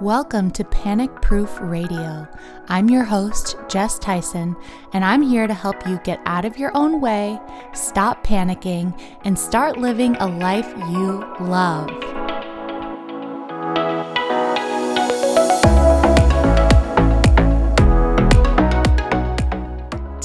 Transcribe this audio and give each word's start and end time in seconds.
Welcome 0.00 0.50
to 0.52 0.64
Panic 0.64 1.10
Proof 1.20 1.58
Radio. 1.60 2.26
I'm 2.68 2.88
your 2.88 3.04
host, 3.04 3.56
Jess 3.68 3.98
Tyson, 3.98 4.56
and 4.94 5.04
I'm 5.04 5.20
here 5.20 5.46
to 5.46 5.52
help 5.52 5.86
you 5.86 6.00
get 6.04 6.22
out 6.24 6.46
of 6.46 6.56
your 6.56 6.74
own 6.74 7.02
way, 7.02 7.38
stop 7.74 8.24
panicking, 8.26 8.98
and 9.24 9.38
start 9.38 9.76
living 9.76 10.16
a 10.16 10.26
life 10.26 10.72
you 10.90 11.22
love. 11.40 12.19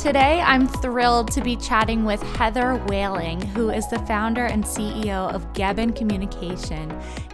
Today, 0.05 0.39
I'm 0.41 0.67
thrilled 0.67 1.31
to 1.31 1.41
be 1.41 1.55
chatting 1.55 2.05
with 2.05 2.21
Heather 2.37 2.75
Whaling, 2.85 3.41
who 3.41 3.71
is 3.71 3.87
the 3.87 3.97
founder 4.05 4.45
and 4.45 4.63
CEO 4.63 5.33
of 5.33 5.51
Geben 5.53 5.95
Communication. 5.95 6.91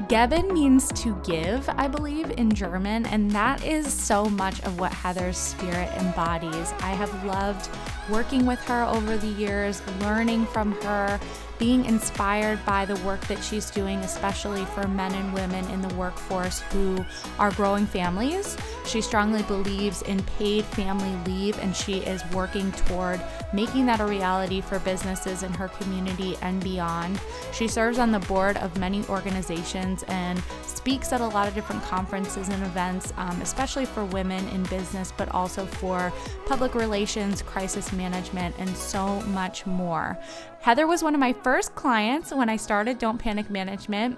Geben 0.07 0.53
means 0.53 0.87
to 0.93 1.13
give, 1.25 1.67
I 1.67 1.89
believe, 1.89 2.31
in 2.31 2.49
German, 2.49 3.05
and 3.07 3.29
that 3.31 3.65
is 3.65 3.91
so 3.91 4.23
much 4.23 4.61
of 4.61 4.79
what 4.79 4.93
Heather's 4.93 5.37
spirit 5.37 5.89
embodies. 5.97 6.71
I 6.79 6.91
have 6.91 7.25
loved 7.25 7.69
working 8.09 8.45
with 8.45 8.61
her 8.61 8.83
over 8.83 9.17
the 9.17 9.27
years, 9.27 9.81
learning 9.99 10.45
from 10.45 10.71
her, 10.83 11.19
being 11.61 11.85
inspired 11.85 12.59
by 12.65 12.85
the 12.85 12.95
work 13.05 13.21
that 13.27 13.37
she's 13.43 13.69
doing, 13.69 13.99
especially 13.99 14.65
for 14.65 14.87
men 14.87 15.13
and 15.13 15.31
women 15.31 15.63
in 15.69 15.79
the 15.79 15.93
workforce 15.93 16.61
who 16.71 17.05
are 17.37 17.51
growing 17.51 17.85
families. 17.85 18.57
She 18.87 18.99
strongly 18.99 19.43
believes 19.43 20.01
in 20.01 20.23
paid 20.23 20.65
family 20.65 21.15
leave, 21.31 21.59
and 21.59 21.75
she 21.75 21.97
is 21.99 22.23
working 22.33 22.71
toward 22.71 23.21
making 23.53 23.85
that 23.85 23.99
a 23.99 24.05
reality 24.05 24.59
for 24.59 24.79
businesses 24.79 25.43
in 25.43 25.53
her 25.53 25.67
community 25.67 26.35
and 26.41 26.63
beyond. 26.63 27.21
She 27.53 27.67
serves 27.67 27.99
on 27.99 28.11
the 28.11 28.19
board 28.21 28.57
of 28.57 28.75
many 28.79 29.05
organizations 29.05 30.01
and 30.07 30.41
speaks 30.65 31.13
at 31.13 31.21
a 31.21 31.27
lot 31.27 31.47
of 31.47 31.53
different 31.53 31.83
conferences 31.83 32.49
and 32.49 32.63
events, 32.63 33.13
um, 33.17 33.39
especially 33.39 33.85
for 33.85 34.03
women 34.05 34.47
in 34.47 34.63
business, 34.63 35.13
but 35.15 35.29
also 35.29 35.67
for 35.67 36.11
public 36.47 36.73
relations, 36.73 37.43
crisis 37.43 37.93
management, 37.93 38.55
and 38.57 38.75
so 38.75 39.21
much 39.27 39.67
more. 39.67 40.17
Heather 40.61 40.85
was 40.85 41.01
one 41.01 41.15
of 41.15 41.19
my 41.19 41.33
first 41.33 41.50
clients 41.59 42.31
when 42.31 42.49
I 42.49 42.55
started 42.55 42.97
Don't 42.97 43.17
Panic 43.17 43.49
Management 43.49 44.17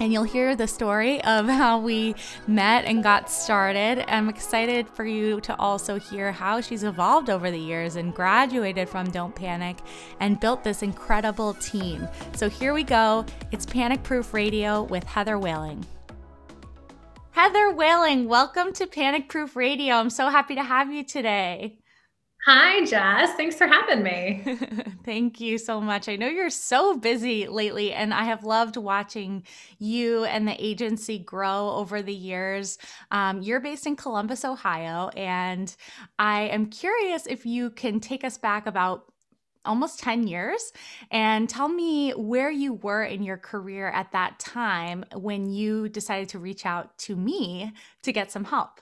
and 0.00 0.12
you'll 0.12 0.22
hear 0.22 0.56
the 0.56 0.66
story 0.66 1.22
of 1.24 1.46
how 1.46 1.78
we 1.78 2.14
met 2.46 2.84
and 2.86 3.02
got 3.02 3.30
started. 3.30 4.04
I'm 4.08 4.28
excited 4.28 4.88
for 4.88 5.04
you 5.04 5.40
to 5.42 5.54
also 5.56 5.98
hear 5.98 6.32
how 6.32 6.60
she's 6.60 6.84
evolved 6.84 7.28
over 7.28 7.50
the 7.50 7.58
years 7.58 7.96
and 7.96 8.14
graduated 8.14 8.88
from 8.88 9.10
Don't 9.10 9.34
Panic 9.34 9.78
and 10.20 10.40
built 10.40 10.64
this 10.64 10.82
incredible 10.82 11.54
team. 11.54 12.08
So 12.34 12.48
here 12.48 12.72
we 12.72 12.84
go. 12.84 13.26
It's 13.50 13.66
Panic 13.66 14.02
Proof 14.02 14.32
Radio 14.32 14.84
with 14.84 15.04
Heather 15.04 15.38
Whaling. 15.38 15.84
Heather 17.32 17.72
Whaling, 17.72 18.26
welcome 18.26 18.72
to 18.74 18.86
Panic 18.86 19.28
Proof 19.28 19.56
Radio. 19.56 19.96
I'm 19.96 20.10
so 20.10 20.28
happy 20.28 20.54
to 20.54 20.62
have 20.62 20.92
you 20.92 21.04
today. 21.04 21.79
Hi, 22.46 22.86
Jess. 22.86 23.34
Thanks 23.34 23.56
for 23.56 23.66
having 23.66 24.02
me. 24.02 24.42
Thank 25.04 25.40
you 25.40 25.58
so 25.58 25.78
much. 25.78 26.08
I 26.08 26.16
know 26.16 26.26
you're 26.26 26.48
so 26.48 26.96
busy 26.96 27.46
lately, 27.46 27.92
and 27.92 28.14
I 28.14 28.24
have 28.24 28.44
loved 28.44 28.78
watching 28.78 29.44
you 29.78 30.24
and 30.24 30.48
the 30.48 30.56
agency 30.64 31.18
grow 31.18 31.70
over 31.70 32.00
the 32.00 32.14
years. 32.14 32.78
Um, 33.10 33.42
you're 33.42 33.60
based 33.60 33.86
in 33.86 33.94
Columbus, 33.94 34.44
Ohio, 34.46 35.08
and 35.16 35.74
I 36.18 36.42
am 36.44 36.66
curious 36.66 37.26
if 37.26 37.44
you 37.44 37.70
can 37.70 38.00
take 38.00 38.24
us 38.24 38.38
back 38.38 38.66
about 38.66 39.04
almost 39.66 40.00
10 40.00 40.26
years 40.26 40.72
and 41.10 41.46
tell 41.46 41.68
me 41.68 42.12
where 42.12 42.50
you 42.50 42.72
were 42.72 43.02
in 43.02 43.22
your 43.22 43.36
career 43.36 43.88
at 43.88 44.12
that 44.12 44.38
time 44.38 45.04
when 45.14 45.50
you 45.50 45.90
decided 45.90 46.30
to 46.30 46.38
reach 46.38 46.64
out 46.64 46.96
to 46.96 47.14
me 47.14 47.70
to 48.02 48.12
get 48.12 48.32
some 48.32 48.44
help. 48.44 48.80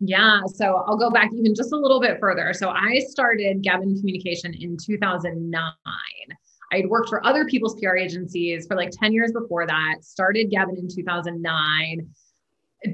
Yeah. 0.00 0.40
So 0.46 0.84
I'll 0.86 0.98
go 0.98 1.10
back 1.10 1.30
even 1.34 1.54
just 1.54 1.72
a 1.72 1.76
little 1.76 2.00
bit 2.00 2.18
further. 2.20 2.52
So 2.52 2.68
I 2.68 3.00
started 3.08 3.62
Geben 3.62 3.98
Communication 3.98 4.52
in 4.54 4.76
2009. 4.76 5.72
I 6.72 6.76
had 6.76 6.86
worked 6.86 7.08
for 7.08 7.24
other 7.26 7.46
people's 7.46 7.80
PR 7.80 7.96
agencies 7.96 8.66
for 8.66 8.76
like 8.76 8.90
10 8.90 9.12
years 9.12 9.32
before 9.32 9.66
that, 9.66 9.96
started 10.02 10.50
Gavin 10.50 10.76
in 10.76 10.88
2009. 10.88 12.08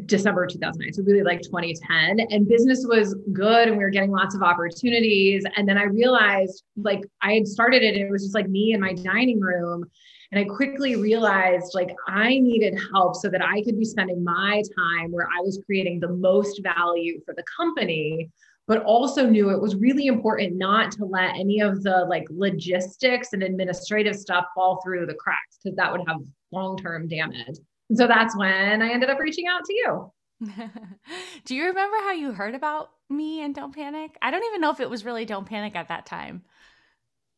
December 0.06 0.46
2009, 0.46 0.92
so 0.92 1.02
really 1.02 1.24
like 1.24 1.42
2010. 1.42 2.20
And 2.30 2.48
business 2.48 2.86
was 2.88 3.14
good 3.32 3.68
and 3.68 3.76
we 3.76 3.84
were 3.84 3.90
getting 3.90 4.12
lots 4.12 4.34
of 4.34 4.42
opportunities. 4.42 5.44
And 5.56 5.68
then 5.68 5.76
I 5.76 5.84
realized 5.84 6.62
like 6.76 7.02
I 7.20 7.34
had 7.34 7.46
started 7.46 7.82
it 7.82 7.96
and 7.96 8.06
it 8.06 8.10
was 8.10 8.22
just 8.22 8.34
like 8.34 8.48
me 8.48 8.72
in 8.72 8.80
my 8.80 8.94
dining 8.94 9.40
room. 9.40 9.84
And 10.32 10.40
I 10.40 10.44
quickly 10.44 10.96
realized 10.96 11.74
like 11.74 11.94
I 12.08 12.38
needed 12.38 12.78
help 12.92 13.16
so 13.16 13.28
that 13.28 13.42
I 13.42 13.62
could 13.62 13.78
be 13.78 13.84
spending 13.84 14.24
my 14.24 14.62
time 14.76 15.12
where 15.12 15.26
I 15.26 15.42
was 15.42 15.60
creating 15.66 16.00
the 16.00 16.08
most 16.08 16.62
value 16.62 17.20
for 17.26 17.34
the 17.34 17.44
company, 17.54 18.30
but 18.66 18.82
also 18.84 19.28
knew 19.28 19.50
it 19.50 19.60
was 19.60 19.76
really 19.76 20.06
important 20.06 20.56
not 20.56 20.90
to 20.92 21.04
let 21.04 21.34
any 21.34 21.60
of 21.60 21.82
the 21.82 22.06
like 22.08 22.24
logistics 22.30 23.34
and 23.34 23.42
administrative 23.42 24.16
stuff 24.16 24.46
fall 24.54 24.80
through 24.82 25.04
the 25.04 25.14
cracks 25.14 25.58
because 25.62 25.76
that 25.76 25.92
would 25.92 26.02
have 26.08 26.22
long 26.50 26.78
term 26.78 27.08
damage. 27.08 27.58
And 27.90 27.98
so 27.98 28.06
that's 28.06 28.34
when 28.34 28.80
I 28.80 28.90
ended 28.90 29.10
up 29.10 29.18
reaching 29.18 29.48
out 29.48 29.64
to 29.66 29.74
you. 29.74 30.12
Do 31.44 31.54
you 31.54 31.66
remember 31.66 31.96
how 31.98 32.12
you 32.12 32.32
heard 32.32 32.54
about 32.54 32.88
me 33.10 33.42
and 33.42 33.54
Don't 33.54 33.74
Panic? 33.74 34.16
I 34.22 34.30
don't 34.30 34.44
even 34.46 34.62
know 34.62 34.70
if 34.70 34.80
it 34.80 34.88
was 34.88 35.04
really 35.04 35.26
Don't 35.26 35.46
Panic 35.46 35.76
at 35.76 35.88
that 35.88 36.06
time. 36.06 36.42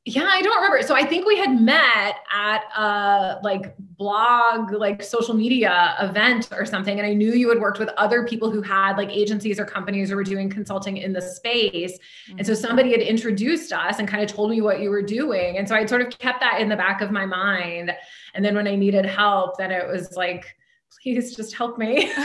Yeah, 0.06 0.26
I 0.28 0.42
don't 0.42 0.54
remember. 0.56 0.86
So 0.86 0.94
I 0.94 1.06
think 1.06 1.26
we 1.26 1.38
had 1.38 1.58
met 1.58 2.16
at 2.30 2.64
a 2.76 3.40
like 3.42 3.74
blog, 3.78 4.70
like 4.72 5.02
social 5.02 5.34
media 5.34 5.96
event 5.98 6.50
or 6.52 6.66
something. 6.66 6.98
And 6.98 7.06
I 7.06 7.14
knew 7.14 7.32
you 7.32 7.48
had 7.48 7.58
worked 7.58 7.78
with 7.78 7.88
other 7.96 8.26
people 8.26 8.50
who 8.50 8.60
had 8.60 8.98
like 8.98 9.08
agencies 9.08 9.58
or 9.58 9.64
companies 9.64 10.10
who 10.10 10.16
were 10.16 10.22
doing 10.24 10.50
consulting 10.50 10.98
in 10.98 11.14
the 11.14 11.22
space. 11.22 11.92
Mm-hmm. 11.92 12.38
And 12.38 12.46
so 12.46 12.52
mm-hmm. 12.52 12.66
somebody 12.66 12.90
had 12.90 13.00
introduced 13.00 13.72
us 13.72 13.98
and 13.98 14.06
kind 14.06 14.22
of 14.22 14.28
told 14.28 14.50
me 14.50 14.60
what 14.60 14.80
you 14.80 14.90
were 14.90 15.00
doing. 15.00 15.56
And 15.56 15.66
so 15.66 15.74
I 15.74 15.86
sort 15.86 16.02
of 16.02 16.10
kept 16.18 16.40
that 16.40 16.60
in 16.60 16.68
the 16.68 16.76
back 16.76 17.00
of 17.00 17.10
my 17.10 17.24
mind. 17.24 17.90
And 18.34 18.44
then 18.44 18.54
when 18.54 18.68
I 18.68 18.76
needed 18.76 19.06
help, 19.06 19.56
then 19.56 19.70
it 19.70 19.88
was 19.88 20.16
like, 20.16 20.54
please 21.02 21.34
just 21.34 21.54
help 21.54 21.78
me. 21.78 22.12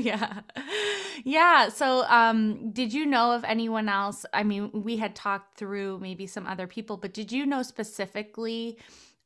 yeah. 0.00 0.40
Yeah. 1.24 1.68
So, 1.68 2.04
um, 2.04 2.70
did 2.72 2.92
you 2.92 3.06
know 3.06 3.32
of 3.32 3.44
anyone 3.44 3.88
else? 3.88 4.24
I 4.32 4.42
mean, 4.42 4.70
we 4.72 4.96
had 4.96 5.14
talked 5.14 5.58
through 5.58 5.98
maybe 6.00 6.26
some 6.26 6.46
other 6.46 6.66
people, 6.66 6.96
but 6.96 7.12
did 7.12 7.32
you 7.32 7.46
know 7.46 7.62
specifically 7.62 8.78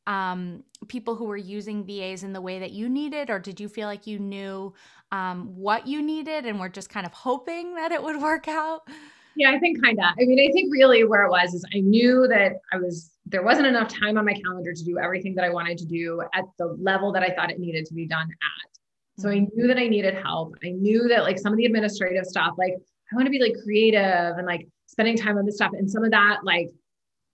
um, 0.07 0.63
people 0.87 1.15
who 1.15 1.25
were 1.25 1.37
using 1.37 1.85
VAs 1.85 2.23
in 2.23 2.33
the 2.33 2.41
way 2.41 2.59
that 2.59 2.71
you 2.71 2.89
needed, 2.89 3.29
or 3.29 3.39
did 3.39 3.59
you 3.59 3.69
feel 3.69 3.87
like 3.87 4.05
you 4.05 4.19
knew 4.19 4.73
um, 5.11 5.55
what 5.55 5.87
you 5.87 6.01
needed 6.01 6.45
and 6.45 6.59
were 6.59 6.69
just 6.69 6.89
kind 6.89 7.05
of 7.05 7.13
hoping 7.13 7.75
that 7.75 7.91
it 7.91 8.01
would 8.01 8.21
work 8.21 8.47
out? 8.47 8.87
Yeah, 9.35 9.51
I 9.51 9.59
think 9.59 9.81
kind 9.81 9.97
of. 9.97 10.05
I 10.05 10.25
mean, 10.25 10.39
I 10.39 10.51
think 10.51 10.71
really 10.71 11.03
where 11.05 11.23
it 11.23 11.29
was 11.31 11.53
is 11.53 11.65
I 11.75 11.79
knew 11.79 12.27
that 12.27 12.53
I 12.71 12.77
was 12.77 13.11
there 13.25 13.43
wasn't 13.43 13.65
enough 13.65 13.87
time 13.87 14.17
on 14.17 14.25
my 14.25 14.33
calendar 14.33 14.73
to 14.73 14.83
do 14.83 14.99
everything 14.99 15.33
that 15.35 15.45
I 15.45 15.49
wanted 15.49 15.77
to 15.79 15.85
do 15.85 16.21
at 16.33 16.43
the 16.57 16.77
level 16.79 17.11
that 17.13 17.23
I 17.23 17.29
thought 17.33 17.49
it 17.49 17.59
needed 17.59 17.85
to 17.85 17.93
be 17.93 18.05
done 18.05 18.27
at. 18.29 18.72
So 19.17 19.29
I 19.29 19.35
mm-hmm. 19.35 19.55
knew 19.55 19.67
that 19.67 19.77
I 19.77 19.87
needed 19.87 20.15
help. 20.15 20.55
I 20.63 20.69
knew 20.69 21.07
that 21.07 21.23
like 21.23 21.39
some 21.39 21.53
of 21.53 21.57
the 21.57 21.65
administrative 21.65 22.25
stuff, 22.25 22.53
like 22.57 22.73
I 22.73 23.15
want 23.15 23.25
to 23.25 23.31
be 23.31 23.39
like 23.39 23.55
creative 23.63 24.37
and 24.37 24.45
like 24.45 24.67
spending 24.87 25.17
time 25.17 25.37
on 25.37 25.45
this 25.45 25.55
stuff. 25.55 25.71
And 25.73 25.89
some 25.89 26.03
of 26.03 26.11
that, 26.11 26.39
like 26.43 26.69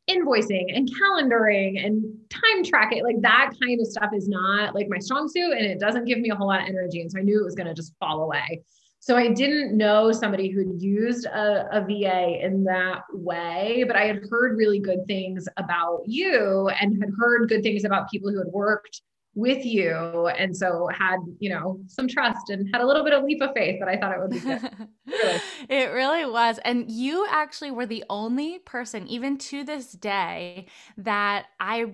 invoicing 0.10 0.76
and 0.76 0.90
calendaring 0.90 1.86
and 1.86 2.04
time 2.30 2.64
tracking, 2.64 3.04
like 3.04 3.22
that 3.22 3.52
kind 3.62 3.80
of 3.80 3.88
stuff 3.88 4.10
is 4.16 4.28
not 4.28 4.76
like 4.76 4.88
my 4.90 4.98
strong 4.98 5.30
suit 5.30 5.52
and 5.52 5.66
it 5.66 5.80
doesn't 5.80 6.06
give 6.06 6.20
me 6.20 6.32
a 6.32 6.36
whole 6.36 6.48
lot 6.48 6.62
of 6.62 6.68
energy. 6.68 7.02
And 7.02 7.12
so 7.12 7.20
I 7.20 7.22
knew 7.22 7.40
it 7.40 7.46
was 7.46 7.56
going 7.56 7.68
to 7.68 7.74
just 7.74 7.94
fall 8.00 8.24
away. 8.24 8.62
So 9.02 9.16
I 9.16 9.30
didn't 9.30 9.78
know 9.78 10.12
somebody 10.12 10.50
who'd 10.50 10.82
used 10.82 11.26
a, 11.26 11.70
a, 11.72 11.82
VA 11.86 12.46
in 12.46 12.66
that 12.66 13.04
way, 13.14 13.86
but 13.88 13.96
I 13.96 14.06
had 14.06 14.24
heard 14.30 14.58
really 14.58 14.80
good 14.80 15.06
things 15.08 15.48
about 15.56 16.02
you 16.06 16.70
and 16.82 17.02
had 17.02 17.12
heard 17.18 17.48
good 17.48 17.64
things 17.64 17.86
about 17.86 18.10
people 18.10 18.30
who 18.30 18.40
had 18.40 18.48
worked 18.48 19.02
with 19.40 19.66
you 19.66 20.28
and 20.38 20.56
so 20.56 20.88
had 20.94 21.18
you 21.40 21.50
know 21.50 21.80
some 21.88 22.08
trust 22.08 22.50
and 22.50 22.70
had 22.74 22.82
a 22.82 22.86
little 22.86 23.04
bit 23.04 23.14
of 23.14 23.24
leap 23.24 23.42
of 23.42 23.52
faith 23.56 23.80
that 23.80 23.88
i 23.88 23.96
thought 23.96 24.14
it 24.14 24.20
would 24.20 24.32
be 24.32 24.40
good 24.40 24.62
really. 25.08 25.42
it 25.70 25.92
really 25.92 26.26
was 26.26 26.60
and 26.66 26.90
you 26.92 27.26
actually 27.30 27.72
were 27.72 27.86
the 27.86 28.04
only 28.10 28.60
person 28.60 29.08
even 29.08 29.38
to 29.38 29.64
this 29.64 29.92
day 29.94 30.68
that 30.98 31.46
i 31.60 31.94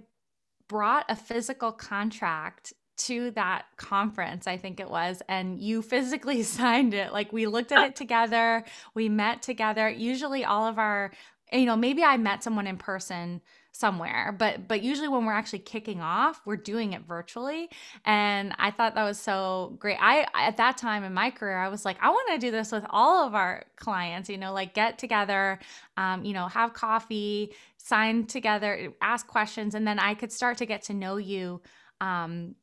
brought 0.68 1.06
a 1.10 1.16
physical 1.16 1.72
contract 1.72 2.74
to 2.98 3.32
that 3.32 3.66
conference, 3.78 4.48
I 4.48 4.58
think 4.58 4.80
it 4.80 4.90
was, 4.90 5.22
and 5.28 5.60
you 5.60 5.82
physically 5.82 6.44
signed 6.44 6.94
it. 6.94 7.12
Like 7.12 7.34
we 7.34 7.46
looked 7.48 7.72
at 7.72 7.86
it 7.86 7.96
together, 7.96 8.64
we 8.94 9.10
met 9.10 9.42
together. 9.42 9.90
Usually, 9.90 10.46
all 10.46 10.66
of 10.66 10.78
our, 10.80 11.12
you 11.52 11.66
know, 11.66 11.76
maybe 11.76 12.04
I 12.04 12.18
met 12.18 12.44
someone 12.44 12.68
in 12.68 12.78
person 12.78 13.42
somewhere 13.76 14.34
but 14.40 14.70
but 14.70 14.82
usually 14.82 15.10
when 15.10 15.26
we're 15.26 15.34
actually 15.34 15.60
kicking 15.60 16.00
off 16.00 16.40
we're 16.46 16.56
doing 16.56 16.94
it 16.94 17.02
virtually 17.02 17.70
and 18.06 18.54
i 18.58 18.72
thought 18.72 18.96
that 18.96 19.04
was 19.04 19.20
so 19.20 19.76
great 19.80 19.98
i 20.00 20.26
at 20.34 20.56
that 20.56 20.78
time 20.78 21.04
in 21.04 21.14
my 21.14 21.30
career 21.30 21.58
i 21.58 21.68
was 21.68 21.84
like 21.84 21.98
i 22.02 22.10
want 22.10 22.30
to 22.32 22.38
do 22.38 22.52
this 22.52 22.72
with 22.72 22.86
all 22.90 23.28
of 23.28 23.36
our 23.36 23.66
clients 23.76 24.30
you 24.30 24.38
know 24.38 24.54
like 24.54 24.74
get 24.74 24.98
together 24.98 25.60
um, 25.98 26.24
you 26.24 26.32
know 26.32 26.48
have 26.48 26.74
coffee 26.74 27.54
sign 27.76 28.26
together 28.26 28.94
ask 29.02 29.28
questions 29.28 29.76
and 29.76 29.86
then 29.86 30.00
i 30.00 30.14
could 30.14 30.32
start 30.32 30.58
to 30.58 30.66
get 30.66 30.82
to 30.84 30.94
know 30.94 31.18
you 31.18 31.62
um, 32.00 32.56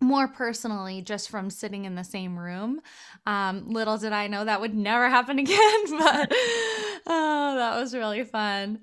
more 0.00 0.28
personally 0.28 1.02
just 1.02 1.30
from 1.30 1.50
sitting 1.50 1.84
in 1.84 1.94
the 1.94 2.04
same 2.04 2.38
room. 2.38 2.80
Um, 3.26 3.68
little 3.68 3.96
did 3.96 4.12
I 4.12 4.26
know 4.26 4.44
that 4.44 4.60
would 4.60 4.74
never 4.74 5.08
happen 5.08 5.38
again, 5.46 5.82
but 5.90 6.32
oh, 7.06 7.54
that 7.56 7.78
was 7.78 7.94
really 7.94 8.24
fun. 8.24 8.80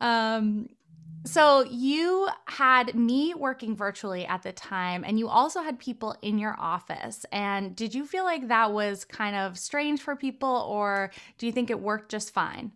Um, 0.00 0.68
so 1.26 1.64
you 1.64 2.28
had 2.46 2.94
me 2.94 3.34
working 3.34 3.74
virtually 3.74 4.24
at 4.26 4.42
the 4.42 4.52
time, 4.52 5.04
and 5.04 5.18
you 5.18 5.28
also 5.28 5.60
had 5.60 5.78
people 5.78 6.16
in 6.22 6.38
your 6.38 6.54
office. 6.58 7.26
And 7.32 7.74
did 7.74 7.94
you 7.94 8.06
feel 8.06 8.24
like 8.24 8.48
that 8.48 8.72
was 8.72 9.04
kind 9.04 9.34
of 9.34 9.58
strange 9.58 10.00
for 10.00 10.14
people, 10.14 10.66
or 10.68 11.10
do 11.38 11.46
you 11.46 11.52
think 11.52 11.68
it 11.68 11.80
worked 11.80 12.10
just 12.10 12.32
fine? 12.32 12.72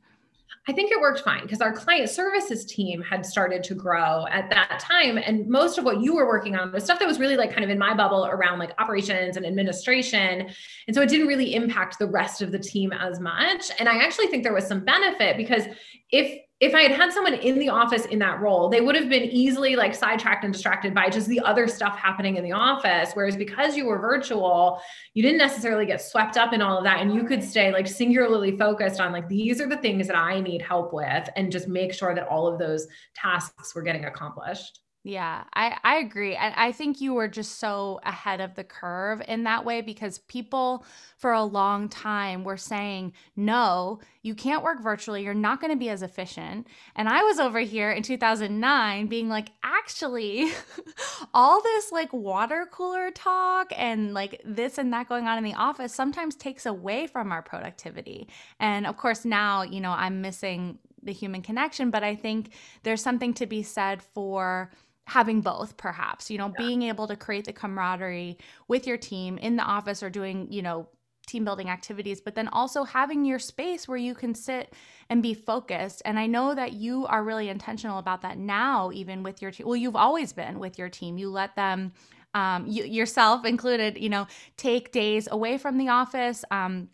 I 0.69 0.73
think 0.73 0.93
it 0.93 1.01
worked 1.01 1.21
fine 1.21 1.43
because 1.43 1.61
our 1.61 1.73
client 1.73 2.11
services 2.11 2.67
team 2.67 3.03
had 3.03 3.25
started 3.25 3.65
to 3.65 3.75
grow 3.75 4.27
at 4.31 4.51
that 4.51 4.79
time. 4.79 5.17
And 5.17 5.49
most 5.49 5.79
of 5.79 5.85
what 5.85 6.01
you 6.01 6.15
were 6.15 6.27
working 6.27 6.55
on 6.55 6.71
was 6.71 6.85
stuff 6.85 6.99
that 6.99 7.09
was 7.09 7.19
really 7.19 7.37
like 7.37 7.51
kind 7.51 7.65
of 7.65 7.71
in 7.71 7.79
my 7.79 7.95
bubble 7.95 8.27
around 8.27 8.59
like 8.59 8.73
operations 8.79 9.37
and 9.37 9.47
administration. 9.47 10.51
And 10.87 10.95
so 10.95 11.01
it 11.01 11.09
didn't 11.09 11.29
really 11.29 11.55
impact 11.55 11.99
the 11.99 12.07
rest 12.07 12.43
of 12.43 12.53
the 12.53 12.59
team 12.59 12.93
as 12.93 13.19
much. 13.21 13.71
And 13.79 13.89
I 13.89 13.97
actually 14.05 14.27
think 14.27 14.43
there 14.43 14.53
was 14.53 14.67
some 14.67 14.85
benefit 14.85 15.37
because 15.37 15.65
if 16.11 16.41
if 16.61 16.75
I 16.75 16.83
had 16.83 16.93
had 16.93 17.11
someone 17.11 17.35
in 17.35 17.59
the 17.59 17.71
office 17.71 18.05
in 18.05 18.19
that 18.19 18.41
role, 18.41 18.69
they 18.69 18.83
would 18.83 18.95
have 18.95 19.09
been 19.09 19.23
easily 19.25 19.77
like 19.77 19.95
sidetracked 19.95 20.45
and 20.45 20.53
distracted 20.53 20.95
by 20.95 21.09
just 21.09 21.27
the 21.27 21.41
other 21.41 21.67
stuff 21.67 21.97
happening 21.97 22.37
in 22.37 22.45
the 22.45 22.53
office. 22.53 23.13
Whereas 23.15 23.35
because 23.35 23.79
you 23.79 23.87
were 23.87 23.99
virtual, 23.99 24.79
you 25.15 25.23
didn't 25.23 25.39
necessarily 25.39 25.87
get 25.87 26.03
swept 26.03 26.37
up 26.37 26.53
in 26.53 26.61
all 26.61 26.77
of 26.77 26.85
that. 26.85 27.01
And 27.01 27.15
you 27.15 27.25
could 27.25 27.43
stay 27.43 27.73
like 27.73 27.87
singularly 27.87 28.59
focused 28.59 29.01
on 29.01 29.11
like, 29.11 29.27
these 29.27 29.59
are 29.59 29.69
the 29.69 29.79
things 29.79 30.07
that 30.07 30.17
I 30.17 30.41
need 30.41 30.61
help 30.61 30.93
with, 30.93 31.31
and 31.35 31.51
just 31.51 31.67
make 31.67 31.95
sure 31.95 32.15
that 32.15 32.29
all 32.29 32.47
of 32.47 32.59
those 32.59 32.87
tasks 33.15 33.75
were 33.75 33.83
getting 33.83 34.05
accomplished. 34.05 34.81
Yeah, 35.03 35.45
I, 35.55 35.79
I 35.83 35.97
agree. 35.97 36.37
And 36.37 36.53
I 36.59 36.73
think 36.73 37.01
you 37.01 37.15
were 37.15 37.29
just 37.29 37.59
so 37.59 38.01
ahead 38.05 38.43
of 38.43 38.55
the 38.55 38.65
curve 38.65 39.23
in 39.27 39.45
that 39.45 39.65
way 39.65 39.81
because 39.81 40.19
people 40.19 40.85
for 41.17 41.33
a 41.33 41.43
long 41.43 41.89
time 41.89 42.45
were 42.45 42.59
saying, 42.59 43.15
no, 43.35 44.01
you 44.21 44.35
can't 44.35 44.63
work 44.63 44.83
virtually. 44.83 45.25
You're 45.25 45.33
not 45.33 45.59
going 45.59 45.73
to 45.73 45.79
be 45.79 45.89
as 45.89 46.03
efficient. 46.03 46.67
And 46.95 47.09
I 47.09 47.23
was 47.23 47.39
over 47.39 47.61
here 47.61 47.91
in 47.91 48.03
2009 48.03 49.07
being 49.07 49.31
like, 49.31 49.53
actually, 49.65 50.53
all 51.35 51.63
this 51.63 51.91
like 51.91 52.13
water 52.13 52.69
cooler 52.71 53.11
talk 53.11 53.73
and 53.75 54.13
like 54.13 54.43
this 54.45 54.77
and 54.77 54.93
that 54.93 55.09
going 55.09 55.27
on 55.27 55.39
in 55.39 55.45
the 55.45 55.55
office 55.55 55.95
sometimes 55.95 56.37
takes 56.37 56.67
away 56.67 57.07
from 57.07 57.33
our 57.33 57.41
productivity. 57.41 58.29
And 58.59 58.87
of 58.87 58.99
course, 58.99 59.25
now, 59.25 59.63
you 59.63 59.81
know, 59.81 59.93
I'm 59.93 60.21
missing 60.21 60.79
the 61.03 61.13
human 61.15 61.41
connection, 61.41 61.91
but 61.91 62.05
I 62.05 62.15
think 62.15 62.53
there's 62.83 63.01
something 63.03 63.33
to 63.33 63.47
be 63.47 63.63
said 63.63 64.03
for 64.03 64.71
having 65.07 65.41
both 65.41 65.77
perhaps 65.77 66.31
you 66.31 66.39
know 66.39 66.53
yeah. 66.59 66.67
being 66.67 66.83
able 66.83 67.07
to 67.07 67.17
create 67.17 67.45
the 67.45 67.53
camaraderie 67.53 68.39
with 68.69 68.87
your 68.87 68.97
team 68.97 69.39
in 69.39 69.57
the 69.57 69.63
office 69.63 70.03
or 70.03 70.11
doing 70.11 70.47
you 70.51 70.63
know 70.63 70.89
team 71.27 71.45
building 71.45 71.69
activities 71.69 72.21
but 72.21 72.35
then 72.35 72.49
also 72.49 72.83
having 72.83 73.25
your 73.25 73.39
space 73.39 73.87
where 73.87 73.97
you 73.97 74.15
can 74.15 74.35
sit 74.35 74.75
and 75.09 75.23
be 75.23 75.35
focused. 75.35 76.03
And 76.05 76.19
i 76.19 76.27
know 76.27 76.55
that 76.55 76.73
you 76.73 77.07
are 77.07 77.23
really 77.23 77.49
intentional 77.49 77.99
about 77.99 78.23
that 78.23 78.39
now 78.39 78.91
even 78.93 79.23
with 79.23 79.41
your 79.41 79.51
team 79.51 79.67
well 79.67 79.77
you've 79.77 79.97
always 79.97 80.33
been 80.33 80.59
with 80.59 80.79
your 80.79 80.89
team. 80.89 81.19
You 81.19 81.31
let 81.31 81.55
them 81.57 81.93
um, 82.33 82.67
you, 82.69 82.85
yourself 82.85 83.45
included 83.45 83.99
you 83.99 84.09
know 84.09 84.27
take 84.57 84.93
days 84.93 85.29
away 85.31 85.59
from 85.59 85.79
the 85.79 85.89
office 85.89 86.45
um, 86.51 86.89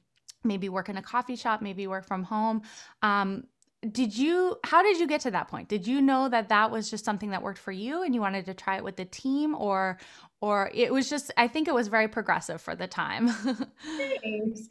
maybe 0.44 0.68
work 0.68 0.88
in 0.88 0.96
a 0.96 1.02
coffee 1.02 1.36
shop 1.36 1.60
maybe 1.60 1.86
work 1.86 2.06
from 2.06 2.22
home. 2.22 2.62
Um, 3.02 3.44
did 3.92 4.16
you 4.16 4.56
how 4.64 4.82
did 4.82 4.98
you 4.98 5.06
get 5.06 5.20
to 5.22 5.30
that 5.30 5.48
point? 5.48 5.68
Did 5.68 5.86
you 5.86 6.00
know 6.00 6.28
that 6.28 6.48
that 6.48 6.70
was 6.70 6.90
just 6.90 7.04
something 7.04 7.30
that 7.30 7.42
worked 7.42 7.58
for 7.58 7.72
you 7.72 8.02
and 8.02 8.14
you 8.14 8.20
wanted 8.20 8.46
to 8.46 8.54
try 8.54 8.76
it 8.76 8.84
with 8.84 8.96
the 8.96 9.04
team 9.04 9.54
or 9.54 9.98
or 10.40 10.70
it 10.74 10.92
was 10.92 11.08
just 11.08 11.32
i 11.36 11.48
think 11.48 11.66
it 11.68 11.74
was 11.74 11.88
very 11.88 12.08
progressive 12.08 12.60
for 12.60 12.74
the 12.74 12.86
time. 12.86 13.28
Thanks. 14.18 14.68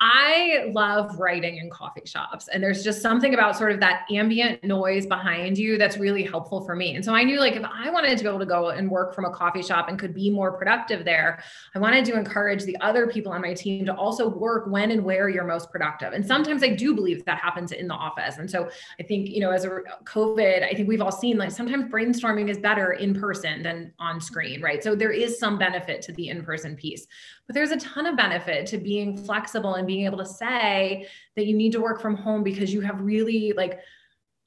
i 0.00 0.70
love 0.72 1.18
writing 1.18 1.56
in 1.56 1.70
coffee 1.70 2.02
shops 2.04 2.48
and 2.48 2.62
there's 2.62 2.84
just 2.84 3.02
something 3.02 3.34
about 3.34 3.56
sort 3.56 3.72
of 3.72 3.80
that 3.80 4.02
ambient 4.10 4.62
noise 4.62 5.06
behind 5.06 5.58
you 5.58 5.78
that's 5.78 5.96
really 5.96 6.22
helpful 6.22 6.64
for 6.64 6.76
me. 6.76 6.94
And 6.94 7.04
so 7.04 7.14
i 7.14 7.24
knew 7.24 7.40
like 7.40 7.56
if 7.56 7.64
i 7.64 7.90
wanted 7.90 8.16
to 8.18 8.24
be 8.24 8.28
able 8.28 8.38
to 8.38 8.46
go 8.46 8.68
and 8.70 8.90
work 8.90 9.14
from 9.14 9.24
a 9.24 9.30
coffee 9.30 9.62
shop 9.62 9.88
and 9.88 9.98
could 9.98 10.14
be 10.14 10.30
more 10.30 10.52
productive 10.52 11.04
there 11.04 11.42
i 11.74 11.78
wanted 11.78 12.04
to 12.04 12.16
encourage 12.16 12.64
the 12.64 12.76
other 12.80 13.06
people 13.06 13.32
on 13.32 13.40
my 13.40 13.54
team 13.54 13.86
to 13.86 13.94
also 13.94 14.28
work 14.28 14.66
when 14.68 14.90
and 14.90 15.02
where 15.02 15.28
you're 15.28 15.44
most 15.44 15.70
productive. 15.70 16.12
And 16.12 16.24
sometimes 16.24 16.62
i 16.62 16.68
do 16.68 16.94
believe 16.94 17.24
that 17.24 17.38
happens 17.38 17.72
in 17.72 17.88
the 17.88 17.94
office. 17.94 18.38
And 18.38 18.50
so 18.50 18.70
i 19.00 19.02
think 19.02 19.28
you 19.28 19.40
know 19.40 19.50
as 19.50 19.64
a 19.64 19.80
covid 20.04 20.64
i 20.64 20.74
think 20.74 20.88
we've 20.88 21.00
all 21.00 21.12
seen 21.12 21.38
like 21.38 21.50
sometimes 21.50 21.86
brainstorming 21.92 22.48
is 22.48 22.58
better 22.58 22.92
in 22.92 23.14
person 23.14 23.62
than 23.62 23.92
on 23.98 24.20
screen 24.20 24.62
right? 24.62 24.82
So 24.82 24.94
there 24.94 25.07
there 25.08 25.16
is 25.16 25.38
some 25.38 25.56
benefit 25.56 26.02
to 26.02 26.12
the 26.12 26.28
in 26.28 26.44
person 26.44 26.76
piece, 26.76 27.06
but 27.46 27.54
there's 27.54 27.70
a 27.70 27.78
ton 27.78 28.04
of 28.04 28.14
benefit 28.14 28.66
to 28.66 28.76
being 28.76 29.16
flexible 29.16 29.76
and 29.76 29.86
being 29.86 30.04
able 30.04 30.18
to 30.18 30.26
say 30.26 31.08
that 31.34 31.46
you 31.46 31.56
need 31.56 31.72
to 31.72 31.80
work 31.80 32.02
from 32.02 32.14
home 32.14 32.42
because 32.42 32.74
you 32.74 32.82
have 32.82 33.00
really 33.00 33.54
like 33.56 33.80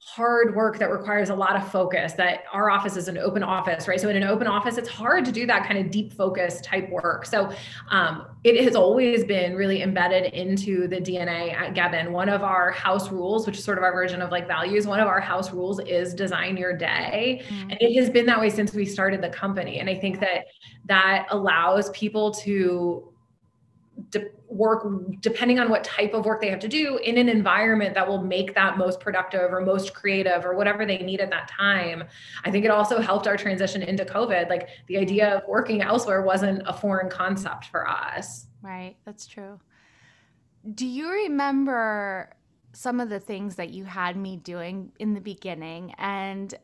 hard 0.04 0.56
work 0.56 0.78
that 0.78 0.90
requires 0.90 1.30
a 1.30 1.34
lot 1.34 1.54
of 1.54 1.70
focus 1.70 2.12
that 2.14 2.42
our 2.52 2.70
office 2.70 2.96
is 2.96 3.06
an 3.06 3.16
open 3.18 3.42
office 3.42 3.86
right? 3.86 4.00
So 4.00 4.08
in 4.08 4.16
an 4.16 4.24
open 4.24 4.48
office 4.48 4.76
it's 4.76 4.88
hard 4.88 5.24
to 5.24 5.32
do 5.32 5.46
that 5.46 5.66
kind 5.66 5.78
of 5.78 5.92
deep 5.92 6.12
focus 6.12 6.60
type 6.60 6.90
work. 6.90 7.24
So 7.24 7.52
um, 7.88 8.26
it 8.42 8.64
has 8.64 8.74
always 8.74 9.24
been 9.24 9.54
really 9.54 9.80
embedded 9.80 10.32
into 10.34 10.88
the 10.88 10.96
dna 10.96 11.54
at 11.54 11.74
Geben 11.74 12.10
one 12.10 12.28
of 12.28 12.42
our 12.42 12.72
house 12.72 13.12
rules 13.12 13.46
which 13.46 13.58
is 13.58 13.64
sort 13.64 13.78
of 13.78 13.84
our 13.84 13.92
version 13.92 14.20
of 14.20 14.30
like 14.30 14.48
values 14.48 14.86
one 14.86 14.98
of 14.98 15.06
our 15.06 15.20
house 15.20 15.52
rules 15.52 15.78
is 15.80 16.14
design 16.14 16.56
your 16.56 16.76
day. 16.76 17.42
Mm-hmm. 17.48 17.70
and 17.70 17.78
it 17.80 17.94
has 17.94 18.10
been 18.10 18.26
that 18.26 18.40
way 18.40 18.50
since 18.50 18.74
we 18.74 18.84
started 18.84 19.22
the 19.22 19.30
company. 19.30 19.78
And 19.78 19.88
i 19.88 19.94
think 19.94 20.18
that 20.20 20.46
that 20.86 21.26
allows 21.30 21.90
people 21.90 22.32
to 22.32 23.11
de- 24.10 24.30
work 24.48 24.86
depending 25.20 25.58
on 25.58 25.70
what 25.70 25.82
type 25.84 26.14
of 26.14 26.24
work 26.24 26.40
they 26.40 26.50
have 26.50 26.58
to 26.60 26.68
do 26.68 26.98
in 26.98 27.18
an 27.18 27.28
environment 27.28 27.94
that 27.94 28.06
will 28.06 28.22
make 28.22 28.54
that 28.54 28.76
most 28.76 29.00
productive 29.00 29.52
or 29.52 29.60
most 29.60 29.94
creative 29.94 30.44
or 30.44 30.54
whatever 30.54 30.84
they 30.84 30.98
need 30.98 31.20
at 31.20 31.30
that 31.30 31.48
time. 31.48 32.04
I 32.44 32.50
think 32.50 32.64
it 32.64 32.70
also 32.70 33.00
helped 33.00 33.26
our 33.26 33.36
transition 33.36 33.82
into 33.82 34.04
COVID. 34.04 34.48
Like 34.48 34.68
the 34.86 34.98
idea 34.98 35.36
of 35.36 35.48
working 35.48 35.82
elsewhere 35.82 36.22
wasn't 36.22 36.62
a 36.66 36.72
foreign 36.72 37.10
concept 37.10 37.66
for 37.66 37.88
us. 37.88 38.46
Right, 38.62 38.96
that's 39.04 39.26
true. 39.26 39.58
Do 40.74 40.86
you 40.86 41.10
remember 41.10 42.34
some 42.72 43.00
of 43.00 43.08
the 43.08 43.20
things 43.20 43.56
that 43.56 43.70
you 43.70 43.84
had 43.84 44.16
me 44.16 44.36
doing 44.36 44.92
in 44.98 45.14
the 45.14 45.20
beginning 45.20 45.94
and 45.98 46.54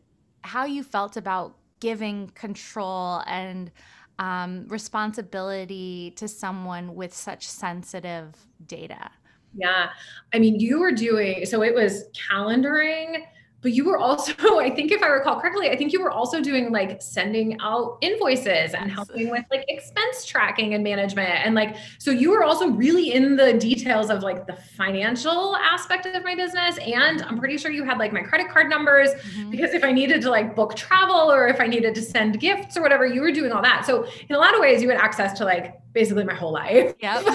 how 0.43 0.65
you 0.65 0.83
felt 0.83 1.17
about 1.17 1.57
giving 1.81 2.29
control 2.31 3.23
and 3.27 3.71
um, 4.19 4.67
responsibility 4.69 6.13
to 6.17 6.29
someone 6.29 6.95
with 6.95 7.15
such 7.15 7.47
sensitive 7.47 8.35
data? 8.67 9.11
Yeah. 9.55 9.91
I 10.33 10.39
mean, 10.39 10.61
you 10.61 10.81
were 10.81 10.93
doing 10.93 11.47
so 11.47 11.63
it 11.63 11.75
was 11.75 12.05
calendaring 12.31 13.25
but 13.61 13.73
you 13.73 13.85
were 13.85 13.99
also 13.99 14.33
i 14.59 14.71
think 14.71 14.93
if 14.93 15.03
i 15.03 15.07
recall 15.07 15.41
correctly 15.41 15.71
i 15.71 15.77
think 15.77 15.93
you 15.93 16.01
were 16.03 16.11
also 16.11 16.41
doing 16.41 16.71
like 16.71 17.01
sending 17.03 17.59
out 17.61 17.99
invoices 18.01 18.75
and 18.75 18.91
helping 18.91 19.31
with 19.31 19.45
like 19.51 19.65
expense 19.69 20.25
tracking 20.25 20.75
and 20.75 20.85
management 20.85 21.29
and 21.29 21.55
like 21.55 21.77
so 21.99 22.11
you 22.11 22.31
were 22.31 22.45
also 22.45 22.69
really 22.69 23.13
in 23.13 23.37
the 23.37 23.55
details 23.55 24.11
of 24.11 24.23
like 24.23 24.47
the 24.47 24.57
financial 24.77 25.57
aspect 25.57 26.07
of 26.07 26.25
my 26.25 26.35
business. 26.35 26.79
And 26.79 27.23
i'm 27.23 27.39
pretty 27.39 27.59
sure 27.59 27.71
you 27.71 27.85
had 27.85 27.99
like 27.99 28.13
my 28.13 28.23
credit 28.23 28.49
card 28.49 28.69
numbers 28.69 29.11
mm-hmm. 29.11 29.51
because 29.51 29.73
if 29.73 29.85
i 29.85 29.93
needed 29.93 30.23
to 30.23 30.31
like 30.31 30.55
book 30.55 30.75
travel 30.75 31.31
or 31.31 31.49
if 31.49 31.61
i 31.61 31.67
needed 31.67 31.95
to 31.95 32.03
send 32.03 32.41
gifts 32.41 32.77
or 32.77 32.83
whatever 32.83 33.07
you 33.07 33.21
were 33.21 33.33
doing 33.33 33.53
all 33.53 33.63
that. 33.63 33.85
So 33.85 34.07
in 34.29 34.35
a 34.35 34.39
lot 34.39 34.55
of 34.55 34.61
ways 34.61 34.83
you 34.83 34.89
had 34.89 34.99
access 34.99 35.37
to 35.39 35.45
like 35.45 35.81
basically 35.93 36.25
my 36.25 36.35
whole 36.35 36.53
life. 36.53 36.95
Yep. 37.01 37.27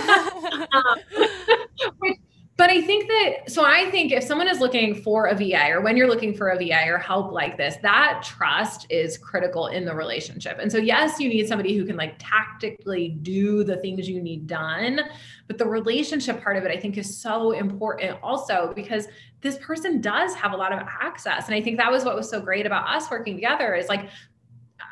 Um, 0.74 0.98
which 2.00 2.18
but 2.56 2.70
I 2.70 2.82
think 2.82 3.08
that, 3.08 3.52
so 3.52 3.66
I 3.66 3.90
think 3.90 4.12
if 4.12 4.24
someone 4.24 4.48
is 4.48 4.60
looking 4.60 4.94
for 5.02 5.26
a 5.26 5.36
VA 5.36 5.72
or 5.72 5.82
when 5.82 5.98
you're 5.98 6.08
looking 6.08 6.36
for 6.36 6.50
a 6.50 6.58
VA 6.58 6.88
or 6.88 7.00
help 7.00 7.32
like 7.32 7.58
this, 7.58 7.78
that 7.82 8.22
trust 8.24 8.86
is 8.92 9.18
critical 9.18 9.68
in 9.68 9.86
the 9.86 9.96
relationship. 9.96 10.60
And 10.62 10.72
so, 10.72 10.78
yes, 10.78 11.20
you 11.20 11.30
need 11.30 11.48
somebody 11.48 11.76
who 11.76 11.84
can 11.84 11.98
like 11.98 12.16
tactically 12.20 13.18
do 13.24 13.64
the 13.64 13.78
things 13.78 14.08
you 14.08 14.22
need 14.22 14.46
done. 14.46 15.02
But 15.48 15.58
the 15.58 15.66
relationship 15.66 16.44
part 16.44 16.56
of 16.56 16.64
it, 16.64 16.70
I 16.70 16.80
think, 16.80 16.98
is 16.98 17.18
so 17.20 17.54
important 17.54 18.20
also 18.22 18.72
because 18.76 19.08
this 19.42 19.58
person 19.58 20.00
does 20.00 20.36
have 20.36 20.54
a 20.54 20.58
lot 20.58 20.72
of 20.72 20.80
access. 21.02 21.48
And 21.48 21.56
I 21.56 21.62
think 21.62 21.78
that 21.78 21.92
was 21.92 22.06
what 22.06 22.16
was 22.16 22.30
so 22.30 22.40
great 22.40 22.68
about 22.68 22.88
us 22.88 23.10
working 23.10 23.36
together 23.36 23.74
is 23.74 23.90
like, 23.90 24.10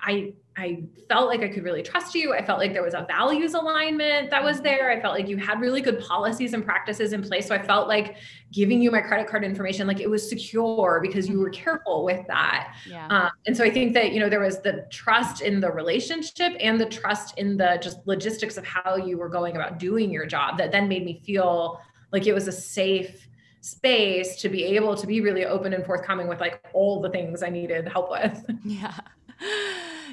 I 0.03 0.33
I 0.57 0.83
felt 1.07 1.27
like 1.27 1.41
I 1.41 1.47
could 1.47 1.63
really 1.63 1.81
trust 1.81 2.13
you. 2.13 2.33
I 2.33 2.43
felt 2.43 2.59
like 2.59 2.73
there 2.73 2.83
was 2.83 2.93
a 2.93 3.05
values 3.07 3.53
alignment 3.53 4.29
that 4.31 4.43
was 4.43 4.59
there. 4.59 4.91
I 4.91 4.99
felt 4.99 5.13
like 5.13 5.29
you 5.29 5.37
had 5.37 5.61
really 5.61 5.81
good 5.81 6.01
policies 6.01 6.53
and 6.53 6.63
practices 6.63 7.13
in 7.13 7.23
place. 7.23 7.47
So 7.47 7.55
I 7.55 7.61
felt 7.61 7.87
like 7.87 8.17
giving 8.51 8.81
you 8.81 8.91
my 8.91 8.99
credit 8.99 9.27
card 9.27 9.45
information, 9.45 9.87
like 9.87 10.01
it 10.01 10.09
was 10.09 10.27
secure 10.27 10.99
because 11.01 11.29
you 11.29 11.39
were 11.39 11.49
careful 11.51 12.03
with 12.03 12.27
that. 12.27 12.75
Yeah. 12.87 13.07
Um, 13.07 13.31
and 13.47 13.55
so 13.55 13.63
I 13.63 13.69
think 13.69 13.93
that, 13.93 14.11
you 14.11 14.19
know, 14.19 14.27
there 14.27 14.41
was 14.41 14.59
the 14.59 14.85
trust 14.91 15.41
in 15.41 15.61
the 15.61 15.71
relationship 15.71 16.53
and 16.59 16.79
the 16.79 16.85
trust 16.85 17.37
in 17.37 17.55
the 17.55 17.79
just 17.81 18.05
logistics 18.05 18.57
of 18.57 18.65
how 18.65 18.97
you 18.97 19.17
were 19.17 19.29
going 19.29 19.55
about 19.55 19.79
doing 19.79 20.11
your 20.11 20.25
job 20.25 20.57
that 20.57 20.71
then 20.71 20.89
made 20.89 21.05
me 21.05 21.21
feel 21.25 21.79
like 22.11 22.27
it 22.27 22.33
was 22.33 22.49
a 22.49 22.51
safe 22.51 23.29
space 23.61 24.41
to 24.41 24.49
be 24.49 24.65
able 24.65 24.95
to 24.95 25.07
be 25.07 25.21
really 25.21 25.45
open 25.45 25.71
and 25.71 25.85
forthcoming 25.85 26.27
with 26.27 26.41
like 26.41 26.61
all 26.73 26.99
the 26.99 27.09
things 27.09 27.41
I 27.41 27.49
needed 27.49 27.87
help 27.87 28.11
with. 28.11 28.45
Yeah 28.65 28.93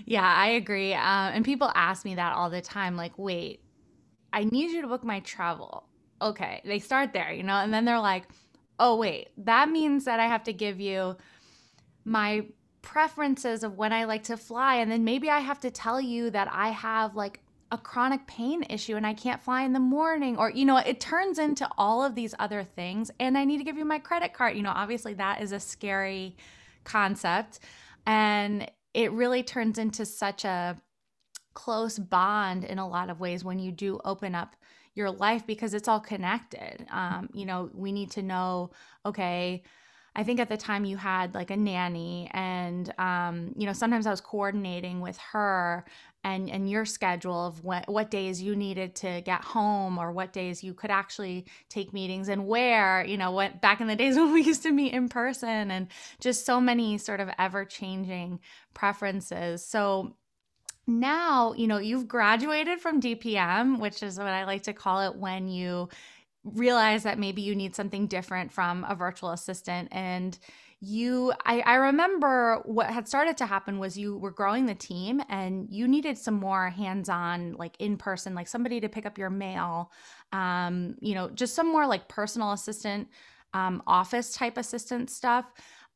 yeah, 0.09 0.25
I 0.25 0.49
agree. 0.49 0.95
Um, 0.95 1.33
and 1.35 1.45
people 1.45 1.71
ask 1.75 2.03
me 2.03 2.15
that 2.15 2.35
all 2.35 2.49
the 2.49 2.63
time 2.63 2.97
like, 2.97 3.13
wait, 3.19 3.61
I 4.33 4.45
need 4.45 4.71
you 4.71 4.81
to 4.81 4.89
book 4.89 5.05
my 5.05 5.21
travel. 5.21 5.87
Okay. 6.23 6.63
They 6.65 6.79
start 6.79 7.13
there, 7.13 7.31
you 7.31 7.43
know, 7.43 7.57
and 7.57 7.75
then 7.75 7.85
they're 7.85 8.01
like, 8.01 8.25
oh, 8.79 8.97
wait, 8.97 9.29
that 9.37 9.69
means 9.69 10.07
that 10.07 10.19
I 10.19 10.27
have 10.27 10.45
to 10.45 10.53
give 10.55 10.81
you 10.81 11.19
my 12.07 12.47
preferences 12.81 13.63
of 13.63 13.77
when 13.77 13.93
I 13.93 14.05
like 14.05 14.23
to 14.25 14.39
fly. 14.39 14.77
And 14.77 14.91
then 14.91 15.05
maybe 15.05 15.29
I 15.29 15.41
have 15.41 15.61
to 15.61 15.71
tell 15.71 16.01
you 16.01 16.31
that 16.31 16.49
I 16.51 16.71
have 16.71 17.15
like 17.15 17.41
a 17.71 17.77
chronic 17.77 18.27
pain 18.27 18.63
issue 18.71 18.97
and 18.97 19.07
I 19.07 19.13
can't 19.13 19.43
fly 19.43 19.61
in 19.65 19.75
the 19.75 19.79
morning 19.79 20.39
or 20.39 20.49
you 20.49 20.65
know 20.65 20.79
it 20.79 21.01
turns 21.01 21.39
into 21.39 21.69
all 21.77 22.03
of 22.03 22.15
these 22.15 22.35
other 22.39 22.65
things 22.65 23.11
and 23.21 23.37
I 23.37 23.45
need 23.45 23.59
to 23.59 23.65
give 23.65 23.77
you 23.77 23.85
my 23.85 23.99
credit 23.99 24.33
card 24.33 24.57
you 24.57 24.63
know 24.63 24.73
obviously 24.75 25.13
that 25.13 25.43
is 25.43 25.53
a 25.53 25.61
scary 25.61 26.35
concept 26.85 27.59
and 28.07 28.71
it 28.95 29.13
really 29.13 29.43
turns 29.43 29.79
into 29.79 30.05
such 30.05 30.45
a 30.45 30.81
close 31.55 31.99
bond 31.99 32.65
in 32.65 32.79
a 32.79 32.89
lot 32.89 33.11
of 33.11 33.21
ways 33.21 33.45
when 33.45 33.59
you 33.59 33.73
do 33.73 34.01
open 34.05 34.35
up 34.35 34.55
your 34.95 35.11
life 35.11 35.47
because 35.47 35.75
it's 35.75 35.89
all 35.89 36.01
connected. 36.01 36.87
Um, 36.91 37.29
you 37.33 37.47
know 37.47 37.71
we 37.75 37.93
need 37.93 38.11
to 38.13 38.23
know 38.23 38.71
okay 39.05 39.63
I 40.19 40.25
think 40.25 40.41
at 40.41 40.49
the 40.49 40.57
time 40.57 40.85
you 40.85 40.97
had 40.97 41.33
like 41.37 41.53
a 41.53 41.57
nanny, 41.57 42.29
and 42.33 42.93
um, 42.99 43.53
you 43.57 43.67
know 43.67 43.73
sometimes 43.73 44.05
I 44.05 44.11
was 44.11 44.21
coordinating 44.21 45.01
with 45.01 45.17
her 45.33 45.85
and 46.25 46.51
and 46.51 46.69
your 46.69 46.85
schedule 46.85 47.47
of 47.47 47.65
what 47.65 47.89
what 47.89 48.11
days 48.11 48.43
you 48.43 48.57
needed 48.57 48.95
to 48.97 49.21
get 49.23 49.43
home 49.43 49.99
or 49.99 50.13
what 50.13 50.33
days 50.33 50.63
you 50.65 50.75
could 50.75 50.91
actually 50.91 51.47
take 51.69 51.93
meetings 51.93 52.29
and 52.29 52.47
where. 52.47 53.05
You 53.05 53.17
know, 53.17 53.31
what 53.31 53.61
back 53.61 53.81
in 53.81 53.87
the 53.87 53.97
days 53.97 54.17
when 54.19 54.33
we 54.33 54.43
used 54.43 54.63
to 54.65 54.73
meet 54.73 54.93
in 54.93 55.09
person, 55.09 55.71
and 55.71 55.89
just 56.21 56.45
so 56.45 56.61
many 56.61 56.99
sort 56.99 57.21
of 57.21 57.31
ever 57.39 57.65
changing 57.65 58.41
preferences. 58.75 59.65
So 59.65 60.17
now 60.87 61.53
you 61.53 61.67
know 61.67 61.79
you've 61.79 62.09
graduated 62.09 62.81
from 62.81 63.01
DPM, 63.01 63.79
which 63.79 64.03
is 64.03 64.19
what 64.19 64.29
I 64.29 64.45
like 64.45 64.65
to 64.65 64.73
call 64.73 65.01
it 65.03 65.17
when 65.17 65.49
you 65.49 65.89
realize 66.45 67.03
that 67.03 67.19
maybe 67.19 67.43
you 67.43 67.55
need 67.55 67.75
something 67.75 68.07
different 68.07 68.53
from 68.53 68.85
a 68.89 68.95
virtual 68.95 69.31
assistant 69.31 69.89
and 69.93 70.39
you 70.81 71.33
I, 71.45 71.61
I 71.61 71.75
remember 71.75 72.63
what 72.65 72.89
had 72.89 73.09
started 73.09 73.37
to 73.39 73.47
happen 73.47 73.81
was 73.81 73.99
you 73.99 74.17
were 74.17 74.31
growing 74.31 74.67
the 74.67 74.77
team 74.77 75.21
and 75.29 75.67
you 75.71 75.89
needed 75.89 76.17
some 76.17 76.35
more 76.35 76.71
hands-on 76.71 77.55
like 77.55 77.75
in 77.81 77.97
person 77.97 78.35
like 78.35 78.47
somebody 78.47 78.81
to 78.81 78.89
pick 78.89 79.05
up 79.05 79.19
your 79.19 79.31
mail 79.31 79.91
um 80.33 80.95
you 81.01 81.15
know 81.17 81.31
just 81.31 81.57
some 81.57 81.67
more 81.67 81.87
like 81.87 82.07
personal 82.07 82.53
assistant 82.53 83.09
um, 83.55 83.83
office 83.87 84.35
type 84.35 84.57
assistant 84.57 85.11
stuff 85.11 85.47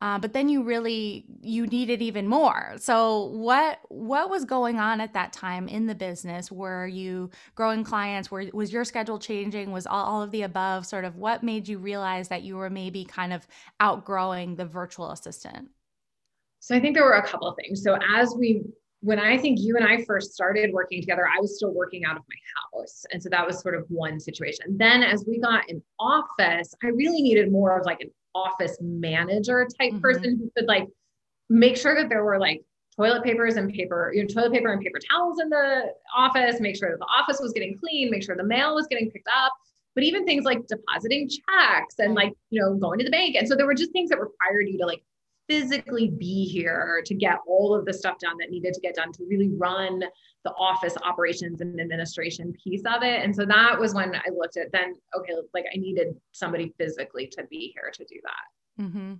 uh, 0.03 0.19
but 0.19 0.33
then 0.33 0.49
you 0.49 0.65
really 0.65 1.25
you 1.43 1.65
needed 1.69 2.03
even 2.03 2.27
more. 2.27 2.75
So 2.79 3.27
what 3.27 3.79
what 3.89 4.29
was 4.29 4.45
going 4.45 4.81
on 4.81 5.01
at 5.01 5.15
that 5.15 5.33
time 5.33 5.69
in 5.69 5.87
the 5.87 5.95
business? 5.95 6.51
Were 6.51 6.89
you 6.89 7.31
growing 7.55 7.85
clients? 7.85 8.29
Were 8.29 8.47
was 8.53 8.73
your 8.73 8.85
schedule 8.85 9.21
changing? 9.21 9.71
Was 9.71 9.87
all, 9.87 10.05
all 10.05 10.21
of 10.21 10.33
the 10.33 10.43
above 10.43 10.87
sort 10.87 11.05
of 11.05 11.15
what 11.15 11.45
made 11.45 11.69
you 11.69 11.79
realize 11.79 12.27
that 12.29 12.43
you 12.43 12.57
were 12.57 12.69
maybe 12.69 13.05
kind 13.05 13.33
of 13.33 13.47
outgrowing 13.79 14.57
the 14.57 14.65
virtual 14.67 15.13
assistant? 15.13 15.69
So 16.59 16.75
i 16.75 16.81
think 16.81 16.97
there 16.97 17.05
were 17.05 17.13
a 17.13 17.27
couple 17.27 17.47
of 17.47 17.55
things. 17.55 17.85
So 17.85 17.97
as 18.17 18.35
we 18.37 18.65
when 19.03 19.21
I 19.21 19.39
think 19.39 19.61
you 19.61 19.77
and 19.77 19.87
I 19.87 20.05
first 20.05 20.33
started 20.33 20.73
working 20.73 21.01
together, 21.01 21.27
I 21.27 21.41
was 21.41 21.57
still 21.57 21.73
working 21.73 22.05
out 22.05 22.17
of 22.17 22.23
my 22.29 22.79
house. 22.81 23.05
And 23.13 23.23
so 23.23 23.29
that 23.29 23.47
was 23.47 23.61
sort 23.61 23.77
of 23.77 23.85
one 23.89 24.19
situation. 24.19 24.77
Then 24.77 25.05
as 25.05 25.25
we 25.29 25.39
got 25.39 25.69
an 25.71 25.81
office, 26.01 26.75
I 26.83 26.89
really 26.89 27.23
needed 27.23 27.53
more 27.53 27.79
of 27.79 27.87
like 27.87 28.01
an 28.01 28.11
office 28.35 28.77
manager 28.81 29.67
type 29.79 29.93
mm-hmm. 29.93 30.01
person 30.01 30.39
who 30.39 30.51
could 30.57 30.67
like 30.67 30.87
make 31.49 31.77
sure 31.77 31.95
that 31.95 32.09
there 32.09 32.25
were 32.25 32.39
like 32.39 32.63
toilet 32.97 33.23
papers 33.23 33.57
and 33.57 33.73
paper, 33.73 34.13
you 34.15 34.23
know, 34.23 34.29
toilet 34.29 34.53
paper 34.53 34.73
and 34.73 34.83
paper 34.83 34.99
towels 35.11 35.41
in 35.41 35.49
the 35.49 35.93
office, 36.15 36.61
make 36.61 36.77
sure 36.77 36.91
that 36.91 36.99
the 36.99 37.07
office 37.07 37.41
was 37.41 37.53
getting 37.53 37.79
clean, 37.79 38.11
make 38.11 38.23
sure 38.23 38.37
the 38.37 38.45
mail 38.45 38.75
was 38.75 38.87
getting 38.87 39.11
picked 39.11 39.29
up, 39.35 39.53
but 39.95 40.05
even 40.05 40.25
things 40.25 40.45
like 40.45 40.67
depositing 40.67 41.29
checks 41.29 41.97
and 41.99 42.15
like, 42.15 42.33
you 42.51 42.61
know, 42.61 42.75
going 42.75 42.99
to 42.99 43.05
the 43.05 43.11
bank. 43.11 43.37
And 43.37 43.49
so 43.49 43.55
there 43.55 43.67
were 43.67 43.75
just 43.75 43.93
things 43.93 44.11
that 44.11 44.21
required 44.21 44.69
you 44.69 44.79
to 44.79 44.87
like 44.87 45.03
physically 45.53 46.09
be 46.09 46.47
here 46.47 47.03
to 47.05 47.15
get 47.15 47.39
all 47.47 47.75
of 47.75 47.85
the 47.85 47.93
stuff 47.93 48.19
done 48.19 48.37
that 48.39 48.51
needed 48.51 48.73
to 48.73 48.81
get 48.81 48.95
done 48.95 49.13
to 49.13 49.25
really 49.29 49.51
run 49.51 50.03
the 50.45 50.51
office 50.53 50.97
operations 51.05 51.61
and 51.61 51.79
administration 51.79 52.55
piece 52.65 52.83
of 52.87 53.03
it. 53.03 53.23
And 53.23 53.37
so 53.37 53.45
that 53.45 53.79
was 53.79 53.95
when 53.95 54.15
I 54.15 54.31
looked 54.35 54.57
at 54.57 54.73
then, 54.73 54.95
okay, 55.17 55.35
like 55.53 55.67
I 55.73 55.77
needed 55.77 56.17
somebody 56.33 56.75
physically 56.79 57.27
to 57.29 57.45
be 57.51 57.73
here 57.75 57.91
to 57.93 58.05
do 58.05 58.17
that. 58.25 58.83
Mm-hmm. 58.83 59.15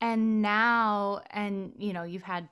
And 0.00 0.42
now, 0.42 1.20
and 1.30 1.72
you 1.78 1.92
know, 1.92 2.02
you've 2.02 2.22
had 2.22 2.48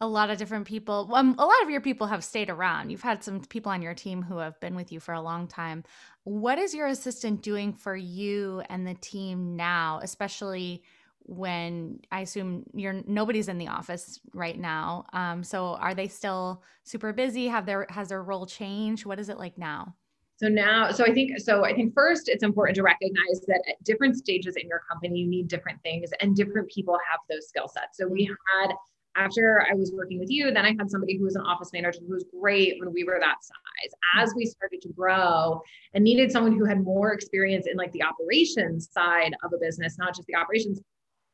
a 0.00 0.06
lot 0.06 0.30
of 0.30 0.38
different 0.38 0.66
people. 0.66 1.08
Um, 1.14 1.36
a 1.38 1.46
lot 1.46 1.62
of 1.62 1.70
your 1.70 1.80
people 1.80 2.08
have 2.08 2.24
stayed 2.24 2.50
around. 2.50 2.90
You've 2.90 3.02
had 3.02 3.22
some 3.22 3.40
people 3.42 3.70
on 3.70 3.80
your 3.80 3.94
team 3.94 4.22
who 4.22 4.38
have 4.38 4.58
been 4.58 4.74
with 4.74 4.90
you 4.90 4.98
for 4.98 5.14
a 5.14 5.20
long 5.20 5.46
time. 5.46 5.84
What 6.24 6.58
is 6.58 6.74
your 6.74 6.88
assistant 6.88 7.42
doing 7.42 7.72
for 7.72 7.94
you 7.94 8.64
and 8.68 8.84
the 8.84 8.94
team 8.94 9.54
now, 9.54 10.00
especially? 10.02 10.82
When 11.24 12.00
I 12.10 12.20
assume 12.20 12.64
you're 12.74 13.02
nobody's 13.06 13.48
in 13.48 13.58
the 13.58 13.68
office 13.68 14.20
right 14.34 14.58
now. 14.58 15.04
Um, 15.12 15.42
so 15.44 15.76
are 15.76 15.94
they 15.94 16.08
still 16.08 16.62
super 16.84 17.12
busy? 17.12 17.48
Have 17.48 17.66
their 17.66 17.86
has 17.90 18.08
their 18.08 18.22
role 18.22 18.46
changed? 18.46 19.06
What 19.06 19.18
is 19.18 19.28
it 19.28 19.38
like 19.38 19.58
now? 19.58 19.94
So 20.36 20.48
now, 20.48 20.90
so 20.90 21.04
I 21.04 21.12
think 21.12 21.38
so. 21.38 21.64
I 21.64 21.72
think 21.72 21.94
first, 21.94 22.28
it's 22.28 22.42
important 22.42 22.74
to 22.76 22.82
recognize 22.82 23.40
that 23.46 23.62
at 23.68 23.82
different 23.84 24.16
stages 24.16 24.56
in 24.56 24.66
your 24.66 24.82
company, 24.90 25.20
you 25.20 25.28
need 25.28 25.46
different 25.46 25.80
things, 25.82 26.10
and 26.20 26.34
different 26.34 26.68
people 26.68 26.98
have 27.10 27.20
those 27.30 27.48
skill 27.48 27.68
sets. 27.68 27.96
So 27.96 28.08
we 28.08 28.24
had 28.24 28.72
after 29.14 29.64
I 29.70 29.74
was 29.74 29.92
working 29.94 30.18
with 30.18 30.30
you, 30.30 30.50
then 30.52 30.64
I 30.64 30.74
had 30.78 30.90
somebody 30.90 31.16
who 31.16 31.24
was 31.24 31.36
an 31.36 31.42
office 31.42 31.70
manager 31.72 32.00
who 32.06 32.14
was 32.14 32.24
great 32.40 32.76
when 32.80 32.92
we 32.92 33.04
were 33.04 33.18
that 33.20 33.36
size. 33.42 33.92
As 34.16 34.32
we 34.34 34.46
started 34.46 34.80
to 34.82 34.88
grow 34.88 35.60
and 35.94 36.02
needed 36.02 36.32
someone 36.32 36.56
who 36.56 36.64
had 36.64 36.82
more 36.82 37.12
experience 37.12 37.66
in 37.70 37.76
like 37.76 37.92
the 37.92 38.02
operations 38.02 38.88
side 38.90 39.34
of 39.44 39.52
a 39.52 39.58
business, 39.58 39.98
not 39.98 40.14
just 40.14 40.26
the 40.28 40.34
operations 40.34 40.80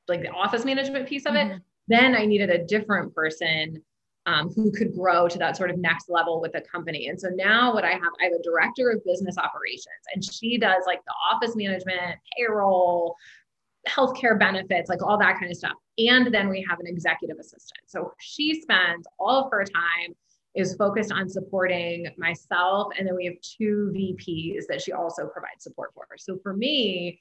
like 0.09 0.23
the 0.23 0.31
office 0.31 0.65
management 0.65 1.09
piece 1.09 1.27
of 1.27 1.35
it. 1.35 1.47
Mm-hmm. 1.47 1.59
Then 1.88 2.15
I 2.15 2.27
needed 2.27 2.50
a 2.50 2.65
different 2.65 3.15
person 3.15 3.83
um, 4.27 4.50
who 4.55 4.71
could 4.71 4.93
grow 4.95 5.27
to 5.27 5.38
that 5.38 5.57
sort 5.57 5.71
of 5.71 5.79
next 5.79 6.11
level 6.11 6.41
with 6.41 6.53
the 6.53 6.61
company. 6.61 7.09
And 7.09 7.19
so 7.19 7.29
now 7.29 7.73
what 7.73 7.85
I 7.85 7.93
have, 7.93 8.12
I 8.21 8.25
have 8.25 8.33
a 8.33 8.43
director 8.43 8.91
of 8.91 9.03
business 9.05 9.38
operations, 9.38 10.05
and 10.15 10.23
she 10.23 10.59
does 10.59 10.85
like 10.87 11.00
the 11.07 11.15
office 11.33 11.57
management, 11.57 12.19
payroll, 12.37 13.17
healthcare 13.88 14.38
benefits, 14.38 14.91
like 14.91 15.03
all 15.03 15.19
that 15.19 15.38
kind 15.38 15.50
of 15.50 15.57
stuff. 15.57 15.77
And 15.97 16.33
then 16.33 16.49
we 16.49 16.65
have 16.69 16.79
an 16.79 16.87
executive 16.87 17.38
assistant. 17.38 17.81
So 17.87 18.12
she 18.19 18.61
spends 18.61 19.07
all 19.19 19.45
of 19.45 19.50
her 19.50 19.65
time 19.65 20.15
is 20.55 20.75
focused 20.75 21.12
on 21.12 21.29
supporting 21.29 22.07
myself. 22.19 22.93
And 22.99 23.07
then 23.07 23.15
we 23.15 23.27
have 23.27 23.35
two 23.41 23.93
VPs 23.95 24.65
that 24.69 24.83
she 24.83 24.93
also 24.93 25.27
provides 25.27 25.62
support 25.62 25.93
for. 25.95 26.07
So 26.17 26.38
for 26.43 26.55
me, 26.55 27.21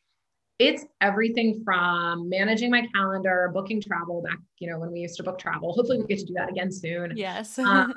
it's 0.60 0.86
everything 1.02 1.62
from 1.64 2.30
managing 2.30 2.72
my 2.72 2.88
calendar, 2.96 3.52
booking 3.54 3.82
travel 3.82 4.22
back, 4.22 4.40
you 4.60 4.70
know, 4.70 4.80
when 4.80 4.92
we 4.92 5.02
used 5.02 5.18
to 5.18 5.24
book 5.24 5.38
travel. 5.38 5.74
Hopefully, 5.74 6.00
we 6.00 6.08
get 6.08 6.20
to 6.20 6.26
do 6.26 6.34
that 6.34 6.50
again 6.50 6.72
soon. 6.72 7.14
Yes. 7.16 7.60
um, 7.60 7.94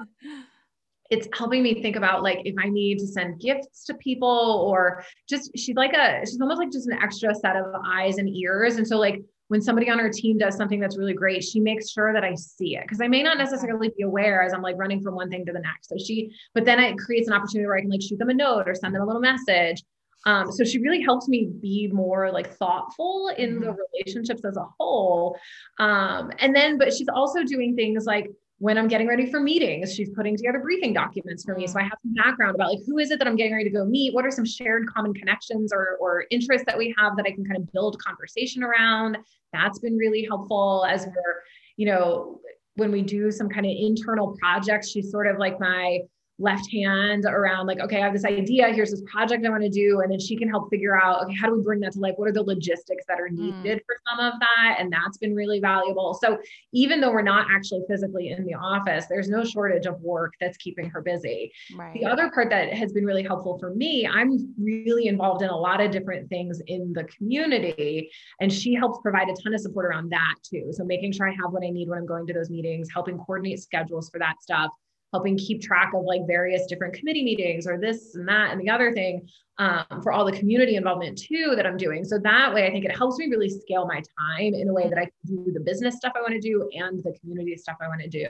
it's 1.10 1.26
helping 1.36 1.62
me 1.62 1.82
think 1.82 1.96
about 1.96 2.22
like 2.22 2.40
if 2.44 2.54
I 2.58 2.68
need 2.68 2.98
to 3.00 3.06
send 3.06 3.40
gifts 3.40 3.84
to 3.86 3.94
people 3.94 4.64
or 4.66 5.04
just 5.28 5.50
she's 5.56 5.74
like 5.74 5.92
a 5.92 6.20
she's 6.20 6.40
almost 6.40 6.58
like 6.58 6.70
just 6.70 6.86
an 6.86 6.96
extra 7.02 7.34
set 7.34 7.56
of 7.56 7.66
eyes 7.84 8.18
and 8.18 8.28
ears. 8.28 8.76
And 8.76 8.86
so 8.86 8.96
like 8.96 9.20
when 9.48 9.60
somebody 9.60 9.90
on 9.90 9.98
our 9.98 10.10
team 10.10 10.38
does 10.38 10.56
something 10.56 10.78
that's 10.78 10.96
really 10.96 11.12
great, 11.12 11.42
she 11.42 11.58
makes 11.58 11.90
sure 11.90 12.12
that 12.12 12.22
I 12.22 12.36
see 12.36 12.76
it 12.76 12.82
because 12.82 13.00
I 13.00 13.08
may 13.08 13.24
not 13.24 13.38
necessarily 13.38 13.90
be 13.96 14.04
aware 14.04 14.44
as 14.44 14.52
I'm 14.52 14.62
like 14.62 14.76
running 14.78 15.02
from 15.02 15.16
one 15.16 15.28
thing 15.28 15.44
to 15.46 15.52
the 15.52 15.58
next. 15.58 15.88
So 15.88 15.96
she, 15.98 16.30
but 16.54 16.64
then 16.64 16.78
it 16.78 16.96
creates 16.96 17.26
an 17.26 17.34
opportunity 17.34 17.66
where 17.66 17.76
I 17.76 17.80
can 17.80 17.90
like 17.90 18.02
shoot 18.02 18.20
them 18.20 18.30
a 18.30 18.34
note 18.34 18.68
or 18.68 18.76
send 18.76 18.94
them 18.94 19.02
a 19.02 19.06
little 19.06 19.20
message. 19.20 19.82
Um, 20.26 20.52
so 20.52 20.64
she 20.64 20.78
really 20.78 21.00
helped 21.00 21.28
me 21.28 21.50
be 21.60 21.88
more 21.92 22.30
like 22.30 22.54
thoughtful 22.56 23.32
in 23.38 23.54
mm-hmm. 23.54 23.64
the 23.64 23.76
relationships 23.92 24.44
as 24.44 24.56
a 24.56 24.66
whole. 24.78 25.38
Um, 25.78 26.30
and 26.38 26.54
then, 26.54 26.78
but 26.78 26.92
she's 26.92 27.08
also 27.08 27.42
doing 27.42 27.74
things 27.74 28.04
like 28.04 28.30
when 28.58 28.76
I'm 28.76 28.88
getting 28.88 29.08
ready 29.08 29.30
for 29.30 29.40
meetings, 29.40 29.94
she's 29.94 30.10
putting 30.10 30.36
together 30.36 30.58
briefing 30.58 30.92
documents 30.92 31.44
for 31.44 31.54
me. 31.54 31.66
So 31.66 31.80
I 31.80 31.82
have 31.84 31.96
some 32.02 32.12
background 32.12 32.54
about 32.54 32.68
like 32.68 32.80
who 32.86 32.98
is 32.98 33.10
it 33.10 33.18
that 33.18 33.26
I'm 33.26 33.34
getting 33.34 33.54
ready 33.54 33.70
to 33.70 33.74
go 33.74 33.86
meet? 33.86 34.12
What 34.12 34.26
are 34.26 34.30
some 34.30 34.44
shared 34.44 34.86
common 34.86 35.14
connections 35.14 35.72
or, 35.72 35.96
or 35.98 36.26
interests 36.30 36.66
that 36.66 36.76
we 36.76 36.94
have 36.98 37.16
that 37.16 37.24
I 37.26 37.30
can 37.30 37.44
kind 37.46 37.56
of 37.56 37.72
build 37.72 37.98
conversation 38.02 38.62
around? 38.62 39.16
That's 39.54 39.78
been 39.78 39.96
really 39.96 40.26
helpful 40.26 40.84
as 40.86 41.06
we're, 41.06 41.42
you 41.78 41.86
know, 41.86 42.40
when 42.76 42.92
we 42.92 43.00
do 43.00 43.30
some 43.30 43.48
kind 43.48 43.64
of 43.64 43.72
internal 43.74 44.36
projects, 44.38 44.90
she's 44.90 45.10
sort 45.10 45.26
of 45.26 45.38
like 45.38 45.58
my 45.58 46.00
left 46.40 46.72
hand 46.72 47.26
around 47.26 47.66
like 47.66 47.78
okay 47.80 47.98
i 47.98 48.04
have 48.04 48.14
this 48.14 48.24
idea 48.24 48.68
here's 48.72 48.90
this 48.90 49.02
project 49.02 49.44
i 49.44 49.50
want 49.50 49.62
to 49.62 49.68
do 49.68 50.00
and 50.00 50.10
then 50.10 50.18
she 50.18 50.34
can 50.34 50.48
help 50.48 50.70
figure 50.70 50.98
out 50.98 51.22
okay 51.22 51.34
how 51.34 51.46
do 51.46 51.54
we 51.54 51.62
bring 51.62 51.78
that 51.78 51.92
to 51.92 52.00
life 52.00 52.14
what 52.16 52.28
are 52.28 52.32
the 52.32 52.42
logistics 52.42 53.04
that 53.06 53.20
are 53.20 53.28
mm. 53.28 53.38
needed 53.38 53.78
mm. 53.78 53.84
for 53.84 53.96
some 54.08 54.18
of 54.18 54.32
that 54.40 54.76
and 54.78 54.90
that's 54.90 55.18
been 55.18 55.34
really 55.34 55.60
valuable 55.60 56.14
so 56.14 56.38
even 56.72 57.00
though 57.00 57.12
we're 57.12 57.20
not 57.20 57.46
actually 57.50 57.82
physically 57.88 58.30
in 58.30 58.44
the 58.46 58.54
office 58.54 59.04
there's 59.06 59.28
no 59.28 59.44
shortage 59.44 59.84
of 59.84 60.00
work 60.00 60.32
that's 60.40 60.56
keeping 60.56 60.88
her 60.88 61.02
busy 61.02 61.52
right. 61.76 61.92
the 61.92 62.06
other 62.06 62.30
part 62.30 62.48
that 62.48 62.72
has 62.72 62.92
been 62.92 63.04
really 63.04 63.22
helpful 63.22 63.58
for 63.58 63.74
me 63.74 64.06
i'm 64.06 64.54
really 64.58 65.08
involved 65.08 65.42
in 65.42 65.50
a 65.50 65.56
lot 65.56 65.80
of 65.80 65.90
different 65.90 66.28
things 66.30 66.62
in 66.68 66.92
the 66.94 67.04
community 67.04 68.10
and 68.40 68.50
she 68.50 68.72
helps 68.72 68.98
provide 69.02 69.28
a 69.28 69.34
ton 69.42 69.52
of 69.52 69.60
support 69.60 69.84
around 69.84 70.10
that 70.10 70.34
too 70.42 70.70
so 70.72 70.84
making 70.84 71.12
sure 71.12 71.28
i 71.28 71.32
have 71.32 71.52
what 71.52 71.62
i 71.62 71.68
need 71.68 71.88
when 71.88 71.98
i'm 71.98 72.06
going 72.06 72.26
to 72.26 72.32
those 72.32 72.48
meetings 72.48 72.88
helping 72.92 73.18
coordinate 73.18 73.60
schedules 73.60 74.08
for 74.08 74.18
that 74.18 74.40
stuff 74.40 74.70
helping 75.12 75.36
keep 75.36 75.60
track 75.60 75.92
of 75.94 76.04
like 76.04 76.26
various 76.26 76.66
different 76.66 76.94
committee 76.94 77.24
meetings 77.24 77.66
or 77.66 77.78
this 77.78 78.14
and 78.14 78.28
that 78.28 78.52
and 78.52 78.60
the 78.60 78.70
other 78.70 78.92
thing 78.92 79.28
um, 79.58 80.00
for 80.02 80.10
all 80.10 80.24
the 80.24 80.32
community 80.32 80.76
involvement 80.76 81.18
too 81.18 81.52
that 81.54 81.66
I'm 81.66 81.76
doing. 81.76 82.02
So 82.02 82.18
that 82.18 82.54
way, 82.54 82.66
I 82.66 82.70
think 82.70 82.86
it 82.86 82.96
helps 82.96 83.18
me 83.18 83.26
really 83.26 83.50
scale 83.50 83.86
my 83.86 84.02
time 84.18 84.54
in 84.54 84.68
a 84.68 84.72
way 84.72 84.88
that 84.88 84.98
I 84.98 85.02
can 85.02 85.44
do 85.44 85.52
the 85.52 85.60
business 85.60 85.96
stuff 85.96 86.14
I 86.16 86.22
want 86.22 86.32
to 86.32 86.40
do 86.40 86.70
and 86.72 87.02
the 87.02 87.12
community 87.20 87.56
stuff 87.56 87.76
I 87.82 87.88
want 87.88 88.00
to 88.00 88.08
do. 88.08 88.26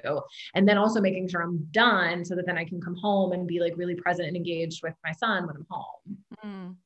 And 0.55 0.69
then 0.69 0.77
also 0.77 1.01
making 1.01 1.29
sure 1.29 1.43
I'm 1.43 1.69
done 1.71 2.25
so 2.25 2.35
that 2.35 2.47
then 2.47 2.59
I 2.59 2.65
can 2.65 2.81
come 2.81 2.97
home 2.97 3.33
and 3.33 3.47
be 3.47 3.61
like 3.61 3.77
really 3.77 3.95
present 3.95 4.27
and 4.27 4.37
engaged 4.37 4.83
with 4.83 4.95
my 5.05 5.13
son 5.13 5.47
when 5.47 5.57
I'm 5.57 5.67
home. 5.71 6.19
Mm, 6.45 6.77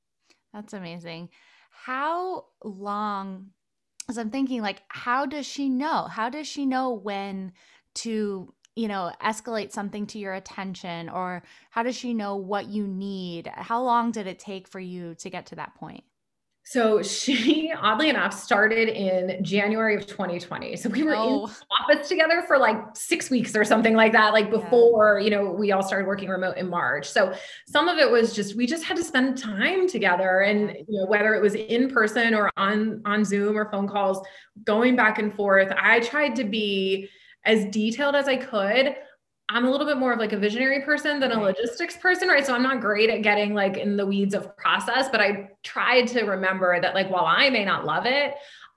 that's 0.52 0.74
amazing. 0.74 1.30
How 1.70 2.46
long? 2.62 3.50
As 4.06 4.18
I'm 4.18 4.28
thinking, 4.28 4.60
like, 4.60 4.82
how 4.88 5.24
does 5.24 5.46
she 5.46 5.70
know? 5.70 6.02
How 6.02 6.28
does 6.28 6.46
she 6.46 6.66
know 6.66 6.92
when 6.92 7.52
to 7.94 8.52
you 8.76 8.88
know, 8.88 9.12
escalate 9.22 9.72
something 9.72 10.06
to 10.08 10.18
your 10.18 10.34
attention? 10.34 11.08
Or 11.08 11.42
how 11.70 11.82
does 11.82 11.96
she 11.96 12.14
know 12.14 12.36
what 12.36 12.66
you 12.66 12.86
need? 12.86 13.50
How 13.54 13.82
long 13.82 14.10
did 14.10 14.26
it 14.26 14.38
take 14.38 14.68
for 14.68 14.80
you 14.80 15.14
to 15.16 15.30
get 15.30 15.46
to 15.46 15.56
that 15.56 15.74
point? 15.74 16.04
So 16.66 17.02
she, 17.02 17.72
oddly 17.78 18.08
enough, 18.08 18.32
started 18.32 18.88
in 18.88 19.44
January 19.44 19.94
of 19.94 20.06
2020. 20.06 20.76
So 20.76 20.88
we 20.88 21.02
were 21.02 21.14
oh. 21.14 21.46
in 21.46 21.52
office 21.94 22.08
together 22.08 22.42
for 22.46 22.58
like 22.58 22.78
six 22.94 23.30
weeks 23.30 23.54
or 23.54 23.64
something 23.64 23.94
like 23.94 24.12
that, 24.12 24.32
like 24.32 24.50
before, 24.50 25.18
yeah. 25.18 25.24
you 25.24 25.30
know, 25.30 25.50
we 25.50 25.72
all 25.72 25.82
started 25.82 26.06
working 26.06 26.28
remote 26.28 26.56
in 26.56 26.68
March. 26.68 27.08
So 27.08 27.34
some 27.68 27.88
of 27.88 27.98
it 27.98 28.10
was 28.10 28.34
just, 28.34 28.56
we 28.56 28.66
just 28.66 28.84
had 28.84 28.96
to 28.96 29.04
spend 29.04 29.36
time 29.36 29.86
together 29.86 30.40
and, 30.40 30.70
you 30.88 31.00
know, 31.00 31.06
whether 31.06 31.34
it 31.34 31.42
was 31.42 31.54
in 31.54 31.90
person 31.90 32.34
or 32.34 32.50
on, 32.56 33.02
on 33.04 33.24
Zoom 33.24 33.56
or 33.58 33.70
phone 33.70 33.86
calls, 33.86 34.26
going 34.64 34.96
back 34.96 35.18
and 35.18 35.34
forth, 35.34 35.72
I 35.76 36.00
tried 36.00 36.34
to 36.36 36.44
be, 36.44 37.10
as 37.44 37.64
detailed 37.66 38.14
as 38.14 38.28
I 38.28 38.36
could. 38.36 38.96
I'm 39.50 39.66
a 39.66 39.70
little 39.70 39.86
bit 39.86 39.98
more 39.98 40.12
of 40.12 40.18
like 40.18 40.32
a 40.32 40.38
visionary 40.38 40.80
person 40.80 41.20
than 41.20 41.30
a 41.30 41.40
logistics 41.40 41.98
person, 41.98 42.28
right? 42.28 42.46
So 42.46 42.54
I'm 42.54 42.62
not 42.62 42.80
great 42.80 43.10
at 43.10 43.22
getting 43.22 43.52
like 43.52 43.76
in 43.76 43.96
the 43.96 44.06
weeds 44.06 44.34
of 44.34 44.56
process, 44.56 45.08
but 45.10 45.20
I 45.20 45.50
tried 45.62 46.08
to 46.08 46.24
remember 46.24 46.80
that 46.80 46.94
like 46.94 47.10
while 47.10 47.26
I 47.26 47.50
may 47.50 47.64
not 47.64 47.84
love 47.84 48.06
it, 48.06 48.34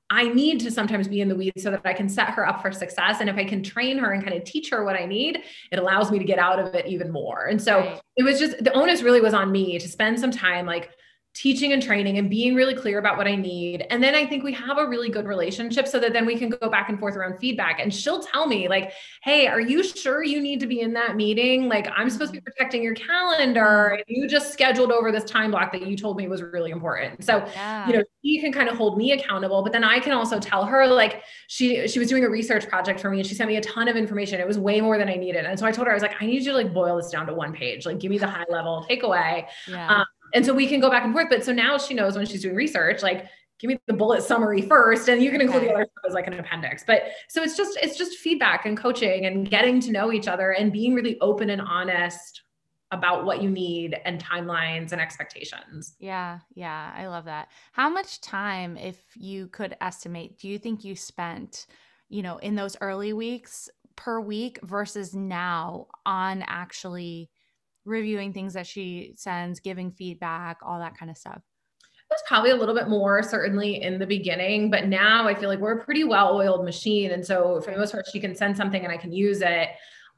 I 0.09 0.27
need 0.29 0.59
to 0.61 0.71
sometimes 0.71 1.07
be 1.07 1.19
in 1.19 1.27
the 1.27 1.35
weeds 1.35 1.63
so 1.63 1.71
that 1.71 1.81
I 1.83 1.93
can 1.93 2.07
set 2.07 2.29
her 2.29 2.47
up 2.47 2.61
for 2.61 2.71
success. 2.71 3.17
And 3.19 3.29
if 3.29 3.35
I 3.35 3.43
can 3.43 3.61
train 3.61 3.97
her 3.97 4.11
and 4.11 4.23
kind 4.23 4.35
of 4.35 4.43
teach 4.45 4.69
her 4.69 4.85
what 4.85 4.95
I 4.95 5.05
need, 5.05 5.39
it 5.71 5.79
allows 5.79 6.11
me 6.11 6.19
to 6.19 6.25
get 6.25 6.39
out 6.39 6.59
of 6.59 6.73
it 6.75 6.85
even 6.85 7.11
more. 7.11 7.47
And 7.47 7.61
so 7.61 7.79
right. 7.79 8.01
it 8.15 8.23
was 8.23 8.39
just 8.39 8.63
the 8.63 8.71
onus 8.73 9.01
really 9.01 9.19
was 9.19 9.33
on 9.33 9.51
me 9.51 9.77
to 9.79 9.87
spend 9.87 10.19
some 10.19 10.31
time 10.31 10.65
like 10.65 10.91
teaching 11.37 11.71
and 11.71 11.83
training 11.83 12.17
and 12.17 12.31
being 12.31 12.55
really 12.55 12.73
clear 12.73 12.97
about 12.97 13.15
what 13.15 13.27
I 13.27 13.35
need. 13.35 13.85
And 13.91 14.01
then 14.01 14.15
I 14.15 14.25
think 14.25 14.43
we 14.43 14.51
have 14.53 14.79
a 14.79 14.87
really 14.87 15.09
good 15.09 15.27
relationship 15.27 15.87
so 15.87 15.99
that 15.99 16.11
then 16.11 16.25
we 16.25 16.35
can 16.35 16.49
go 16.49 16.67
back 16.67 16.89
and 16.89 16.97
forth 16.97 17.15
around 17.15 17.37
feedback. 17.37 17.79
And 17.79 17.93
she'll 17.93 18.21
tell 18.23 18.47
me, 18.47 18.67
like, 18.67 18.91
hey, 19.21 19.45
are 19.45 19.61
you 19.61 19.83
sure 19.83 20.23
you 20.23 20.41
need 20.41 20.59
to 20.61 20.67
be 20.67 20.81
in 20.81 20.93
that 20.93 21.15
meeting? 21.15 21.69
Like, 21.69 21.89
I'm 21.95 22.09
supposed 22.09 22.33
to 22.33 22.39
be 22.39 22.41
protecting 22.41 22.81
your 22.81 22.95
calendar. 22.95 23.99
And 23.99 24.03
you 24.07 24.27
just 24.27 24.51
scheduled 24.51 24.91
over 24.91 25.11
this 25.11 25.25
time 25.25 25.51
block 25.51 25.71
that 25.73 25.85
you 25.85 25.95
told 25.95 26.17
me 26.17 26.27
was 26.27 26.41
really 26.41 26.71
important. 26.71 27.23
So, 27.23 27.45
yeah. 27.53 27.87
you 27.87 27.93
know, 27.93 28.03
she 28.25 28.41
can 28.41 28.51
kind 28.51 28.67
of 28.67 28.75
hold 28.75 28.97
me 28.97 29.11
accountable, 29.11 29.61
but 29.61 29.73
then 29.73 29.83
I 29.83 29.99
can 29.99 30.13
also 30.13 30.39
tell 30.39 30.65
her, 30.65 30.87
like, 30.87 31.21
she 31.47 31.87
she 31.87 31.99
was 31.99 32.09
doing 32.09 32.23
a 32.23 32.29
research 32.29 32.67
project 32.67 32.99
for 32.99 33.11
me 33.11 33.19
and 33.19 33.27
she 33.27 33.35
sent 33.35 33.47
me 33.47 33.57
a 33.57 33.61
ton 33.61 33.87
of 33.87 33.95
information. 33.95 34.39
It 34.39 34.47
was 34.47 34.57
way 34.57 34.81
more 34.81 34.97
than 34.97 35.07
I 35.07 35.15
needed. 35.15 35.45
And 35.45 35.59
so 35.59 35.67
I 35.67 35.71
told 35.71 35.85
her, 35.85 35.91
I 35.91 35.93
was 35.93 36.01
like, 36.01 36.19
I 36.19 36.25
need 36.25 36.43
you 36.43 36.51
to 36.51 36.57
like 36.57 36.73
boil 36.73 36.97
this 36.97 37.11
down 37.11 37.27
to 37.27 37.33
one 37.35 37.53
page. 37.53 37.85
Like, 37.85 37.99
give 37.99 38.09
me 38.09 38.17
the 38.17 38.27
high 38.37 38.45
level 38.49 38.87
takeaway. 38.89 39.45
Yeah. 39.67 39.97
Um, 39.97 40.05
and 40.33 40.45
so 40.45 40.53
we 40.53 40.67
can 40.67 40.79
go 40.79 40.89
back 40.89 41.03
and 41.03 41.13
forth. 41.13 41.27
But 41.29 41.43
so 41.43 41.51
now 41.51 41.77
she 41.77 41.93
knows 41.93 42.15
when 42.15 42.25
she's 42.25 42.41
doing 42.41 42.55
research, 42.55 43.01
like, 43.01 43.27
give 43.59 43.69
me 43.69 43.79
the 43.87 43.93
bullet 43.93 44.21
summary 44.23 44.61
first, 44.61 45.09
and 45.09 45.21
you 45.21 45.31
can 45.31 45.41
include 45.41 45.63
the 45.63 45.73
other 45.73 45.85
stuff 45.85 46.03
as 46.07 46.13
like 46.13 46.27
an 46.27 46.33
appendix. 46.33 46.83
But 46.85 47.03
so 47.29 47.41
it's 47.41 47.57
just 47.57 47.77
it's 47.81 47.97
just 47.97 48.17
feedback 48.17 48.65
and 48.65 48.77
coaching 48.77 49.25
and 49.25 49.49
getting 49.49 49.79
to 49.81 49.91
know 49.91 50.11
each 50.11 50.27
other 50.27 50.51
and 50.51 50.71
being 50.71 50.93
really 50.93 51.19
open 51.21 51.49
and 51.49 51.61
honest 51.61 52.43
about 52.91 53.25
what 53.25 53.41
you 53.41 53.49
need 53.49 53.99
and 54.05 54.23
timelines 54.23 54.93
and 54.93 55.01
expectations. 55.01 55.95
Yeah, 55.99 56.39
yeah, 56.55 56.93
I 56.95 57.07
love 57.07 57.25
that. 57.25 57.49
How 57.73 57.89
much 57.89 58.21
time, 58.21 58.77
if 58.77 58.97
you 59.15 59.47
could 59.47 59.75
estimate, 59.81 60.39
do 60.39 60.47
you 60.47 60.57
think 60.57 60.85
you 60.85 60.95
spent, 60.95 61.67
you 62.07 62.21
know, 62.21 62.37
in 62.37 62.55
those 62.55 62.77
early 62.79 63.11
weeks 63.11 63.69
per 63.97 64.21
week 64.21 64.59
versus 64.63 65.13
now 65.13 65.87
on 66.05 66.43
actually 66.47 67.29
reviewing 67.87 68.33
things 68.33 68.53
that 68.53 68.67
she 68.67 69.13
sends, 69.15 69.59
giving 69.59 69.91
feedback, 69.91 70.59
all 70.65 70.79
that 70.79 70.97
kind 70.97 71.09
of 71.09 71.17
stuff? 71.17 71.41
It 72.09 72.13
was 72.13 72.23
probably 72.27 72.51
a 72.51 72.55
little 72.55 72.75
bit 72.75 72.87
more 72.87 73.21
certainly 73.21 73.81
in 73.81 73.99
the 73.99 74.07
beginning, 74.07 74.69
but 74.69 74.87
now 74.87 75.27
I 75.27 75.35
feel 75.35 75.49
like 75.49 75.59
we're 75.59 75.77
a 75.77 75.83
pretty 75.83 76.05
well-oiled 76.05 76.63
machine. 76.63 77.11
And 77.11 77.25
so 77.25 77.59
for 77.61 77.71
the 77.71 77.77
most 77.77 77.91
part, 77.91 78.05
she 78.11 78.19
can 78.19 78.33
send 78.33 78.55
something 78.55 78.81
and 78.81 78.93
I 78.93 78.97
can 78.97 79.11
use 79.11 79.41
it. 79.41 79.69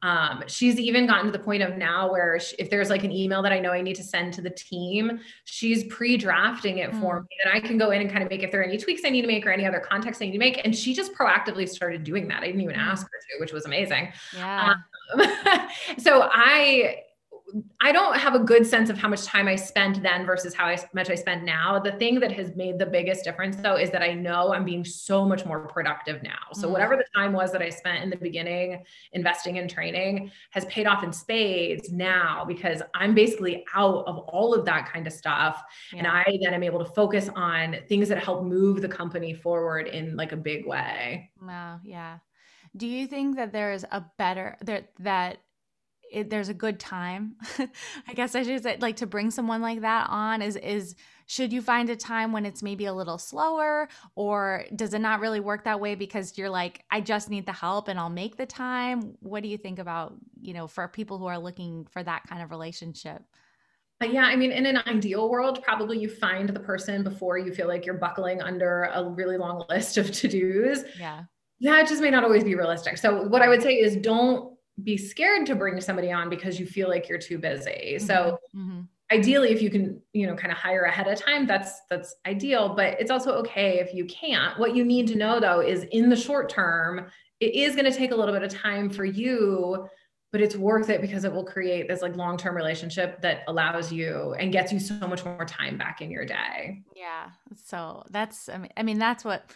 Um, 0.02 0.44
she's 0.48 0.80
even 0.80 1.08
gotten 1.08 1.26
to 1.26 1.32
the 1.32 1.44
point 1.44 1.62
of 1.62 1.78
now 1.78 2.10
where 2.10 2.40
she, 2.40 2.56
if 2.58 2.70
there's 2.70 2.90
like 2.90 3.04
an 3.04 3.12
email 3.12 3.42
that 3.42 3.52
I 3.52 3.60
know 3.60 3.72
I 3.72 3.82
need 3.82 3.96
to 3.96 4.04
send 4.04 4.34
to 4.36 4.42
the 4.42 4.50
team, 4.52 5.20
she's 5.44 5.84
pre-drafting 5.86 6.78
it 6.78 6.92
mm. 6.92 7.02
for 7.02 7.22
me 7.22 7.28
and 7.44 7.54
I 7.54 7.60
can 7.60 7.78
go 7.78 7.92
in 7.92 8.02
and 8.02 8.10
kind 8.10 8.24
of 8.24 8.30
make 8.30 8.44
if 8.44 8.52
there 8.52 8.62
are 8.62 8.64
any 8.64 8.78
tweaks 8.78 9.02
I 9.04 9.10
need 9.10 9.24
to 9.24 9.28
make 9.28 9.46
or 9.46 9.52
any 9.52 9.66
other 9.66 9.80
context 9.80 10.22
I 10.22 10.26
need 10.26 10.34
to 10.34 10.38
make. 10.38 10.62
And 10.64 10.76
she 10.76 10.94
just 10.94 11.14
proactively 11.14 11.68
started 11.68 12.04
doing 12.04 12.28
that. 12.30 12.44
I 12.44 12.46
didn't 12.46 12.62
even 12.62 12.76
mm. 12.76 12.80
ask 12.80 13.06
her 13.06 13.20
to, 13.20 13.42
which 13.42 13.52
was 13.52 13.66
amazing. 13.66 14.14
Yeah. 14.36 14.76
Um, 15.16 15.24
so 15.98 16.30
I 16.32 16.98
I 17.82 17.92
don't 17.92 18.18
have 18.18 18.36
a 18.36 18.40
good 18.40 18.66
sense 18.66 18.90
of 18.90 18.98
how 18.98 19.08
much 19.08 19.26
time 19.26 19.48
I 19.48 19.56
spent 19.56 20.02
then 20.04 20.26
versus 20.26 20.54
how 20.54 20.76
much 20.94 21.10
I 21.10 21.16
spend 21.16 21.46
now. 21.46 21.80
The 21.80 21.94
thing 21.94 22.20
that 22.20 22.32
has 22.32 22.56
made 22.56 22.80
the 22.80 22.86
biggest 22.86 23.24
difference 23.24 23.56
though 23.58 23.78
is 23.78 23.90
that 23.92 24.02
I 24.02 24.14
know 24.14 24.54
I'm 24.54 24.66
being 24.66 24.84
so 24.84 25.26
much 25.26 25.46
more 25.46 25.68
productive 25.68 26.24
now. 26.24 26.40
So 26.54 26.68
mm 26.68 26.70
whatever 26.70 26.96
the 26.96 27.06
time 27.16 27.34
was 27.34 27.52
that 27.52 27.64
I 27.64 27.70
spent 27.70 28.04
in 28.04 28.12
the 28.12 28.16
beginning 28.16 28.84
investing 29.14 29.56
in 29.56 29.68
training 29.68 30.32
has 30.52 30.66
paid 30.66 30.86
off 30.86 31.04
in 31.04 31.12
spades 31.12 31.92
now 31.92 32.46
because 32.46 32.84
I'm 32.94 33.16
basically 33.16 33.66
out 33.74 34.06
of 34.06 34.20
all 34.20 34.54
of 34.54 34.66
that 34.66 34.88
kind 34.88 35.08
of 35.08 35.12
stuff 35.12 35.62
yeah. 35.92 35.98
and 35.98 36.08
I 36.08 36.24
then 36.44 36.54
am 36.54 36.62
able 36.62 36.80
to 36.80 36.86
focus 36.94 37.28
on 37.36 37.76
things 37.90 38.08
that 38.10 38.24
help 38.24 38.44
move 38.44 38.82
the 38.82 38.88
company 38.88 39.34
forward 39.34 39.88
in 39.88 40.16
like 40.16 40.32
a 40.32 40.38
big 40.38 40.68
way. 40.68 41.32
Wow, 41.42 41.80
yeah. 41.84 42.20
Do 42.78 42.86
you 42.88 43.08
think 43.08 43.36
that 43.38 43.52
there's 43.52 43.84
a 43.84 44.06
better 44.18 44.56
that 44.62 44.90
that 45.00 45.40
it, 46.12 46.30
there's 46.30 46.50
a 46.50 46.54
good 46.54 46.80
time 46.80 47.36
i 48.08 48.14
guess 48.14 48.36
i 48.36 48.44
should 48.44 48.62
say 48.64 48.78
like 48.80 48.96
to 48.96 49.06
bring 49.06 49.32
someone 49.32 49.62
like 49.62 49.82
that 49.82 50.08
on 50.10 50.42
is 50.42 50.56
is 50.58 50.96
should 51.26 51.54
you 51.54 51.62
find 51.62 51.90
a 51.90 51.96
time 51.96 52.32
when 52.32 52.46
it's 52.46 52.64
maybe 52.64 52.86
a 52.86 52.94
little 52.94 53.18
slower 53.18 53.88
or 54.16 54.66
does 54.76 54.94
it 54.94 55.00
not 55.00 55.20
really 55.20 55.40
work 55.40 55.64
that 55.64 55.80
way 55.80 55.96
because 55.96 56.38
you're 56.38 56.50
like 56.50 56.84
i 56.92 57.00
just 57.00 57.30
need 57.30 57.46
the 57.46 57.54
help 57.54 57.88
and 57.88 58.00
i'll 58.00 58.10
make 58.10 58.38
the 58.38 58.46
time 58.46 59.16
what 59.20 59.44
do 59.44 59.50
you 59.50 59.58
think 59.58 59.80
about 59.80 60.16
you 60.42 60.54
know 60.54 60.68
for 60.68 60.88
people 60.88 61.18
who 61.18 61.26
are 61.26 61.40
looking 61.40 61.86
for 61.92 62.04
that 62.04 62.24
kind 62.28 62.42
of 62.42 62.50
relationship 62.50 63.24
uh, 64.02 64.06
yeah, 64.06 64.24
I 64.24 64.36
mean, 64.36 64.52
in 64.52 64.66
an 64.66 64.78
ideal 64.88 65.30
world, 65.30 65.62
probably 65.62 66.00
you 66.00 66.10
find 66.10 66.48
the 66.50 66.60
person 66.60 67.04
before 67.04 67.38
you 67.38 67.54
feel 67.54 67.68
like 67.68 67.86
you're 67.86 67.98
buckling 67.98 68.42
under 68.42 68.84
a 68.94 69.10
really 69.10 69.38
long 69.38 69.66
list 69.70 69.98
of 69.98 70.12
to 70.12 70.28
dos. 70.28 70.84
Yeah. 70.98 71.24
That 71.62 71.88
just 71.90 72.02
may 72.02 72.10
not 72.10 72.24
always 72.24 72.46
be 72.46 72.56
realistic. 72.56 72.98
So, 72.98 73.24
what 73.24 73.42
I 73.42 73.50
would 73.50 73.62
say 73.62 73.74
is 73.74 73.98
don't 73.98 74.49
be 74.84 74.98
scared 74.98 75.46
to 75.48 75.56
bring 75.56 75.80
somebody 75.82 76.12
on 76.12 76.30
because 76.30 76.60
you 76.60 76.66
feel 76.66 76.90
like 76.90 77.08
you're 77.08 77.18
too 77.20 77.38
busy. 77.38 77.96
Mm-hmm. 77.96 78.06
So 78.06 78.40
mm-hmm. 78.56 78.82
ideally 79.12 79.50
if 79.50 79.62
you 79.62 79.70
can, 79.70 80.02
you 80.14 80.28
know, 80.28 80.36
kind 80.36 80.52
of 80.52 80.58
hire 80.58 80.84
ahead 80.84 81.08
of 81.08 81.20
time, 81.20 81.46
that's 81.46 81.82
that's 81.90 82.16
ideal, 82.26 82.76
but 82.76 83.00
it's 83.00 83.12
also 83.12 83.34
okay 83.34 83.80
if 83.80 83.94
you 83.94 84.06
can't. 84.06 84.58
What 84.60 84.76
you 84.76 84.84
need 84.84 85.08
to 85.08 85.16
know 85.16 85.40
though 85.40 85.62
is 85.62 85.84
in 85.92 86.10
the 86.10 86.16
short 86.16 86.50
term, 86.50 87.08
it 87.40 87.56
is 87.56 87.76
going 87.76 87.90
to 87.92 87.98
take 87.98 88.12
a 88.12 88.16
little 88.16 88.34
bit 88.34 88.44
of 88.44 88.52
time 88.52 88.90
for 88.90 89.06
you, 89.06 89.88
but 90.32 90.42
it's 90.42 90.56
worth 90.56 90.90
it 90.90 91.02
because 91.02 91.24
it 91.24 91.32
will 91.32 91.46
create 91.46 91.88
this 91.88 92.02
like 92.02 92.16
long-term 92.16 92.56
relationship 92.56 93.22
that 93.22 93.44
allows 93.48 93.92
you 93.92 94.36
and 94.40 94.52
gets 94.52 94.72
you 94.72 94.80
so 94.80 95.08
much 95.08 95.26
more 95.26 95.46
time 95.46 95.78
back 95.78 96.02
in 96.02 96.12
your 96.12 96.26
day. 96.26 96.84
Yeah. 96.96 97.30
So 97.66 98.04
that's 98.10 98.50
I 98.76 98.84
mean 98.84 99.00
that's 99.00 99.24
what 99.24 99.52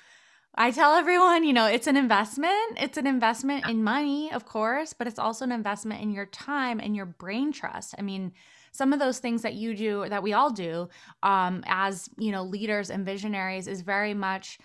I 0.55 0.69
tell 0.69 0.93
everyone, 0.93 1.43
you 1.43 1.53
know, 1.53 1.65
it's 1.65 1.87
an 1.87 1.97
investment. 1.97 2.77
It's 2.77 2.97
an 2.97 3.07
investment 3.07 3.67
in 3.67 3.83
money, 3.83 4.31
of 4.31 4.45
course, 4.45 4.93
but 4.93 5.07
it's 5.07 5.17
also 5.17 5.45
an 5.45 5.51
investment 5.51 6.01
in 6.01 6.11
your 6.11 6.27
time 6.27 6.79
and 6.79 6.95
your 6.95 7.07
brain 7.07 7.51
trust. 7.51 7.95
I 7.97 8.03
mean, 8.03 8.33
some 8.71 8.93
of 8.93 8.99
those 8.99 9.17
things 9.17 9.41
that 9.41 9.55
you 9.55 9.75
do, 9.75 10.07
that 10.07 10.21
we 10.21 10.33
all 10.33 10.51
do, 10.51 10.89
um, 11.23 11.63
as 11.65 12.07
you 12.17 12.31
know, 12.31 12.43
leaders 12.43 12.91
and 12.91 13.03
visionaries, 13.03 13.67
is 13.67 13.81
very 13.81 14.13
much 14.13 14.59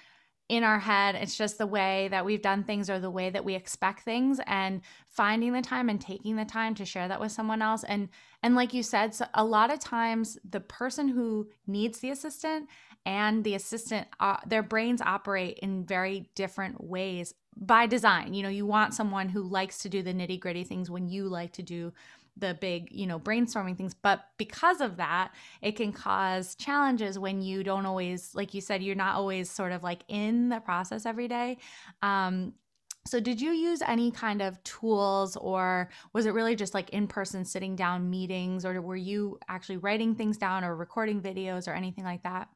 in 0.49 0.65
our 0.65 0.79
head. 0.79 1.15
It's 1.15 1.37
just 1.37 1.59
the 1.59 1.67
way 1.67 2.09
that 2.09 2.25
we've 2.25 2.41
done 2.41 2.65
things 2.65 2.89
or 2.89 2.99
the 2.99 3.11
way 3.11 3.29
that 3.31 3.45
we 3.45 3.55
expect 3.55 4.01
things 4.01 4.41
and 4.47 4.81
finding 5.07 5.53
the 5.53 5.61
time 5.61 5.89
and 5.89 6.01
taking 6.01 6.37
the 6.37 6.45
time 6.45 6.75
to 6.77 6.87
share 6.87 7.09
that 7.09 7.21
with 7.21 7.33
someone 7.33 7.63
else. 7.63 7.85
And 7.85 8.09
and 8.43 8.55
like 8.55 8.73
you 8.73 8.83
said, 8.83 9.15
so 9.15 9.27
a 9.35 9.45
lot 9.45 9.73
of 9.73 9.79
times 9.79 10.39
the 10.49 10.61
person 10.61 11.09
who 11.09 11.49
needs 11.67 11.99
the 11.99 12.11
assistant 12.11 12.69
and 13.09 13.43
the 13.43 13.55
assistant 13.55 14.07
uh, 14.21 14.37
their 14.47 14.63
brains 14.63 15.01
operate 15.01 15.59
in 15.61 15.87
very 15.87 16.29
different 16.35 16.85
ways 16.85 17.33
by 17.57 17.87
design. 17.87 18.35
You 18.35 18.43
know, 18.43 18.51
you 18.51 18.67
want 18.67 18.93
someone 18.93 19.31
who 19.31 19.43
likes 19.43 19.79
to 19.79 19.89
do 19.89 20.03
the 20.03 20.13
nitty-gritty 20.13 20.65
things 20.65 20.91
when 20.91 21.09
you 21.09 21.25
like 21.25 21.53
to 21.55 21.63
do 21.63 21.95
the 22.37 22.53
big, 22.61 22.89
you 22.93 23.07
know, 23.07 23.19
brainstorming 23.19 23.79
things. 23.79 23.95
But 23.95 24.27
because 24.37 24.83
of 24.83 24.99
that, 24.99 25.33
it 25.63 25.73
can 25.73 25.91
cause 25.91 26.55
challenges 26.55 27.19
when 27.19 27.41
you 27.41 27.65
don't 27.65 27.87
always, 27.87 28.35
like 28.35 28.53
you 28.53 28.61
said, 28.61 28.83
you're 28.83 28.95
not 28.95 29.17
always 29.17 29.51
sort 29.51 29.73
of 29.73 29.83
like 29.83 30.03
in 30.09 30.51
the 30.51 30.61
process 30.61 31.07
every 31.07 31.29
day. 31.29 31.57
Um, 32.03 32.53
so, 33.07 33.21
did 33.21 33.41
you 33.41 33.53
use 33.53 33.81
any 33.81 34.11
kind 34.11 34.43
of 34.43 34.63
tools, 34.65 35.35
or 35.37 35.89
was 36.13 36.27
it 36.27 36.35
really 36.35 36.55
just 36.55 36.75
like 36.75 36.91
in 36.91 37.07
person 37.07 37.43
sitting 37.47 37.75
down 37.75 38.11
meetings, 38.11 38.67
or 38.67 38.83
were 38.83 38.97
you 38.97 39.39
actually 39.49 39.79
writing 39.79 40.15
things 40.15 40.37
down 40.37 40.63
or 40.63 40.77
recording 40.77 41.23
videos 41.23 41.67
or 41.67 41.73
anything 41.73 42.05
like 42.05 42.23
that? 42.25 42.49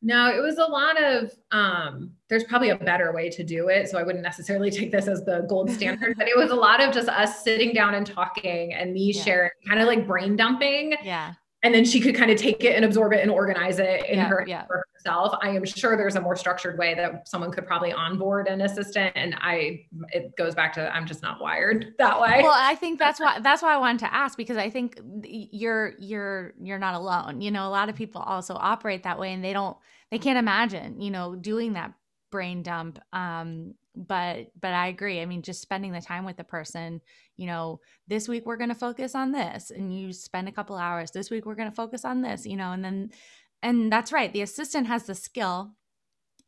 No, 0.00 0.28
it 0.28 0.40
was 0.40 0.58
a 0.58 0.64
lot 0.64 1.02
of 1.02 1.32
um 1.50 2.12
there's 2.28 2.44
probably 2.44 2.70
a 2.70 2.76
better 2.76 3.12
way 3.12 3.28
to 3.30 3.42
do 3.42 3.68
it. 3.68 3.88
So 3.88 3.98
I 3.98 4.02
wouldn't 4.02 4.22
necessarily 4.22 4.70
take 4.70 4.92
this 4.92 5.08
as 5.08 5.24
the 5.24 5.46
gold 5.48 5.70
standard, 5.70 6.16
but 6.16 6.28
it 6.28 6.36
was 6.36 6.50
a 6.50 6.54
lot 6.68 6.80
of 6.80 6.94
just 6.94 7.08
us 7.08 7.42
sitting 7.42 7.72
down 7.72 7.94
and 7.94 8.06
talking 8.06 8.74
and 8.74 8.92
me 8.92 9.12
yeah. 9.12 9.22
sharing 9.22 9.50
kind 9.66 9.80
of 9.80 9.86
like 9.86 10.06
brain 10.06 10.36
dumping. 10.36 10.94
Yeah 11.02 11.34
and 11.62 11.74
then 11.74 11.84
she 11.84 12.00
could 12.00 12.14
kind 12.14 12.30
of 12.30 12.38
take 12.38 12.62
it 12.64 12.76
and 12.76 12.84
absorb 12.84 13.12
it 13.12 13.20
and 13.20 13.30
organize 13.30 13.78
it 13.78 14.06
in 14.06 14.18
yeah, 14.18 14.28
her 14.28 14.44
yeah. 14.46 14.64
Herself. 15.08 15.38
I 15.42 15.50
am 15.50 15.64
sure 15.64 15.96
there's 15.96 16.16
a 16.16 16.20
more 16.20 16.36
structured 16.36 16.78
way 16.78 16.94
that 16.94 17.28
someone 17.28 17.50
could 17.50 17.66
probably 17.66 17.92
onboard 17.92 18.48
an 18.48 18.60
assistant. 18.60 19.12
And 19.16 19.34
I, 19.40 19.86
it 20.10 20.36
goes 20.36 20.54
back 20.54 20.72
to 20.74 20.94
I'm 20.94 21.06
just 21.06 21.22
not 21.22 21.40
wired 21.40 21.94
that 21.98 22.20
way. 22.20 22.40
Well, 22.42 22.54
I 22.54 22.74
think 22.74 22.98
that's 22.98 23.20
why 23.20 23.40
that's 23.40 23.62
why 23.62 23.74
I 23.74 23.78
wanted 23.78 24.00
to 24.00 24.14
ask 24.14 24.36
because 24.36 24.56
I 24.56 24.70
think 24.70 25.00
you're 25.24 25.94
you're 25.98 26.54
you're 26.60 26.78
not 26.78 26.94
alone. 26.94 27.40
You 27.40 27.50
know, 27.50 27.66
a 27.66 27.70
lot 27.70 27.88
of 27.88 27.96
people 27.96 28.20
also 28.20 28.54
operate 28.54 29.02
that 29.04 29.18
way, 29.18 29.32
and 29.32 29.44
they 29.44 29.52
don't 29.52 29.76
they 30.10 30.18
can't 30.18 30.38
imagine 30.38 31.00
you 31.00 31.10
know 31.10 31.34
doing 31.34 31.74
that 31.74 31.92
brain 32.30 32.62
dump 32.62 32.98
um 33.12 33.74
but 33.94 34.48
but 34.60 34.72
i 34.72 34.88
agree 34.88 35.20
i 35.20 35.26
mean 35.26 35.42
just 35.42 35.62
spending 35.62 35.92
the 35.92 36.00
time 36.00 36.24
with 36.24 36.36
the 36.36 36.44
person 36.44 37.00
you 37.36 37.46
know 37.46 37.80
this 38.06 38.28
week 38.28 38.44
we're 38.44 38.56
going 38.56 38.68
to 38.68 38.74
focus 38.74 39.14
on 39.14 39.32
this 39.32 39.70
and 39.70 39.98
you 39.98 40.12
spend 40.12 40.48
a 40.48 40.52
couple 40.52 40.76
hours 40.76 41.10
this 41.10 41.30
week 41.30 41.46
we're 41.46 41.54
going 41.54 41.70
to 41.70 41.74
focus 41.74 42.04
on 42.04 42.22
this 42.22 42.46
you 42.46 42.56
know 42.56 42.72
and 42.72 42.84
then 42.84 43.10
and 43.62 43.92
that's 43.92 44.12
right 44.12 44.32
the 44.32 44.42
assistant 44.42 44.86
has 44.86 45.04
the 45.04 45.14
skill 45.14 45.72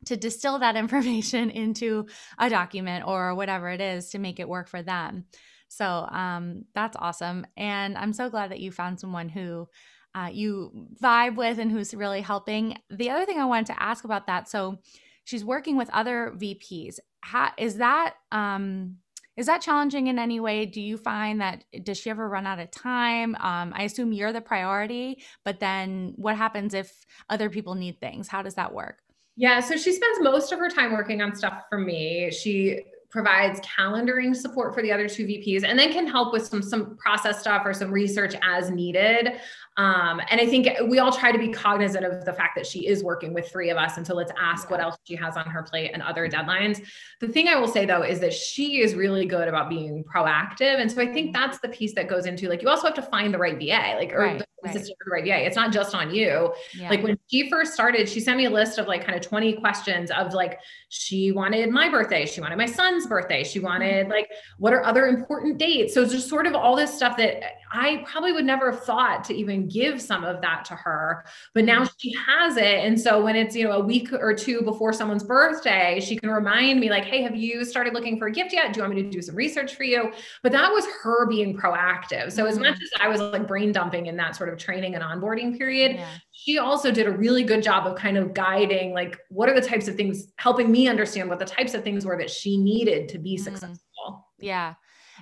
to 0.05 0.17
distill 0.17 0.59
that 0.59 0.75
information 0.83 1.49
into 1.49 2.05
a 2.37 2.49
document 2.49 3.05
or 3.07 3.35
whatever 3.35 3.69
it 3.69 3.81
is 3.81 4.09
to 4.09 4.19
make 4.19 4.39
it 4.39 4.49
work 4.49 4.67
for 4.67 4.81
them. 4.81 5.25
So 5.67 5.85
um, 5.85 6.65
that's 6.75 6.97
awesome. 6.99 7.45
And 7.55 7.97
i'm 7.97 8.13
so 8.13 8.29
glad 8.29 8.51
that 8.51 8.59
you 8.59 8.71
found 8.71 8.99
someone 8.99 9.29
who 9.29 9.67
uh, 10.13 10.29
you 10.31 10.87
vibe 11.01 11.37
with 11.37 11.57
and 11.57 11.71
who's 11.71 11.93
really 11.93 12.19
helping. 12.19 12.77
The 12.89 13.09
other 13.09 13.25
thing 13.25 13.39
i 13.39 13.45
wanted 13.45 13.67
to 13.67 13.81
ask 13.81 14.03
about 14.03 14.27
that 14.27 14.49
so 14.49 14.77
she's 15.23 15.45
working 15.45 15.77
with 15.77 15.89
other 15.91 16.33
vps 16.35 16.99
how, 17.21 17.51
is 17.57 17.77
that 17.77 18.15
um, 18.31 18.97
is 19.37 19.45
that 19.45 19.61
challenging 19.61 20.07
in 20.07 20.19
any 20.19 20.39
way? 20.39 20.65
Do 20.65 20.81
you 20.81 20.97
find 20.97 21.41
that 21.41 21.63
does 21.83 21.97
she 21.97 22.09
ever 22.09 22.27
run 22.27 22.45
out 22.45 22.59
of 22.59 22.69
time? 22.71 23.35
Um, 23.35 23.73
I 23.75 23.83
assume 23.83 24.11
you're 24.11 24.33
the 24.33 24.41
priority, 24.41 25.23
but 25.45 25.59
then 25.59 26.13
what 26.17 26.35
happens 26.35 26.73
if 26.73 27.05
other 27.29 27.49
people 27.49 27.75
need 27.75 27.99
things? 27.99 28.27
How 28.27 28.41
does 28.41 28.55
that 28.55 28.73
work? 28.73 28.97
Yeah, 29.37 29.61
so 29.61 29.77
she 29.77 29.93
spends 29.93 30.19
most 30.21 30.51
of 30.51 30.59
her 30.59 30.69
time 30.69 30.91
working 30.91 31.21
on 31.21 31.35
stuff 31.35 31.63
for 31.69 31.79
me. 31.79 32.29
She 32.31 32.81
provides 33.11 33.59
calendaring 33.61 34.35
support 34.35 34.73
for 34.73 34.81
the 34.81 34.91
other 34.91 35.07
two 35.07 35.25
VPs 35.25 35.63
and 35.63 35.77
then 35.77 35.91
can 35.91 36.07
help 36.07 36.33
with 36.33 36.45
some 36.45 36.61
some 36.61 36.97
process 36.97 37.39
stuff 37.39 37.63
or 37.65 37.73
some 37.73 37.91
research 37.91 38.33
as 38.41 38.69
needed. 38.71 39.33
Um, 39.77 40.21
and 40.29 40.41
I 40.41 40.45
think 40.45 40.67
we 40.87 40.99
all 40.99 41.11
try 41.11 41.31
to 41.31 41.37
be 41.37 41.49
cognizant 41.49 42.05
of 42.05 42.25
the 42.25 42.33
fact 42.33 42.55
that 42.55 42.65
she 42.65 42.87
is 42.87 43.03
working 43.03 43.33
with 43.33 43.49
three 43.49 43.69
of 43.69 43.77
us. 43.77 43.97
And 43.97 44.05
so 44.05 44.13
let's 44.13 44.31
ask 44.39 44.69
what 44.69 44.81
else 44.81 44.97
she 45.05 45.15
has 45.15 45.37
on 45.37 45.45
her 45.45 45.63
plate 45.63 45.91
and 45.93 46.01
other 46.01 46.27
deadlines. 46.27 46.81
The 47.19 47.27
thing 47.27 47.47
I 47.47 47.55
will 47.55 47.67
say 47.67 47.85
though 47.85 48.03
is 48.03 48.19
that 48.19 48.33
she 48.33 48.81
is 48.81 48.95
really 48.95 49.25
good 49.25 49.47
about 49.47 49.69
being 49.69 50.03
proactive. 50.03 50.79
And 50.79 50.91
so 50.91 51.01
I 51.01 51.05
think 51.05 51.27
mm-hmm. 51.27 51.41
that's 51.41 51.59
the 51.59 51.69
piece 51.69 51.93
that 51.95 52.07
goes 52.07 52.25
into 52.25 52.49
like 52.49 52.61
you 52.61 52.69
also 52.69 52.87
have 52.87 52.95
to 52.95 53.01
find 53.01 53.33
the 53.33 53.37
right 53.37 53.57
VA, 53.57 53.95
like 53.97 54.13
or 54.13 54.19
right, 54.19 54.43
right. 54.63 54.73
the 54.73 54.95
right 55.11 55.23
VA. 55.23 55.45
It's 55.45 55.55
not 55.55 55.71
just 55.71 55.95
on 55.95 56.13
you. 56.13 56.53
Yeah. 56.73 56.89
Like 56.89 57.03
when 57.03 57.17
she 57.29 57.49
first 57.49 57.73
started, 57.73 58.07
she 58.07 58.19
sent 58.19 58.37
me 58.37 58.45
a 58.45 58.49
list 58.49 58.77
of 58.77 58.87
like 58.87 59.05
kind 59.05 59.15
of 59.15 59.21
20 59.21 59.53
questions 59.53 60.11
of 60.11 60.33
like 60.33 60.59
she 60.89 61.31
wanted 61.31 61.69
my 61.69 61.89
birthday, 61.89 62.25
she 62.25 62.41
wanted 62.41 62.57
my 62.57 62.65
son's 62.65 63.07
birthday, 63.07 63.43
she 63.43 63.59
mm-hmm. 63.59 63.67
wanted 63.67 64.09
like 64.09 64.29
what 64.57 64.73
are 64.73 64.83
other 64.83 65.07
important 65.07 65.57
dates. 65.57 65.93
So 65.93 66.01
it's 66.01 66.11
just 66.11 66.29
sort 66.29 66.47
of 66.47 66.55
all 66.55 66.75
this 66.75 66.93
stuff 66.93 67.17
that 67.17 67.43
I 67.73 68.03
probably 68.05 68.33
would 68.33 68.45
never 68.45 68.71
have 68.71 68.83
thought 68.83 69.23
to 69.25 69.33
even 69.33 69.67
give 69.67 70.01
some 70.01 70.23
of 70.23 70.41
that 70.41 70.65
to 70.65 70.75
her. 70.75 71.23
But 71.53 71.63
now 71.63 71.83
mm-hmm. 71.83 71.93
she 71.97 72.13
has 72.25 72.57
it. 72.57 72.85
And 72.85 72.99
so 72.99 73.23
when 73.23 73.35
it's, 73.35 73.55
you 73.55 73.63
know, 73.63 73.71
a 73.71 73.79
week 73.79 74.11
or 74.11 74.33
two 74.33 74.61
before 74.61 74.91
someone's 74.91 75.23
birthday, 75.23 76.01
she 76.01 76.17
can 76.17 76.29
remind 76.29 76.79
me, 76.79 76.89
like, 76.89 77.05
hey, 77.05 77.21
have 77.21 77.35
you 77.35 77.63
started 77.63 77.93
looking 77.93 78.19
for 78.19 78.27
a 78.27 78.31
gift 78.31 78.51
yet? 78.51 78.73
Do 78.73 78.79
you 78.79 78.83
want 78.83 78.95
me 78.95 79.03
to 79.03 79.09
do 79.09 79.21
some 79.21 79.35
research 79.35 79.75
for 79.75 79.83
you? 79.83 80.11
But 80.43 80.51
that 80.51 80.69
was 80.69 80.85
her 81.01 81.25
being 81.27 81.57
proactive. 81.57 82.31
So 82.31 82.45
as 82.45 82.59
much 82.59 82.75
mm-hmm. 82.75 82.83
as 82.83 82.91
I 82.99 83.07
was 83.07 83.21
like 83.21 83.47
brain 83.47 83.71
dumping 83.71 84.07
in 84.07 84.17
that 84.17 84.35
sort 84.35 84.49
of 84.49 84.50
training 84.57 84.95
and 84.95 85.03
onboarding 85.03 85.57
period, 85.57 85.95
yeah. 85.95 86.07
she 86.31 86.57
also 86.57 86.91
did 86.91 87.07
a 87.07 87.11
really 87.11 87.43
good 87.43 87.63
job 87.63 87.87
of 87.87 87.95
kind 87.95 88.17
of 88.17 88.33
guiding, 88.33 88.93
like, 88.93 89.17
what 89.29 89.49
are 89.49 89.59
the 89.59 89.65
types 89.65 89.87
of 89.87 89.95
things, 89.95 90.31
helping 90.37 90.71
me 90.71 90.87
understand 90.87 91.29
what 91.29 91.39
the 91.39 91.45
types 91.45 91.73
of 91.73 91.83
things 91.83 92.05
were 92.05 92.17
that 92.17 92.29
she 92.29 92.57
needed 92.57 93.09
to 93.09 93.17
be 93.17 93.35
mm-hmm. 93.35 93.43
successful. 93.43 94.27
Yeah. 94.39 94.75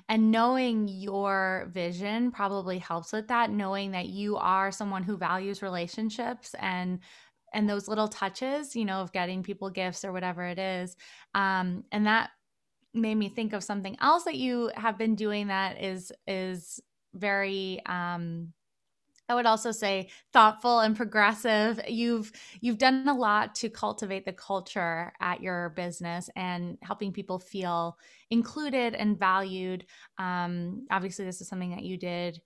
And 0.08 0.30
knowing 0.30 0.88
your 0.88 1.68
vision 1.72 2.30
probably 2.30 2.78
helps 2.78 3.12
with 3.12 3.28
that, 3.28 3.50
knowing 3.50 3.92
that 3.92 4.08
you 4.08 4.36
are 4.36 4.72
someone 4.72 5.02
who 5.02 5.16
values 5.16 5.62
relationships 5.62 6.54
and 6.58 7.00
and 7.52 7.68
those 7.68 7.88
little 7.88 8.06
touches, 8.06 8.76
you 8.76 8.84
know, 8.84 9.00
of 9.00 9.12
getting 9.12 9.42
people 9.42 9.70
gifts 9.70 10.04
or 10.04 10.12
whatever 10.12 10.44
it 10.44 10.58
is. 10.58 10.96
Um, 11.34 11.82
and 11.90 12.06
that 12.06 12.30
made 12.94 13.16
me 13.16 13.28
think 13.28 13.52
of 13.52 13.64
something 13.64 13.96
else 14.00 14.24
that 14.24 14.36
you 14.36 14.70
have 14.74 14.96
been 14.96 15.14
doing 15.14 15.48
that 15.48 15.82
is 15.82 16.12
is 16.26 16.80
very 17.14 17.80
um 17.86 18.52
I 19.30 19.34
would 19.34 19.46
also 19.46 19.70
say 19.70 20.08
thoughtful 20.32 20.80
and 20.80 20.96
progressive. 20.96 21.80
You've 21.86 22.32
you've 22.60 22.78
done 22.78 23.06
a 23.06 23.14
lot 23.14 23.54
to 23.56 23.70
cultivate 23.70 24.24
the 24.24 24.32
culture 24.32 25.12
at 25.20 25.40
your 25.40 25.70
business 25.70 26.28
and 26.34 26.76
helping 26.82 27.12
people 27.12 27.38
feel 27.38 27.96
included 28.30 28.94
and 28.94 29.16
valued. 29.16 29.86
Um, 30.18 30.84
obviously, 30.90 31.24
this 31.24 31.40
is 31.40 31.46
something 31.46 31.70
that 31.70 31.84
you 31.84 31.96
did 31.96 32.40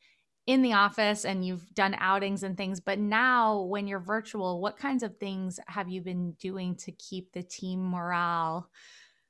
in 0.47 0.61
the 0.61 0.75
office 0.75 1.25
and 1.25 1.43
you've 1.43 1.73
done 1.75 1.97
outings 1.99 2.43
and 2.43 2.55
things. 2.55 2.81
But 2.81 2.99
now, 2.99 3.63
when 3.63 3.87
you're 3.87 3.99
virtual, 3.99 4.61
what 4.61 4.77
kinds 4.77 5.03
of 5.03 5.17
things 5.17 5.59
have 5.67 5.89
you 5.89 6.03
been 6.03 6.33
doing 6.33 6.77
to 6.77 6.93
keep 6.93 7.33
the 7.33 7.43
team 7.43 7.83
morale 7.83 8.69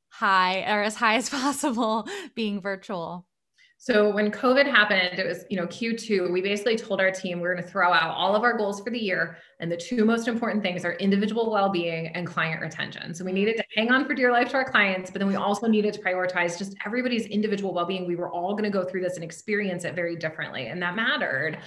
high 0.08 0.62
or 0.62 0.82
as 0.82 0.96
high 0.96 1.14
as 1.16 1.30
possible 1.30 2.08
being 2.34 2.60
virtual? 2.60 3.28
So 3.76 4.10
when 4.10 4.30
COVID 4.30 4.66
happened, 4.66 5.18
it 5.18 5.26
was, 5.26 5.44
you 5.50 5.58
know, 5.58 5.66
Q2, 5.66 6.32
we 6.32 6.40
basically 6.40 6.76
told 6.76 7.00
our 7.00 7.10
team 7.10 7.40
we're 7.40 7.52
going 7.54 7.64
to 7.64 7.70
throw 7.70 7.92
out 7.92 8.10
all 8.10 8.34
of 8.34 8.42
our 8.42 8.56
goals 8.56 8.80
for 8.80 8.90
the 8.90 8.98
year. 8.98 9.36
And 9.60 9.70
the 9.70 9.76
two 9.76 10.04
most 10.04 10.28
important 10.28 10.62
things 10.62 10.84
are 10.84 10.92
individual 10.94 11.50
well-being 11.50 12.08
and 12.08 12.26
client 12.26 12.60
retention. 12.60 13.14
So 13.14 13.24
we 13.24 13.32
needed 13.32 13.56
to 13.56 13.64
hang 13.76 13.90
on 13.90 14.04
for 14.04 14.14
dear 14.14 14.32
life 14.32 14.48
to 14.50 14.56
our 14.56 14.64
clients, 14.64 15.10
but 15.10 15.18
then 15.20 15.28
we 15.28 15.36
also 15.36 15.66
needed 15.66 15.94
to 15.94 16.00
prioritize 16.00 16.58
just 16.58 16.74
everybody's 16.84 17.26
individual 17.26 17.72
well-being. 17.72 18.06
We 18.06 18.16
were 18.16 18.30
all 18.30 18.52
going 18.52 18.64
to 18.64 18.70
go 18.70 18.84
through 18.84 19.02
this 19.02 19.14
and 19.14 19.24
experience 19.24 19.84
it 19.84 19.94
very 19.94 20.16
differently. 20.16 20.66
And 20.66 20.82
that 20.82 20.96
mattered. 20.96 21.58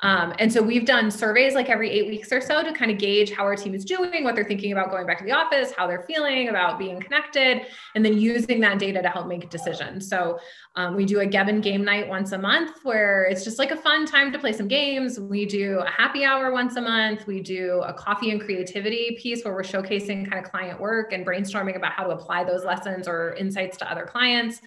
Um, 0.00 0.34
and 0.38 0.52
so 0.52 0.62
we've 0.62 0.84
done 0.84 1.10
surveys 1.10 1.54
like 1.54 1.68
every 1.68 1.90
eight 1.90 2.06
weeks 2.06 2.32
or 2.32 2.40
so 2.40 2.62
to 2.62 2.72
kind 2.72 2.90
of 2.90 2.98
gauge 2.98 3.32
how 3.32 3.44
our 3.44 3.56
team 3.56 3.74
is 3.74 3.84
doing, 3.84 4.24
what 4.24 4.34
they're 4.34 4.44
thinking 4.44 4.72
about 4.72 4.90
going 4.90 5.06
back 5.06 5.18
to 5.18 5.24
the 5.24 5.32
office, 5.32 5.72
how 5.76 5.86
they're 5.86 6.02
feeling 6.02 6.48
about 6.48 6.78
being 6.78 7.00
connected, 7.00 7.62
and 7.94 8.04
then 8.04 8.18
using 8.18 8.60
that 8.60 8.78
data 8.78 9.02
to 9.02 9.08
help 9.08 9.26
make 9.26 9.48
decisions. 9.50 10.08
So 10.08 10.38
um, 10.74 10.96
we 10.96 11.04
do 11.04 11.20
a 11.20 11.26
Geben 11.26 11.62
game 11.62 11.84
night 11.84 12.08
once 12.08 12.32
a 12.32 12.38
month 12.38 12.78
where 12.82 13.24
it's 13.24 13.44
just 13.44 13.58
like 13.58 13.70
a 13.70 13.76
fun 13.76 14.06
time 14.06 14.32
to 14.32 14.38
play 14.38 14.52
some 14.52 14.68
games. 14.68 15.20
We 15.20 15.46
do 15.46 15.80
a 15.80 15.90
happy 15.90 16.24
hour 16.24 16.52
once 16.52 16.76
a 16.76 16.80
month. 16.80 17.26
We 17.26 17.31
do 17.40 17.82
a 17.84 17.92
coffee 17.92 18.30
and 18.30 18.40
creativity 18.40 19.16
piece 19.20 19.44
where 19.44 19.54
we're 19.54 19.62
showcasing 19.62 20.28
kind 20.28 20.44
of 20.44 20.50
client 20.50 20.80
work 20.80 21.12
and 21.12 21.24
brainstorming 21.24 21.76
about 21.76 21.92
how 21.92 22.04
to 22.04 22.10
apply 22.10 22.44
those 22.44 22.64
lessons 22.64 23.06
or 23.06 23.34
insights 23.34 23.76
to 23.78 23.90
other 23.90 24.04
clients. 24.04 24.60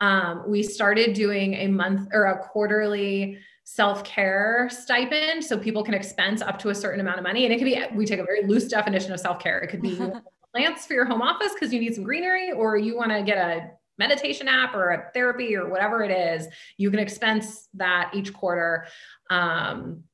Um, 0.00 0.44
we 0.48 0.62
started 0.62 1.14
doing 1.14 1.54
a 1.54 1.68
month 1.68 2.08
or 2.12 2.26
a 2.26 2.38
quarterly 2.38 3.38
self-care 3.64 4.68
stipend 4.70 5.44
so 5.44 5.56
people 5.56 5.84
can 5.84 5.94
expense 5.94 6.42
up 6.42 6.58
to 6.58 6.70
a 6.70 6.74
certain 6.74 7.00
amount 7.00 7.18
of 7.18 7.22
money 7.22 7.44
and 7.44 7.54
it 7.54 7.58
could 7.58 7.64
be 7.64 7.80
we 7.94 8.04
take 8.04 8.18
a 8.18 8.24
very 8.24 8.44
loose 8.44 8.66
definition 8.66 9.12
of 9.12 9.20
self-care 9.20 9.60
it 9.60 9.68
could 9.68 9.80
be 9.80 9.96
plants 10.52 10.84
for 10.84 10.94
your 10.94 11.04
home 11.04 11.22
office 11.22 11.52
because 11.54 11.72
you 11.72 11.78
need 11.78 11.94
some 11.94 12.02
greenery 12.02 12.50
or 12.50 12.76
you 12.76 12.96
want 12.96 13.12
to 13.12 13.22
get 13.22 13.38
a 13.38 13.70
meditation 13.98 14.48
app 14.48 14.74
or 14.74 14.90
a 14.90 15.10
therapy 15.12 15.54
or 15.56 15.68
whatever 15.68 16.02
it 16.02 16.10
is, 16.10 16.48
you 16.76 16.90
can 16.90 16.98
expense 16.98 17.68
that 17.74 18.10
each 18.14 18.32
quarter. 18.32 18.86
Um, 19.30 20.04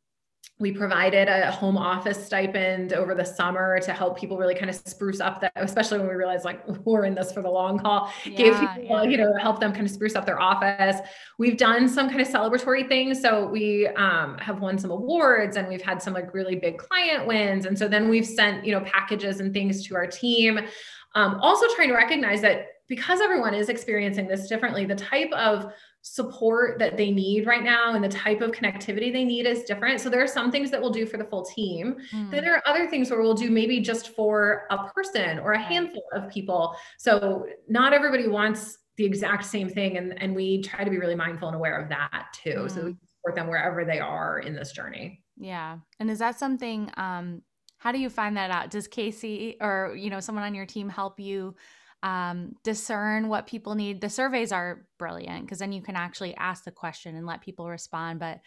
we 0.60 0.72
provided 0.72 1.28
a 1.28 1.52
home 1.52 1.78
office 1.78 2.24
stipend 2.24 2.92
over 2.92 3.14
the 3.14 3.24
summer 3.24 3.78
to 3.78 3.92
help 3.92 4.18
people 4.18 4.36
really 4.36 4.56
kind 4.56 4.68
of 4.68 4.74
spruce 4.74 5.20
up 5.20 5.40
that, 5.40 5.52
especially 5.54 5.98
when 5.98 6.08
we 6.08 6.14
realized 6.14 6.44
like 6.44 6.66
we're 6.84 7.04
in 7.04 7.14
this 7.14 7.30
for 7.30 7.42
the 7.42 7.50
long 7.50 7.78
haul. 7.78 8.12
Yeah, 8.24 8.36
Gave 8.36 8.58
people, 8.58 9.04
yeah. 9.04 9.10
you 9.10 9.16
know, 9.16 9.32
help 9.40 9.60
them 9.60 9.72
kind 9.72 9.86
of 9.86 9.90
spruce 9.90 10.16
up 10.16 10.26
their 10.26 10.40
office. 10.40 10.96
We've 11.38 11.56
done 11.56 11.88
some 11.88 12.08
kind 12.08 12.20
of 12.20 12.26
celebratory 12.26 12.88
things. 12.88 13.22
So 13.22 13.46
we 13.46 13.86
um, 13.88 14.36
have 14.38 14.60
won 14.60 14.78
some 14.78 14.90
awards 14.90 15.56
and 15.56 15.68
we've 15.68 15.82
had 15.82 16.02
some 16.02 16.12
like 16.12 16.34
really 16.34 16.56
big 16.56 16.78
client 16.78 17.26
wins. 17.26 17.64
And 17.64 17.78
so 17.78 17.86
then 17.86 18.08
we've 18.08 18.26
sent, 18.26 18.66
you 18.66 18.72
know, 18.72 18.80
packages 18.80 19.38
and 19.38 19.52
things 19.52 19.86
to 19.86 19.94
our 19.94 20.08
team. 20.08 20.58
Um, 21.14 21.38
also 21.40 21.66
trying 21.76 21.88
to 21.88 21.94
recognize 21.94 22.40
that 22.42 22.66
because 22.88 23.20
everyone 23.20 23.54
is 23.54 23.68
experiencing 23.68 24.26
this 24.26 24.48
differently, 24.48 24.84
the 24.84 24.94
type 24.94 25.30
of 25.32 25.72
support 26.02 26.78
that 26.78 26.96
they 26.96 27.10
need 27.10 27.46
right 27.46 27.62
now 27.62 27.94
and 27.94 28.02
the 28.02 28.08
type 28.08 28.40
of 28.40 28.50
connectivity 28.52 29.12
they 29.12 29.24
need 29.24 29.46
is 29.46 29.64
different. 29.64 30.00
So 30.00 30.08
there 30.08 30.22
are 30.22 30.28
some 30.28 30.50
things 30.50 30.70
that 30.70 30.80
we'll 30.80 30.90
do 30.90 31.04
for 31.04 31.18
the 31.18 31.24
full 31.24 31.44
team. 31.44 31.96
Mm. 32.12 32.30
Then 32.30 32.44
there 32.44 32.54
are 32.54 32.62
other 32.66 32.88
things 32.88 33.10
where 33.10 33.20
we'll 33.20 33.34
do 33.34 33.50
maybe 33.50 33.80
just 33.80 34.14
for 34.14 34.64
a 34.70 34.88
person 34.88 35.38
or 35.40 35.52
a 35.52 35.60
handful 35.60 36.04
of 36.12 36.30
people. 36.30 36.74
So 36.98 37.46
not 37.68 37.92
everybody 37.92 38.26
wants 38.26 38.78
the 38.96 39.04
exact 39.04 39.44
same 39.44 39.68
thing. 39.68 39.96
And, 39.96 40.20
and 40.22 40.34
we 40.34 40.62
try 40.62 40.82
to 40.82 40.90
be 40.90 40.98
really 40.98 41.14
mindful 41.14 41.48
and 41.48 41.56
aware 41.56 41.78
of 41.78 41.88
that 41.90 42.28
too. 42.32 42.50
Mm. 42.50 42.70
So 42.70 42.84
we 42.86 42.96
support 43.06 43.34
them 43.34 43.48
wherever 43.48 43.84
they 43.84 44.00
are 44.00 44.38
in 44.38 44.54
this 44.54 44.72
journey. 44.72 45.22
Yeah. 45.36 45.78
And 46.00 46.10
is 46.10 46.20
that 46.20 46.38
something, 46.38 46.90
um, 46.96 47.42
how 47.76 47.92
do 47.92 47.98
you 47.98 48.10
find 48.10 48.36
that 48.36 48.50
out? 48.50 48.70
Does 48.70 48.88
Casey 48.88 49.56
or, 49.60 49.94
you 49.96 50.10
know, 50.10 50.20
someone 50.20 50.44
on 50.44 50.54
your 50.54 50.66
team 50.66 50.88
help 50.88 51.20
you 51.20 51.54
um, 52.02 52.54
discern 52.62 53.28
what 53.28 53.46
people 53.46 53.74
need. 53.74 54.00
The 54.00 54.10
surveys 54.10 54.52
are 54.52 54.86
brilliant 54.98 55.42
because 55.42 55.58
then 55.58 55.72
you 55.72 55.82
can 55.82 55.96
actually 55.96 56.34
ask 56.36 56.64
the 56.64 56.70
question 56.70 57.16
and 57.16 57.26
let 57.26 57.40
people 57.40 57.68
respond. 57.68 58.20
But 58.20 58.40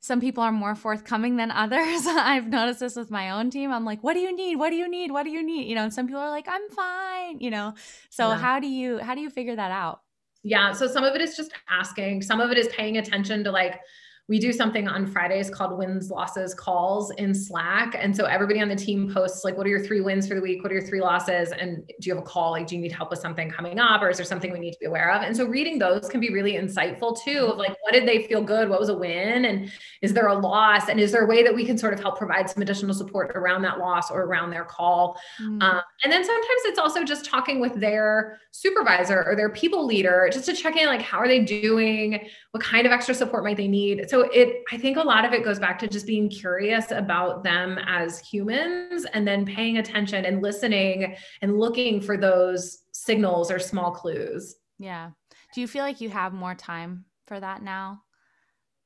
some 0.00 0.20
people 0.20 0.42
are 0.42 0.52
more 0.52 0.74
forthcoming 0.74 1.36
than 1.36 1.50
others. 1.50 2.02
I've 2.06 2.48
noticed 2.48 2.80
this 2.80 2.96
with 2.96 3.10
my 3.10 3.30
own 3.30 3.50
team. 3.50 3.72
I'm 3.72 3.84
like, 3.84 4.02
what 4.04 4.14
do 4.14 4.20
you 4.20 4.34
need? 4.34 4.56
What 4.56 4.70
do 4.70 4.76
you 4.76 4.88
need? 4.88 5.10
What 5.10 5.24
do 5.24 5.30
you 5.30 5.42
need? 5.42 5.68
You 5.68 5.74
know, 5.74 5.84
and 5.84 5.94
some 5.94 6.06
people 6.06 6.20
are 6.20 6.30
like, 6.30 6.46
I'm 6.48 6.68
fine, 6.70 7.40
you 7.40 7.50
know. 7.50 7.74
So 8.10 8.28
yeah. 8.28 8.36
how 8.36 8.60
do 8.60 8.68
you 8.68 8.98
how 8.98 9.14
do 9.14 9.20
you 9.20 9.30
figure 9.30 9.56
that 9.56 9.70
out? 9.70 10.00
Yeah. 10.42 10.72
So 10.72 10.86
some 10.86 11.02
of 11.02 11.14
it 11.14 11.20
is 11.22 11.36
just 11.36 11.52
asking. 11.68 12.22
Some 12.22 12.40
of 12.40 12.50
it 12.50 12.58
is 12.58 12.68
paying 12.68 12.98
attention 12.98 13.42
to 13.44 13.50
like 13.50 13.80
we 14.28 14.40
do 14.40 14.52
something 14.52 14.88
on 14.88 15.06
Fridays 15.06 15.48
called 15.50 15.78
wins, 15.78 16.10
losses, 16.10 16.52
calls 16.52 17.12
in 17.12 17.32
Slack. 17.32 17.96
And 17.96 18.14
so 18.14 18.24
everybody 18.24 18.60
on 18.60 18.68
the 18.68 18.74
team 18.74 19.12
posts 19.12 19.44
like, 19.44 19.56
what 19.56 19.66
are 19.66 19.70
your 19.70 19.84
three 19.84 20.00
wins 20.00 20.26
for 20.26 20.34
the 20.34 20.40
week? 20.40 20.64
What 20.64 20.72
are 20.72 20.74
your 20.74 20.84
three 20.84 21.00
losses? 21.00 21.52
And 21.52 21.86
do 21.86 22.08
you 22.08 22.14
have 22.14 22.22
a 22.22 22.26
call? 22.26 22.50
Like, 22.50 22.66
do 22.66 22.74
you 22.74 22.80
need 22.80 22.90
help 22.90 23.10
with 23.10 23.20
something 23.20 23.48
coming 23.48 23.78
up? 23.78 24.02
Or 24.02 24.10
is 24.10 24.16
there 24.16 24.26
something 24.26 24.52
we 24.52 24.58
need 24.58 24.72
to 24.72 24.78
be 24.80 24.86
aware 24.86 25.12
of? 25.12 25.22
And 25.22 25.36
so 25.36 25.44
reading 25.44 25.78
those 25.78 26.08
can 26.08 26.20
be 26.20 26.30
really 26.30 26.54
insightful 26.54 27.16
too 27.22 27.46
of 27.46 27.58
like, 27.58 27.76
what 27.82 27.92
did 27.92 28.06
they 28.06 28.26
feel 28.26 28.42
good? 28.42 28.68
What 28.68 28.80
was 28.80 28.88
a 28.88 28.96
win? 28.96 29.44
And 29.44 29.70
is 30.02 30.12
there 30.12 30.26
a 30.26 30.36
loss? 30.36 30.88
And 30.88 30.98
is 30.98 31.12
there 31.12 31.24
a 31.24 31.28
way 31.28 31.44
that 31.44 31.54
we 31.54 31.64
can 31.64 31.78
sort 31.78 31.94
of 31.94 32.00
help 32.00 32.18
provide 32.18 32.50
some 32.50 32.62
additional 32.62 32.94
support 32.94 33.30
around 33.36 33.62
that 33.62 33.78
loss 33.78 34.10
or 34.10 34.22
around 34.22 34.50
their 34.50 34.64
call? 34.64 35.20
Mm-hmm. 35.40 35.62
Um, 35.62 35.80
and 36.02 36.12
then 36.12 36.24
sometimes 36.24 36.60
it's 36.64 36.80
also 36.80 37.04
just 37.04 37.24
talking 37.26 37.60
with 37.60 37.74
their 37.74 38.40
supervisor 38.50 39.22
or 39.24 39.36
their 39.36 39.50
people 39.50 39.86
leader 39.86 40.28
just 40.32 40.46
to 40.46 40.52
check 40.52 40.76
in, 40.76 40.86
like, 40.86 41.02
how 41.02 41.18
are 41.18 41.28
they 41.28 41.44
doing? 41.44 42.26
What 42.50 42.64
kind 42.64 42.86
of 42.86 42.92
extra 42.92 43.14
support 43.14 43.44
might 43.44 43.56
they 43.56 43.68
need? 43.68 44.08
So 44.10 44.15
it, 44.22 44.62
I 44.72 44.76
think 44.76 44.96
a 44.96 45.02
lot 45.02 45.24
of 45.24 45.32
it 45.32 45.44
goes 45.44 45.58
back 45.58 45.78
to 45.80 45.88
just 45.88 46.06
being 46.06 46.28
curious 46.28 46.90
about 46.90 47.44
them 47.44 47.78
as 47.86 48.18
humans 48.20 49.06
and 49.12 49.26
then 49.26 49.44
paying 49.44 49.78
attention 49.78 50.24
and 50.24 50.42
listening 50.42 51.16
and 51.42 51.58
looking 51.58 52.00
for 52.00 52.16
those 52.16 52.78
signals 52.92 53.50
or 53.50 53.58
small 53.58 53.92
clues. 53.92 54.56
Yeah. 54.78 55.10
Do 55.54 55.60
you 55.60 55.68
feel 55.68 55.84
like 55.84 56.00
you 56.00 56.10
have 56.10 56.32
more 56.32 56.54
time 56.54 57.04
for 57.26 57.38
that 57.38 57.62
now 57.62 58.02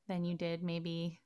than 0.07 0.25
you 0.25 0.35
did 0.35 0.63
maybe 0.63 1.19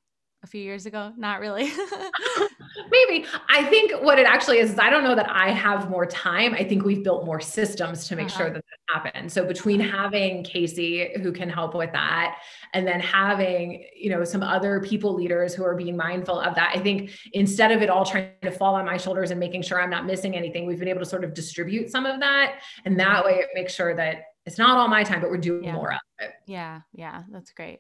a 0.46 0.48
few 0.48 0.62
years 0.62 0.86
ago? 0.86 1.12
Not 1.18 1.40
really. 1.40 1.64
Maybe. 2.92 3.26
I 3.50 3.66
think 3.66 3.94
what 4.04 4.20
it 4.20 4.28
actually 4.28 4.60
is, 4.60 4.74
is 4.74 4.80
I 4.80 4.92
don't 4.92 5.04
know 5.04 5.16
that 5.16 5.28
I 5.28 5.50
have 5.50 5.90
more 5.90 6.06
time. 6.06 6.54
I 6.54 6.64
think 6.64 6.86
we've 6.86 7.04
built 7.04 7.26
more 7.26 7.42
systems 7.42 8.08
to 8.08 8.16
make 8.16 8.28
uh-huh. 8.28 8.38
sure 8.38 8.50
that 8.52 8.64
that 8.64 8.94
happens. 8.94 9.34
So 9.34 9.44
between 9.44 9.80
having 9.80 10.44
Casey 10.44 11.10
who 11.24 11.32
can 11.32 11.50
help 11.50 11.74
with 11.74 11.92
that 11.94 12.38
and 12.76 12.88
then 12.88 13.00
having, 13.00 13.86
you 13.96 14.12
know, 14.12 14.24
some 14.24 14.44
other 14.44 14.82
people 14.82 15.16
leaders 15.16 15.56
who 15.56 15.64
are 15.66 15.76
being 15.76 15.98
mindful 15.98 16.40
of 16.40 16.54
that, 16.54 16.74
I 16.76 16.80
think 16.80 17.10
instead 17.34 17.72
of 17.72 17.82
it 17.82 17.90
all 17.90 18.06
trying 18.06 18.30
to 18.44 18.52
fall 18.52 18.76
on 18.76 18.86
my 18.86 18.98
shoulders 18.98 19.32
and 19.32 19.40
making 19.40 19.64
sure 19.64 19.82
I'm 19.82 19.90
not 19.90 20.06
missing 20.06 20.36
anything, 20.36 20.68
we've 20.68 20.80
been 20.80 20.88
able 20.88 21.00
to 21.00 21.08
sort 21.08 21.24
of 21.24 21.34
distribute 21.34 21.90
some 21.90 22.06
of 22.06 22.20
that. 22.20 22.62
And 22.86 23.00
that 23.00 23.26
way 23.26 23.40
it 23.40 23.48
makes 23.56 23.74
sure 23.74 23.96
that 23.96 24.26
it's 24.46 24.60
not 24.60 24.78
all 24.78 24.88
my 24.88 25.04
time, 25.04 25.22
but 25.22 25.32
we're 25.32 25.38
doing 25.38 25.64
yeah. 25.64 25.74
more 25.74 25.92
of 25.92 26.00
it. 26.20 26.34
Yeah. 26.46 26.82
Yeah. 26.94 27.24
That's 27.32 27.52
great. 27.52 27.80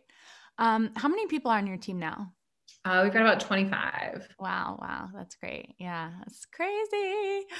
Um, 0.57 0.91
how 0.95 1.09
many 1.09 1.27
people 1.27 1.51
are 1.51 1.59
on 1.59 1.67
your 1.67 1.77
team 1.77 1.99
now? 1.99 2.31
Uh, 2.85 3.01
we've 3.03 3.11
got 3.11 3.23
about 3.23 3.39
25. 3.39 4.27
Wow. 4.39 4.77
Wow. 4.79 5.09
That's 5.13 5.35
great. 5.35 5.73
Yeah. 5.79 6.11
That's 6.19 6.45
crazy. 6.45 7.45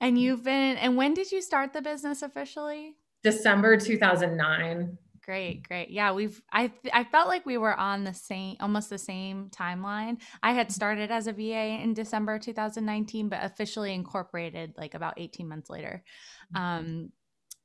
And 0.00 0.18
you've 0.18 0.42
been, 0.42 0.76
and 0.76 0.96
when 0.96 1.14
did 1.14 1.32
you 1.32 1.40
start 1.40 1.72
the 1.72 1.80
business 1.80 2.20
officially? 2.20 2.96
December 3.22 3.78
2009. 3.78 4.98
Great, 5.24 5.66
great. 5.66 5.88
Yeah, 5.88 6.12
we've 6.12 6.42
I 6.52 6.70
I 6.92 7.04
felt 7.04 7.28
like 7.28 7.46
we 7.46 7.56
were 7.56 7.74
on 7.74 8.04
the 8.04 8.12
same 8.12 8.56
almost 8.60 8.90
the 8.90 8.98
same 8.98 9.48
timeline. 9.48 10.20
I 10.42 10.52
had 10.52 10.70
started 10.70 11.10
as 11.10 11.26
a 11.26 11.32
VA 11.32 11.80
in 11.82 11.94
December 11.94 12.38
2019 12.38 13.30
but 13.30 13.42
officially 13.42 13.94
incorporated 13.94 14.74
like 14.76 14.92
about 14.92 15.14
18 15.16 15.48
months 15.48 15.70
later. 15.70 16.04
Mm-hmm. 16.54 16.62
Um 16.62 17.12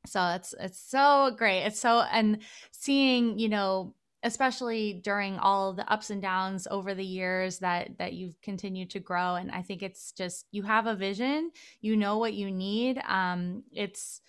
so 0.05 0.25
it's 0.29 0.55
it's 0.57 0.79
so 0.79 1.35
great. 1.37 1.63
It's 1.65 1.81
so 1.81 1.99
and 1.99 2.41
seeing, 2.71 3.37
you 3.37 3.49
know, 3.49 3.93
especially 4.23 4.99
during 5.03 5.38
all 5.38 5.73
the 5.73 5.89
ups 5.91 6.10
and 6.10 6.21
downs 6.21 6.67
over 6.69 6.93
the 6.93 7.05
years 7.05 7.60
that 7.60 7.97
that 7.97 8.13
you've 8.13 8.39
continued 8.41 8.89
to 8.89 8.99
grow 8.99 9.36
and 9.36 9.51
i 9.51 9.62
think 9.62 9.82
it's 9.82 10.12
just 10.12 10.45
you 10.51 10.63
have 10.63 10.88
a 10.88 10.95
vision 10.95 11.51
you 11.82 11.95
know 11.95 12.17
what 12.17 12.34
you 12.34 12.51
need 12.51 13.01
um 13.08 13.63
it's 13.71 14.21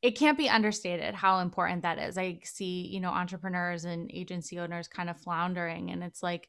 it 0.00 0.12
can't 0.12 0.38
be 0.38 0.48
understated 0.48 1.14
how 1.14 1.40
important 1.40 1.82
that 1.82 1.98
is. 1.98 2.16
I 2.16 2.40
see 2.44 2.86
you 2.86 3.00
know 3.00 3.10
entrepreneurs 3.10 3.84
and 3.84 4.10
agency 4.12 4.58
owners 4.58 4.88
kind 4.88 5.10
of 5.10 5.18
floundering 5.20 5.90
and 5.90 6.02
it's 6.02 6.22
like 6.22 6.48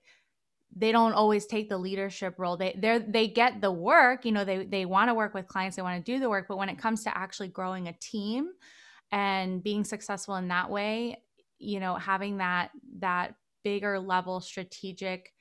they 0.76 0.92
don't 0.92 1.14
always 1.14 1.48
take 1.48 1.68
the 1.68 1.78
leadership 1.78 2.36
role. 2.38 2.56
They 2.56 2.78
they 2.78 3.00
they 3.00 3.28
get 3.28 3.62
the 3.62 3.72
work 3.72 4.26
you 4.26 4.32
know 4.32 4.46
they 4.46 4.66
they 4.66 4.86
want 4.86 5.10
to 5.10 5.16
work 5.16 5.34
with 5.34 5.48
clients 5.48 5.76
they 5.76 5.82
want 5.82 6.04
to 6.04 6.12
do 6.12 6.20
the 6.20 6.30
work 6.30 6.46
but 6.48 6.58
when 6.58 6.70
it 6.70 6.78
comes 6.78 7.04
to 7.06 7.18
actually 7.18 7.48
growing 7.48 7.88
a 7.88 7.94
team 7.94 8.50
and 9.12 9.64
being 9.64 9.84
successful 9.84 10.36
in 10.36 10.50
that 10.50 10.70
way 10.70 11.18
you 11.60 11.80
know 11.80 11.96
having 11.96 12.38
that 12.38 12.72
that 13.00 13.36
bigger 13.64 14.00
level 14.00 14.40
strategic 14.40 15.34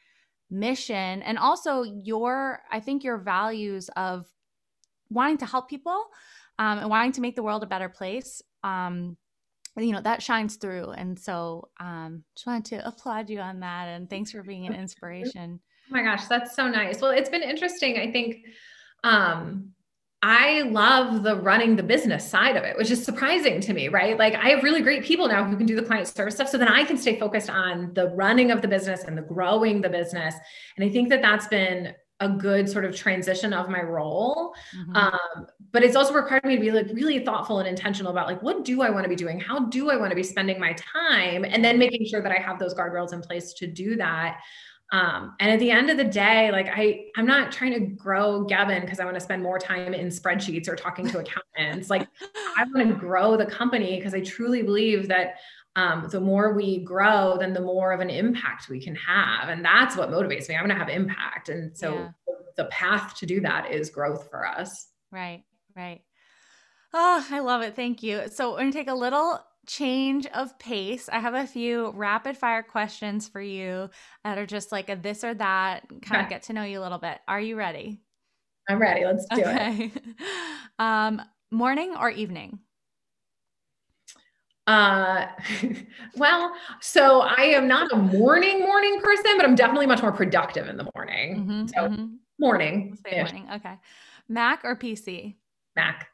mission 0.51 1.23
and 1.23 1.39
also 1.39 1.83
your 1.83 2.61
i 2.71 2.81
think 2.81 3.05
your 3.05 3.19
values 3.19 3.89
of 3.97 4.27
wanting 5.11 5.39
to 5.39 5.47
help 5.47 5.69
people 5.69 6.07
um, 6.59 6.79
and 6.79 6.91
wanting 6.91 7.13
to 7.13 7.21
make 7.21 7.37
the 7.37 7.43
world 7.43 7.63
a 7.63 7.67
better 7.67 7.89
place 7.89 8.43
um, 8.65 9.17
you 9.85 9.93
know 9.93 10.01
that 10.01 10.23
shines 10.23 10.57
through. 10.57 10.91
And 10.91 11.19
so 11.19 11.69
um 11.81 12.25
just 12.35 12.47
wanted 12.47 12.65
to 12.67 12.87
applaud 12.87 13.31
you 13.31 13.41
on 13.41 13.61
that 13.61 13.89
and 13.89 14.09
thanks 14.09 14.31
for 14.33 14.43
being 14.43 14.67
an 14.67 14.75
inspiration. 14.81 15.61
Oh 15.63 15.91
my 15.91 16.03
gosh 16.03 16.27
that's 16.27 16.55
so 16.55 16.69
nice. 16.69 17.01
Well 17.01 17.11
it's 17.13 17.31
been 17.31 17.43
interesting 17.43 17.99
i 17.99 18.11
think 18.11 18.45
um 19.05 19.71
I 20.21 20.63
love 20.63 21.23
the 21.23 21.37
running 21.37 21.77
the 21.77 21.83
business 21.83 22.29
side 22.29 22.57
of 22.57 22.65
it, 22.65 22.77
which 22.77 22.91
is 22.91 23.05
surprising 23.05 23.61
to 23.61 23.73
me, 23.73 23.89
right? 23.89 24.19
Like 24.19 24.35
I 24.35 24.49
have 24.49 24.65
really 24.65 24.83
great 24.83 25.05
people 25.05 25.29
now 25.29 25.45
who 25.45 25.57
can 25.57 25.67
do 25.67 25.77
the 25.77 25.83
client 25.83 26.09
service 26.09 26.35
stuff. 26.35 26.49
So 26.49 26.59
then 26.59 26.67
I 26.69 26.85
can 26.85 26.97
stay 26.97 27.21
focused 27.21 27.49
on 27.49 27.93
the 27.95 28.09
running 28.09 28.51
of 28.51 28.61
the 28.61 28.67
business 28.67 29.05
and 29.05 29.17
the 29.17 29.23
growing 29.23 29.81
the 29.81 29.89
business. 29.89 30.35
And 30.77 30.85
I 30.85 30.93
think 30.93 31.09
that 31.11 31.23
that's 31.23 31.47
been 31.47 31.95
a 32.21 32.29
good 32.29 32.69
sort 32.69 32.85
of 32.85 32.97
transition 32.97 33.53
of 33.53 33.69
my 33.69 33.81
role. 33.81 34.55
Mm-hmm. 34.77 34.97
Um, 34.97 35.47
but 35.71 35.85
it's 35.85 35.95
also 35.95 36.13
required 36.13 36.45
me 36.45 36.57
to 36.57 36.61
be 36.61 36.73
like 36.73 36.89
really 36.93 37.25
thoughtful 37.25 37.61
and 37.61 37.69
intentional 37.69 38.11
about 38.11 38.27
like, 38.27 38.43
what 38.43 38.65
do 38.65 38.83
I 38.83 38.91
want 38.91 39.05
to 39.05 39.09
be 39.09 39.15
doing? 39.15 39.39
How 39.39 39.61
do 39.67 39.91
I 39.91 39.97
want 39.97 40.11
to 40.11 40.17
be 40.17 40.25
spending 40.25 40.59
my 40.59 40.73
time? 40.75 41.45
And 41.45 41.65
then 41.65 41.79
making 41.79 42.07
sure 42.07 42.21
that 42.23 42.33
I 42.33 42.43
have 42.43 42.59
those 42.59 42.75
guardrails 42.75 43.13
in 43.13 43.21
place 43.21 43.53
to 43.55 43.69
do 43.69 43.95
that. 43.97 44.41
Um, 44.91 45.35
and 45.39 45.51
at 45.51 45.59
the 45.59 45.71
end 45.71 45.91
of 45.91 45.99
the 45.99 46.05
day, 46.05 46.51
like 46.51 46.69
I, 46.69 47.07
I'm 47.15 47.27
not 47.27 47.53
trying 47.53 47.75
to 47.75 47.81
grow 47.81 48.47
Geben 48.47 48.81
because 48.81 49.01
I 49.01 49.05
want 49.05 49.17
to 49.17 49.21
spend 49.21 49.43
more 49.43 49.59
time 49.59 49.93
in 49.93 50.09
spreadsheets 50.09 50.67
or 50.67 50.77
talking 50.77 51.07
to 51.09 51.19
accountants. 51.19 51.91
like 51.91 52.09
I 52.57 52.65
want 52.75 52.89
to 52.89 52.95
grow 52.95 53.37
the 53.37 53.47
company 53.47 53.97
because 53.97 54.15
I 54.15 54.21
truly 54.21 54.63
believe 54.63 55.09
that 55.09 55.35
um, 55.77 56.09
the 56.11 56.21
more 56.21 56.55
we 56.55 56.79
grow, 56.79 57.37
then 57.39 57.53
the 57.53 57.61
more 57.61 57.93
of 57.93 58.01
an 58.01 58.11
impact 58.11 58.69
we 58.69 58.81
can 58.81 58.97
have. 58.97 59.49
And 59.49 59.65
that's 59.65 59.97
what 59.97 60.11
motivates 60.11 60.49
me. 60.49 60.57
I 60.57 60.61
want 60.61 60.73
to 60.73 60.79
have 60.79 60.89
impact. 60.89 61.51
And 61.51 61.77
so 61.77 61.95
yeah. 61.95 62.09
the 62.57 62.65
path 62.67 63.15
to 63.19 63.27
do 63.27 63.41
that 63.43 63.71
is 63.71 63.91
growth 63.91 64.29
for 64.31 64.47
us. 64.47 64.89
Right, 65.13 65.45
right. 65.77 66.01
Oh, 66.95 67.25
I 67.31 67.41
love 67.41 67.63
it. 67.63 67.77
Thank 67.77 68.03
you. 68.03 68.23
So 68.33 68.51
we're 68.51 68.59
going 68.59 68.73
to 68.73 68.79
take 68.79 68.89
a 68.89 68.95
little 68.95 69.41
change 69.69 70.27
of 70.27 70.59
pace. 70.59 71.09
I 71.13 71.21
have 71.21 71.35
a 71.35 71.47
few 71.47 71.91
rapid 71.91 72.37
fire 72.37 72.63
questions 72.63 73.29
for 73.29 73.41
you 73.41 73.91
that 74.25 74.39
are 74.39 74.47
just 74.47 74.73
like 74.73 74.89
a 74.89 74.97
this 74.97 75.23
or 75.23 75.35
that, 75.35 75.89
kind 75.89 76.17
okay. 76.17 76.21
of 76.23 76.29
get 76.29 76.43
to 76.45 76.53
know 76.53 76.65
you 76.65 76.81
a 76.81 76.83
little 76.83 76.99
bit. 76.99 77.19
Are 77.29 77.41
you 77.41 77.55
ready? 77.57 78.01
I'm 78.69 78.81
ready. 78.81 79.05
Let's 79.05 79.27
do 79.27 79.43
okay. 79.43 79.93
it. 79.95 80.03
um, 80.79 81.23
morning 81.51 81.95
or 81.99 82.11
evening? 82.11 82.59
Uh, 84.67 85.27
well, 86.17 86.53
so 86.81 87.21
I 87.21 87.43
am 87.43 87.69
not 87.69 87.93
a 87.93 87.97
morning 87.97 88.61
morning 88.61 89.01
person, 89.01 89.37
but 89.37 89.47
I'm 89.47 89.55
definitely 89.55 89.87
much 89.87 90.03
more 90.03 90.13
productive 90.13 90.69
in 90.69 90.77
the 90.77 90.91
morning. 90.95 91.37
Mm-hmm, 91.37 91.67
so 91.69 91.89
mm-hmm. 91.89 92.07
morning. 92.39 92.99
Morning. 93.11 93.49
Okay. 93.55 93.75
Mac 94.29 94.61
or 94.65 94.77
PC? 94.77 95.37
Mac. 95.77 96.09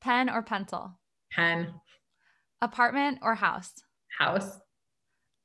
Pen 0.00 0.30
or 0.30 0.42
pencil? 0.42 0.92
Pen. 1.32 1.74
Apartment 2.60 3.18
or 3.22 3.34
house? 3.34 3.72
House. 4.18 4.58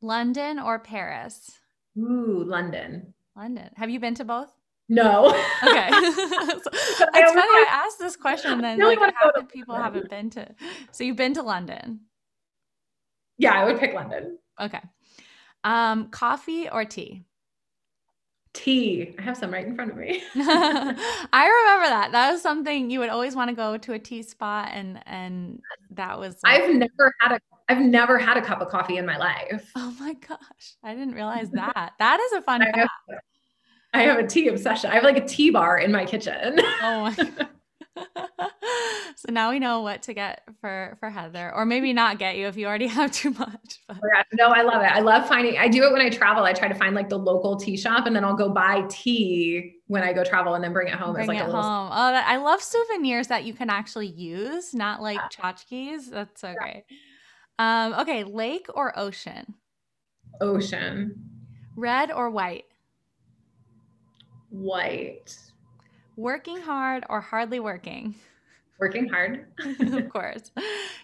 London 0.02 0.60
or 0.60 0.80
Paris? 0.80 1.52
Ooh, 1.98 2.44
London. 2.46 3.14
London. 3.36 3.70
Have 3.76 3.90
you 3.90 4.00
been 4.00 4.16
to 4.16 4.26
both? 4.26 4.52
No. 4.90 5.28
okay. 5.28 5.90
so, 5.92 6.70
it's 6.72 7.32
funny. 7.32 7.38
I 7.38 7.66
asked 7.70 8.00
this 8.00 8.16
question, 8.16 8.62
then 8.62 8.80
like 8.80 9.00
half 9.00 9.34
the 9.36 9.44
people 9.44 9.76
haven't 9.76 10.10
been 10.10 10.30
to. 10.32 10.54
So 10.92 11.04
you've 11.04 11.18
been 11.18 11.34
to 11.36 11.44
London. 11.44 12.02
Yeah, 13.38 13.54
I 13.54 13.66
would 13.66 13.80
pick 13.80 13.94
London. 13.94 14.38
Okay. 14.60 14.82
Um, 15.64 16.10
coffee 16.10 16.70
or 16.70 16.86
tea? 16.86 17.24
Tea. 18.54 19.16
I 19.18 19.22
have 19.22 19.36
some 19.36 19.52
right 19.52 19.66
in 19.66 19.76
front 19.76 19.92
of 19.92 19.98
me. 19.98 20.22
I 20.36 21.64
remember 21.66 21.90
that. 21.90 22.10
That 22.12 22.32
was 22.32 22.42
something 22.42 22.92
you 22.92 23.00
would 23.00 23.10
always 23.10 23.36
want 23.36 23.50
to 23.50 23.56
go 23.56 23.78
to 23.78 23.94
a 23.94 24.00
tea 24.00 24.22
spot, 24.22 24.70
and 24.72 25.02
and 25.08 25.60
that 25.92 26.20
was. 26.20 26.38
Like, 26.44 26.62
I've 26.62 26.76
never 26.76 27.14
had 27.20 27.34
a. 27.34 27.40
I've 27.70 27.82
never 27.82 28.18
had 28.20 28.38
a 28.38 28.42
cup 28.42 28.62
of 28.62 28.70
coffee 28.70 28.98
in 28.98 29.06
my 29.06 29.18
life. 29.18 29.72
Oh 29.76 29.96
my 30.00 30.14
gosh! 30.14 30.76
I 30.84 30.94
didn't 30.94 31.16
realize 31.16 31.50
that. 31.52 31.94
that 31.98 32.20
is 32.20 32.34
a 32.34 32.42
fun 32.42 32.62
I 32.62 32.66
fact. 32.66 32.78
Have, 32.78 33.20
I 33.94 34.02
have 34.04 34.20
a 34.20 34.28
tea 34.28 34.48
obsession. 34.48 34.92
I 34.92 34.96
have 34.96 35.04
like 35.04 35.18
a 35.18 35.26
tea 35.26 35.50
bar 35.50 35.78
in 35.78 35.92
my 35.92 36.06
kitchen. 36.06 36.60
Oh 36.82 37.14
my 37.18 37.48
so 39.26 39.32
now 39.32 39.52
we 39.52 39.60
know 39.60 39.82
what 39.82 40.04
to 40.04 40.14
get 40.14 40.44
for 40.60 40.98
for 41.00 41.10
Heather, 41.10 41.54
or 41.56 41.66
maybe 41.66 41.94
not 41.94 42.20
get 42.20 42.36
you 42.36 42.48
if 42.48 42.58
you 42.58 42.66
already 42.66 42.88
have 43.00 43.12
too 43.12 43.32
much. 43.32 43.80
But. 43.88 43.98
No, 44.34 44.48
I 44.50 44.64
love 44.64 44.84
it. 44.84 44.92
I 44.92 45.00
love 45.00 45.28
finding. 45.28 45.58
I 45.58 45.70
do 45.70 45.86
it 45.86 45.94
when 45.94 46.02
I 46.02 46.10
travel. 46.10 46.44
I 46.44 46.52
try 46.52 46.68
to 46.68 46.76
find 46.76 46.94
like 46.94 47.08
the 47.08 47.18
local 47.18 47.56
tea 47.56 47.78
shop, 47.78 48.06
and 48.06 48.14
then 48.14 48.26
I'll 48.26 48.36
go 48.36 48.50
buy 48.50 48.84
tea 48.90 49.76
when 49.88 50.04
I 50.04 50.12
go 50.12 50.26
travel, 50.26 50.56
and 50.56 50.64
then 50.64 50.74
bring 50.74 50.90
it 50.90 50.96
home. 50.96 51.14
Bring 51.14 51.28
like 51.28 51.38
it 51.38 51.46
little... 51.46 51.62
home. 51.62 51.90
Oh, 51.90 52.12
that, 52.12 52.28
I 52.28 52.36
love 52.38 52.62
souvenirs 52.62 53.28
that 53.28 53.46
you 53.46 53.54
can 53.54 53.70
actually 53.70 54.08
use, 54.08 54.74
not 54.74 55.02
like 55.02 55.18
yeah. 55.18 55.28
tchotchkes. 55.30 56.10
That's 56.10 56.42
so 56.42 56.50
yeah. 56.50 56.56
great. 56.56 56.84
Um, 57.60 57.94
okay, 58.02 58.26
lake 58.26 58.68
or 58.74 58.98
ocean? 59.00 59.54
Ocean. 60.42 61.30
Red 61.78 62.12
or 62.12 62.30
white? 62.30 62.66
White. 64.50 65.38
Working 66.18 66.60
hard 66.60 67.06
or 67.10 67.22
hardly 67.22 67.62
working? 67.62 68.16
Working 68.80 69.08
hard. 69.08 69.46
of 69.80 70.10
course. 70.10 70.52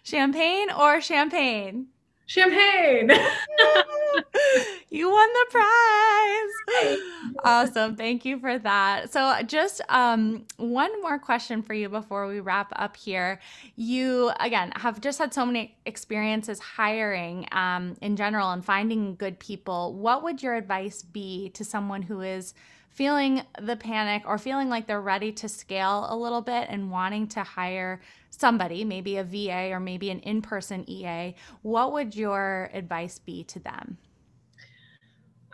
Champagne 0.03 0.71
or 0.71 1.01
champagne? 1.01 1.87
Champagne. 2.29 3.09
you 4.91 5.09
won 5.09 5.29
the 5.33 5.45
prize. 5.49 6.97
Awesome. 7.43 7.95
Thank 7.95 8.23
you 8.23 8.39
for 8.39 8.59
that. 8.59 9.11
So, 9.11 9.41
just 9.47 9.81
um, 9.89 10.45
one 10.57 11.01
more 11.01 11.17
question 11.17 11.63
for 11.63 11.73
you 11.73 11.89
before 11.89 12.27
we 12.27 12.39
wrap 12.39 12.71
up 12.75 12.95
here. 12.95 13.39
You, 13.77 14.31
again, 14.39 14.71
have 14.75 15.01
just 15.01 15.17
had 15.17 15.33
so 15.33 15.43
many 15.43 15.75
experiences 15.87 16.59
hiring 16.59 17.47
um, 17.51 17.95
in 17.99 18.15
general 18.15 18.51
and 18.51 18.63
finding 18.63 19.15
good 19.15 19.39
people. 19.39 19.95
What 19.95 20.21
would 20.21 20.43
your 20.43 20.53
advice 20.53 21.01
be 21.01 21.49
to 21.55 21.65
someone 21.65 22.03
who 22.03 22.21
is 22.21 22.53
feeling 22.99 23.41
the 23.61 23.77
panic 23.77 24.23
or 24.25 24.37
feeling 24.37 24.67
like 24.67 24.85
they're 24.85 24.99
ready 24.99 25.31
to 25.31 25.47
scale 25.47 26.05
a 26.09 26.17
little 26.17 26.41
bit 26.41 26.67
and 26.69 26.91
wanting 26.91 27.25
to 27.25 27.41
hire 27.41 28.01
somebody, 28.29 28.83
maybe 28.83 29.15
a 29.15 29.23
VA 29.23 29.69
or 29.71 29.79
maybe 29.79 30.09
an 30.09 30.19
in 30.19 30.41
person 30.41 30.83
EA, 30.85 31.33
what 31.61 31.93
would 31.93 32.13
your 32.13 32.69
advice 32.73 33.17
be 33.17 33.41
to 33.45 33.57
them? 33.59 33.97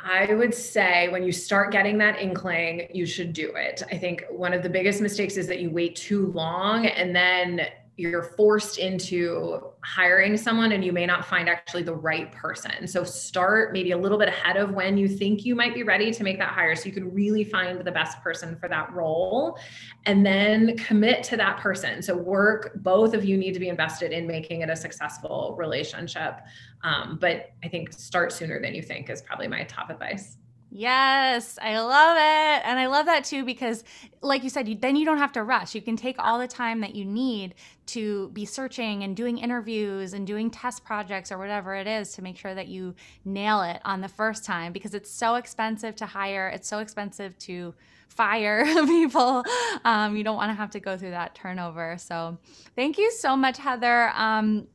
I 0.04 0.34
would 0.34 0.56
say 0.56 1.08
when 1.10 1.24
you 1.24 1.32
start 1.32 1.72
getting 1.72 2.00
that 2.00 2.20
inkling, 2.20 2.88
you 2.92 3.06
should 3.06 3.32
do 3.32 3.54
it. 3.56 3.84
I 3.92 3.98
think 4.00 4.26
one 4.32 4.52
of 4.52 4.64
the 4.64 4.70
biggest 4.70 5.00
mistakes 5.00 5.38
is 5.38 5.46
that 5.46 5.60
you 5.60 5.70
wait 5.70 5.96
too 5.96 6.32
long 6.32 6.88
and 6.88 7.16
then 7.16 7.62
you're 7.98 8.24
forced 8.24 8.78
into 8.78 9.62
hiring 9.82 10.36
someone 10.36 10.74
and 10.74 10.84
you 10.84 10.92
may 10.92 11.06
not 11.06 11.26
find 11.26 11.48
actually 11.48 11.84
the 11.84 11.94
right 11.94 12.30
person. 12.32 12.88
So 12.88 13.06
start 13.06 13.72
maybe 13.72 13.92
a 13.92 13.98
little 13.98 14.18
bit 14.18 14.28
ahead 14.28 14.58
of 14.58 14.72
when 14.72 14.98
you 14.98 15.08
think 15.08 15.46
you 15.46 15.56
might 15.56 15.74
be 15.74 15.84
ready 15.84 16.12
to 16.12 16.24
make 16.24 16.38
that 16.40 16.50
hire 16.50 16.76
so 16.76 16.88
you 16.88 16.92
can 16.92 17.14
really 17.14 17.46
find 17.46 17.80
the 17.80 17.92
best 17.92 18.22
person 18.22 18.58
for 18.58 18.68
that 18.68 18.92
role 18.94 19.58
and 20.06 20.26
then 20.26 20.76
commit 20.78 21.24
to 21.26 21.38
that 21.38 21.58
person. 21.60 22.02
So 22.02 22.18
work 22.18 22.72
both 22.76 23.14
of 23.14 23.24
you 23.24 23.38
need 23.38 23.54
to 23.54 23.60
be 23.60 23.70
invested 23.70 24.12
in 24.12 24.28
making 24.28 24.62
it 24.62 24.70
a 24.70 24.76
successful 24.76 25.56
relationship. 25.58 26.42
Um, 26.84 27.18
but 27.22 27.52
I 27.64 27.70
think 27.70 27.94
start 27.94 28.34
sooner 28.34 28.60
than 28.62 28.76
you 28.76 28.82
think 28.82 29.10
is 29.10 29.22
probably 29.22 29.48
my 29.48 29.64
top 29.64 29.90
advice. 29.90 30.38
Yes, 30.72 31.58
I 31.62 31.80
love 31.80 32.18
it. 32.18 32.68
And 32.68 32.78
I 32.80 32.88
love 32.88 33.06
that 33.06 33.24
too 33.24 33.46
because, 33.46 33.84
like 34.22 34.44
you 34.44 34.50
said, 34.50 34.68
you, 34.68 34.76
then 34.76 34.96
you 34.96 35.06
don't 35.06 35.20
have 35.20 35.32
to 35.34 35.44
rush. 35.44 35.74
You 35.74 35.82
can 35.82 35.96
take 35.96 36.18
all 36.20 36.38
the 36.38 36.48
time 36.48 36.82
that 36.82 36.96
you 36.96 37.06
need 37.06 37.56
to 37.88 38.30
be 38.30 38.46
searching 38.46 39.04
and 39.04 39.16
doing 39.16 39.38
interviews 39.38 40.14
and 40.14 40.28
doing 40.28 40.50
test 40.50 40.84
projects 40.84 41.32
or 41.32 41.38
whatever 41.38 41.76
it 41.76 41.88
is 41.88 42.12
to 42.14 42.22
make 42.22 42.38
sure 42.38 42.54
that 42.54 42.68
you 42.68 42.94
nail 43.24 43.62
it 43.62 43.80
on 43.86 44.02
the 44.02 44.08
first 44.10 44.44
time 44.44 44.74
because 44.74 44.94
it's 44.94 45.10
so 45.10 45.36
expensive 45.36 45.96
to 45.98 46.06
hire, 46.06 46.50
it's 46.50 46.68
so 46.68 46.80
expensive 46.80 47.38
to 47.40 47.74
fire 48.10 48.66
people. 48.86 49.46
Um, 49.86 50.18
you 50.18 50.24
don't 50.24 50.36
want 50.36 50.50
to 50.50 50.56
have 50.56 50.72
to 50.72 50.80
go 50.80 50.98
through 50.98 51.12
that 51.12 51.36
turnover. 51.36 51.98
So, 52.00 52.38
thank 52.76 52.98
you 52.98 53.12
so 53.12 53.38
much, 53.38 53.58
Heather. 53.58 54.10
Um, 54.16 54.68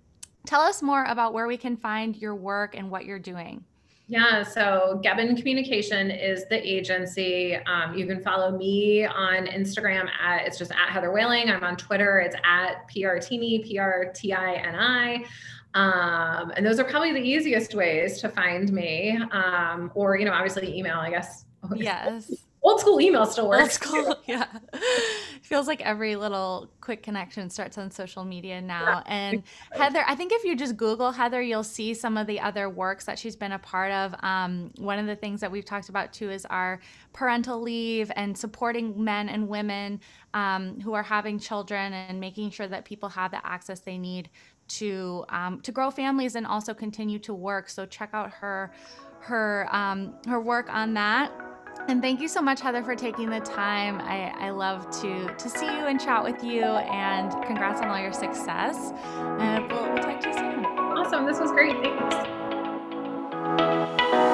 tell 0.47 0.61
us 0.61 0.83
more 0.83 1.05
about 1.05 1.35
where 1.35 1.47
we 1.47 1.57
can 1.57 1.77
find 1.77 2.17
your 2.17 2.35
work 2.35 2.77
and 2.77 2.91
what 2.91 3.05
you're 3.05 3.19
doing. 3.19 3.65
Yeah, 4.11 4.43
so 4.43 5.01
Geben 5.05 5.37
Communication 5.37 6.11
is 6.11 6.45
the 6.49 6.57
agency. 6.57 7.55
Um, 7.55 7.95
you 7.95 8.07
can 8.07 8.21
follow 8.21 8.51
me 8.51 9.07
on 9.07 9.47
Instagram 9.47 10.09
at 10.21 10.45
it's 10.45 10.59
just 10.59 10.73
at 10.73 10.91
Heather 10.91 11.13
Whaling. 11.13 11.49
I'm 11.49 11.63
on 11.63 11.77
Twitter. 11.77 12.19
It's 12.19 12.35
at 12.45 12.89
PRTini, 12.91 13.65
P 13.65 13.79
R 13.79 14.11
T 14.13 14.33
I 14.33 14.55
N 14.55 14.75
I. 14.75 15.25
Um, 15.75 16.51
and 16.57 16.67
those 16.67 16.81
are 16.81 16.85
probably 16.85 17.13
the 17.13 17.21
easiest 17.21 17.73
ways 17.77 18.21
to 18.21 18.29
find 18.29 18.73
me. 18.73 19.17
Um, 19.31 19.93
or, 19.95 20.19
you 20.19 20.25
know, 20.25 20.33
obviously 20.33 20.77
email, 20.77 20.97
I 20.99 21.11
guess. 21.11 21.45
Yes 21.77 22.33
old 22.63 22.81
school 22.81 23.01
email 23.01 23.27
still 23.27 23.49
works. 23.49 23.63
Old 23.63 23.71
school, 23.71 24.17
yeah. 24.27 24.47
Feels 25.51 25.67
like 25.67 25.81
every 25.81 26.15
little 26.15 26.71
quick 26.81 27.03
connection 27.03 27.51
starts 27.51 27.77
on 27.77 27.91
social 27.91 28.23
media 28.23 28.63
now. 28.63 29.03
And 29.07 29.43
Heather, 29.73 30.05
I 30.07 30.15
think 30.15 30.31
if 30.31 30.45
you 30.45 30.55
just 30.55 30.77
Google 30.77 31.11
Heather, 31.11 31.43
you'll 31.43 31.65
see 31.65 31.93
some 31.93 32.17
of 32.17 32.29
the 32.29 32.39
other 32.39 32.71
works 32.71 33.05
that 33.07 33.19
she's 33.19 33.35
been 33.35 33.51
a 33.51 33.59
part 33.59 33.91
of. 33.91 34.15
Um, 34.23 34.71
one 34.79 35.01
of 35.01 35.07
the 35.07 35.17
things 35.17 35.41
that 35.41 35.51
we've 35.51 35.65
talked 35.65 35.89
about 35.89 36.13
too 36.13 36.31
is 36.31 36.47
our 36.47 36.79
parental 37.13 37.61
leave 37.61 38.13
and 38.15 38.39
supporting 38.39 39.03
men 39.03 39.29
and 39.29 39.49
women 39.49 40.01
um, 40.35 40.79
who 40.79 40.93
are 40.93 41.03
having 41.03 41.41
children 41.41 41.95
and 41.95 42.21
making 42.21 42.53
sure 42.53 42.69
that 42.69 42.85
people 42.85 43.09
have 43.09 43.33
the 43.33 43.45
access 43.45 43.81
they 43.81 43.99
need 43.99 44.31
to 44.69 45.25
um, 45.31 45.61
to 45.63 45.73
grow 45.73 45.91
families 45.91 46.37
and 46.37 46.47
also 46.47 46.73
continue 46.73 47.19
to 47.19 47.35
work. 47.35 47.69
So 47.69 47.87
check 47.87 48.11
out 48.13 48.31
her 48.31 48.73
her 49.19 49.67
um, 49.75 50.15
her 50.29 50.41
work 50.41 50.73
on 50.73 50.95
that. 50.95 51.33
And 51.89 52.01
thank 52.01 52.21
you 52.21 52.29
so 52.29 52.41
much, 52.41 52.61
Heather, 52.61 52.83
for 52.83 52.95
taking 52.95 53.31
the 53.31 53.41
time. 53.41 54.01
I, 54.01 54.33
I 54.39 54.51
love 54.51 54.89
to 55.01 55.35
to 55.35 55.49
see 55.49 55.67
you 55.67 55.87
and 55.87 56.01
chat 56.01 56.23
with 56.23 56.45
you. 56.45 56.63
And 56.63 57.33
congrats 57.45 57.81
on 57.81 57.89
all 57.89 58.01
your 58.01 58.13
success. 58.13 58.93
Uh, 59.17 59.39
and 59.41 59.73
we'll, 59.73 59.93
we'll 59.93 60.03
talk 60.03 60.21
to 60.21 60.29
you 60.29 60.35
soon. 60.35 60.65
Awesome. 60.65 61.27
This 61.27 61.41
was 61.41 61.51
great. 61.51 61.77
Thanks. 61.83 64.30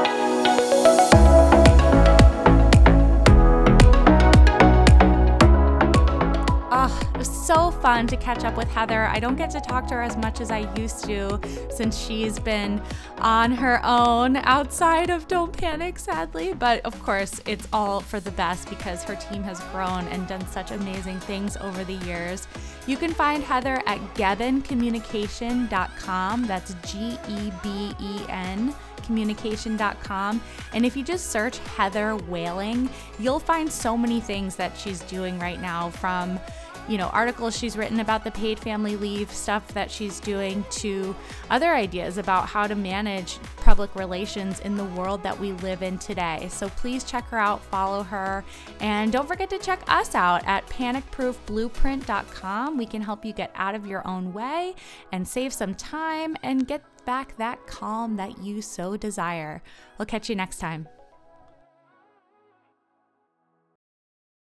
Fun 7.86 8.08
to 8.08 8.16
catch 8.16 8.42
up 8.42 8.56
with 8.56 8.66
Heather. 8.70 9.04
I 9.04 9.20
don't 9.20 9.36
get 9.36 9.50
to 9.50 9.60
talk 9.60 9.86
to 9.86 9.94
her 9.94 10.02
as 10.02 10.16
much 10.16 10.40
as 10.40 10.50
I 10.50 10.68
used 10.74 11.04
to 11.04 11.38
since 11.70 11.96
she's 11.96 12.36
been 12.36 12.82
on 13.18 13.52
her 13.52 13.80
own 13.84 14.38
outside 14.38 15.08
of 15.08 15.28
Don't 15.28 15.56
Panic, 15.56 16.00
sadly. 16.00 16.52
But 16.52 16.84
of 16.84 17.00
course, 17.00 17.40
it's 17.46 17.68
all 17.72 18.00
for 18.00 18.18
the 18.18 18.32
best 18.32 18.68
because 18.68 19.04
her 19.04 19.14
team 19.14 19.44
has 19.44 19.60
grown 19.70 20.08
and 20.08 20.26
done 20.26 20.44
such 20.48 20.72
amazing 20.72 21.20
things 21.20 21.56
over 21.58 21.84
the 21.84 21.94
years. 22.04 22.48
You 22.88 22.96
can 22.96 23.14
find 23.14 23.44
Heather 23.44 23.80
at 23.86 24.00
gebencommunication.com. 24.14 26.46
That's 26.48 26.74
G 26.88 27.16
E 27.28 27.52
B 27.62 27.94
E 28.00 28.20
N 28.28 28.74
communication.com. 29.06 30.42
And 30.72 30.84
if 30.84 30.96
you 30.96 31.04
just 31.04 31.30
search 31.30 31.58
Heather 31.58 32.16
Whaling, 32.16 32.90
you'll 33.20 33.38
find 33.38 33.72
so 33.72 33.96
many 33.96 34.20
things 34.20 34.56
that 34.56 34.76
she's 34.76 34.98
doing 35.02 35.38
right 35.38 35.60
now 35.60 35.90
from 35.90 36.40
you 36.88 36.98
know, 36.98 37.08
articles 37.08 37.56
she's 37.56 37.76
written 37.76 38.00
about 38.00 38.24
the 38.24 38.30
paid 38.30 38.58
family 38.58 38.96
leave 38.96 39.30
stuff 39.30 39.68
that 39.74 39.90
she's 39.90 40.20
doing 40.20 40.64
to 40.70 41.14
other 41.50 41.74
ideas 41.74 42.16
about 42.18 42.48
how 42.48 42.66
to 42.66 42.74
manage 42.74 43.38
public 43.58 43.94
relations 43.94 44.60
in 44.60 44.76
the 44.76 44.84
world 44.84 45.22
that 45.22 45.38
we 45.38 45.52
live 45.52 45.82
in 45.82 45.98
today. 45.98 46.48
So 46.50 46.68
please 46.70 47.04
check 47.04 47.28
her 47.28 47.38
out, 47.38 47.62
follow 47.64 48.02
her, 48.02 48.44
and 48.80 49.12
don't 49.12 49.28
forget 49.28 49.50
to 49.50 49.58
check 49.58 49.82
us 49.88 50.14
out 50.14 50.42
at 50.46 50.66
panicproofblueprint.com. 50.68 52.76
We 52.76 52.86
can 52.86 53.02
help 53.02 53.24
you 53.24 53.32
get 53.32 53.50
out 53.54 53.74
of 53.74 53.86
your 53.86 54.06
own 54.06 54.32
way 54.32 54.74
and 55.12 55.26
save 55.26 55.52
some 55.52 55.74
time 55.74 56.36
and 56.42 56.66
get 56.66 56.82
back 57.04 57.36
that 57.38 57.66
calm 57.66 58.16
that 58.16 58.38
you 58.38 58.62
so 58.62 58.96
desire. 58.96 59.62
We'll 59.98 60.06
catch 60.06 60.28
you 60.28 60.36
next 60.36 60.58
time. 60.58 60.88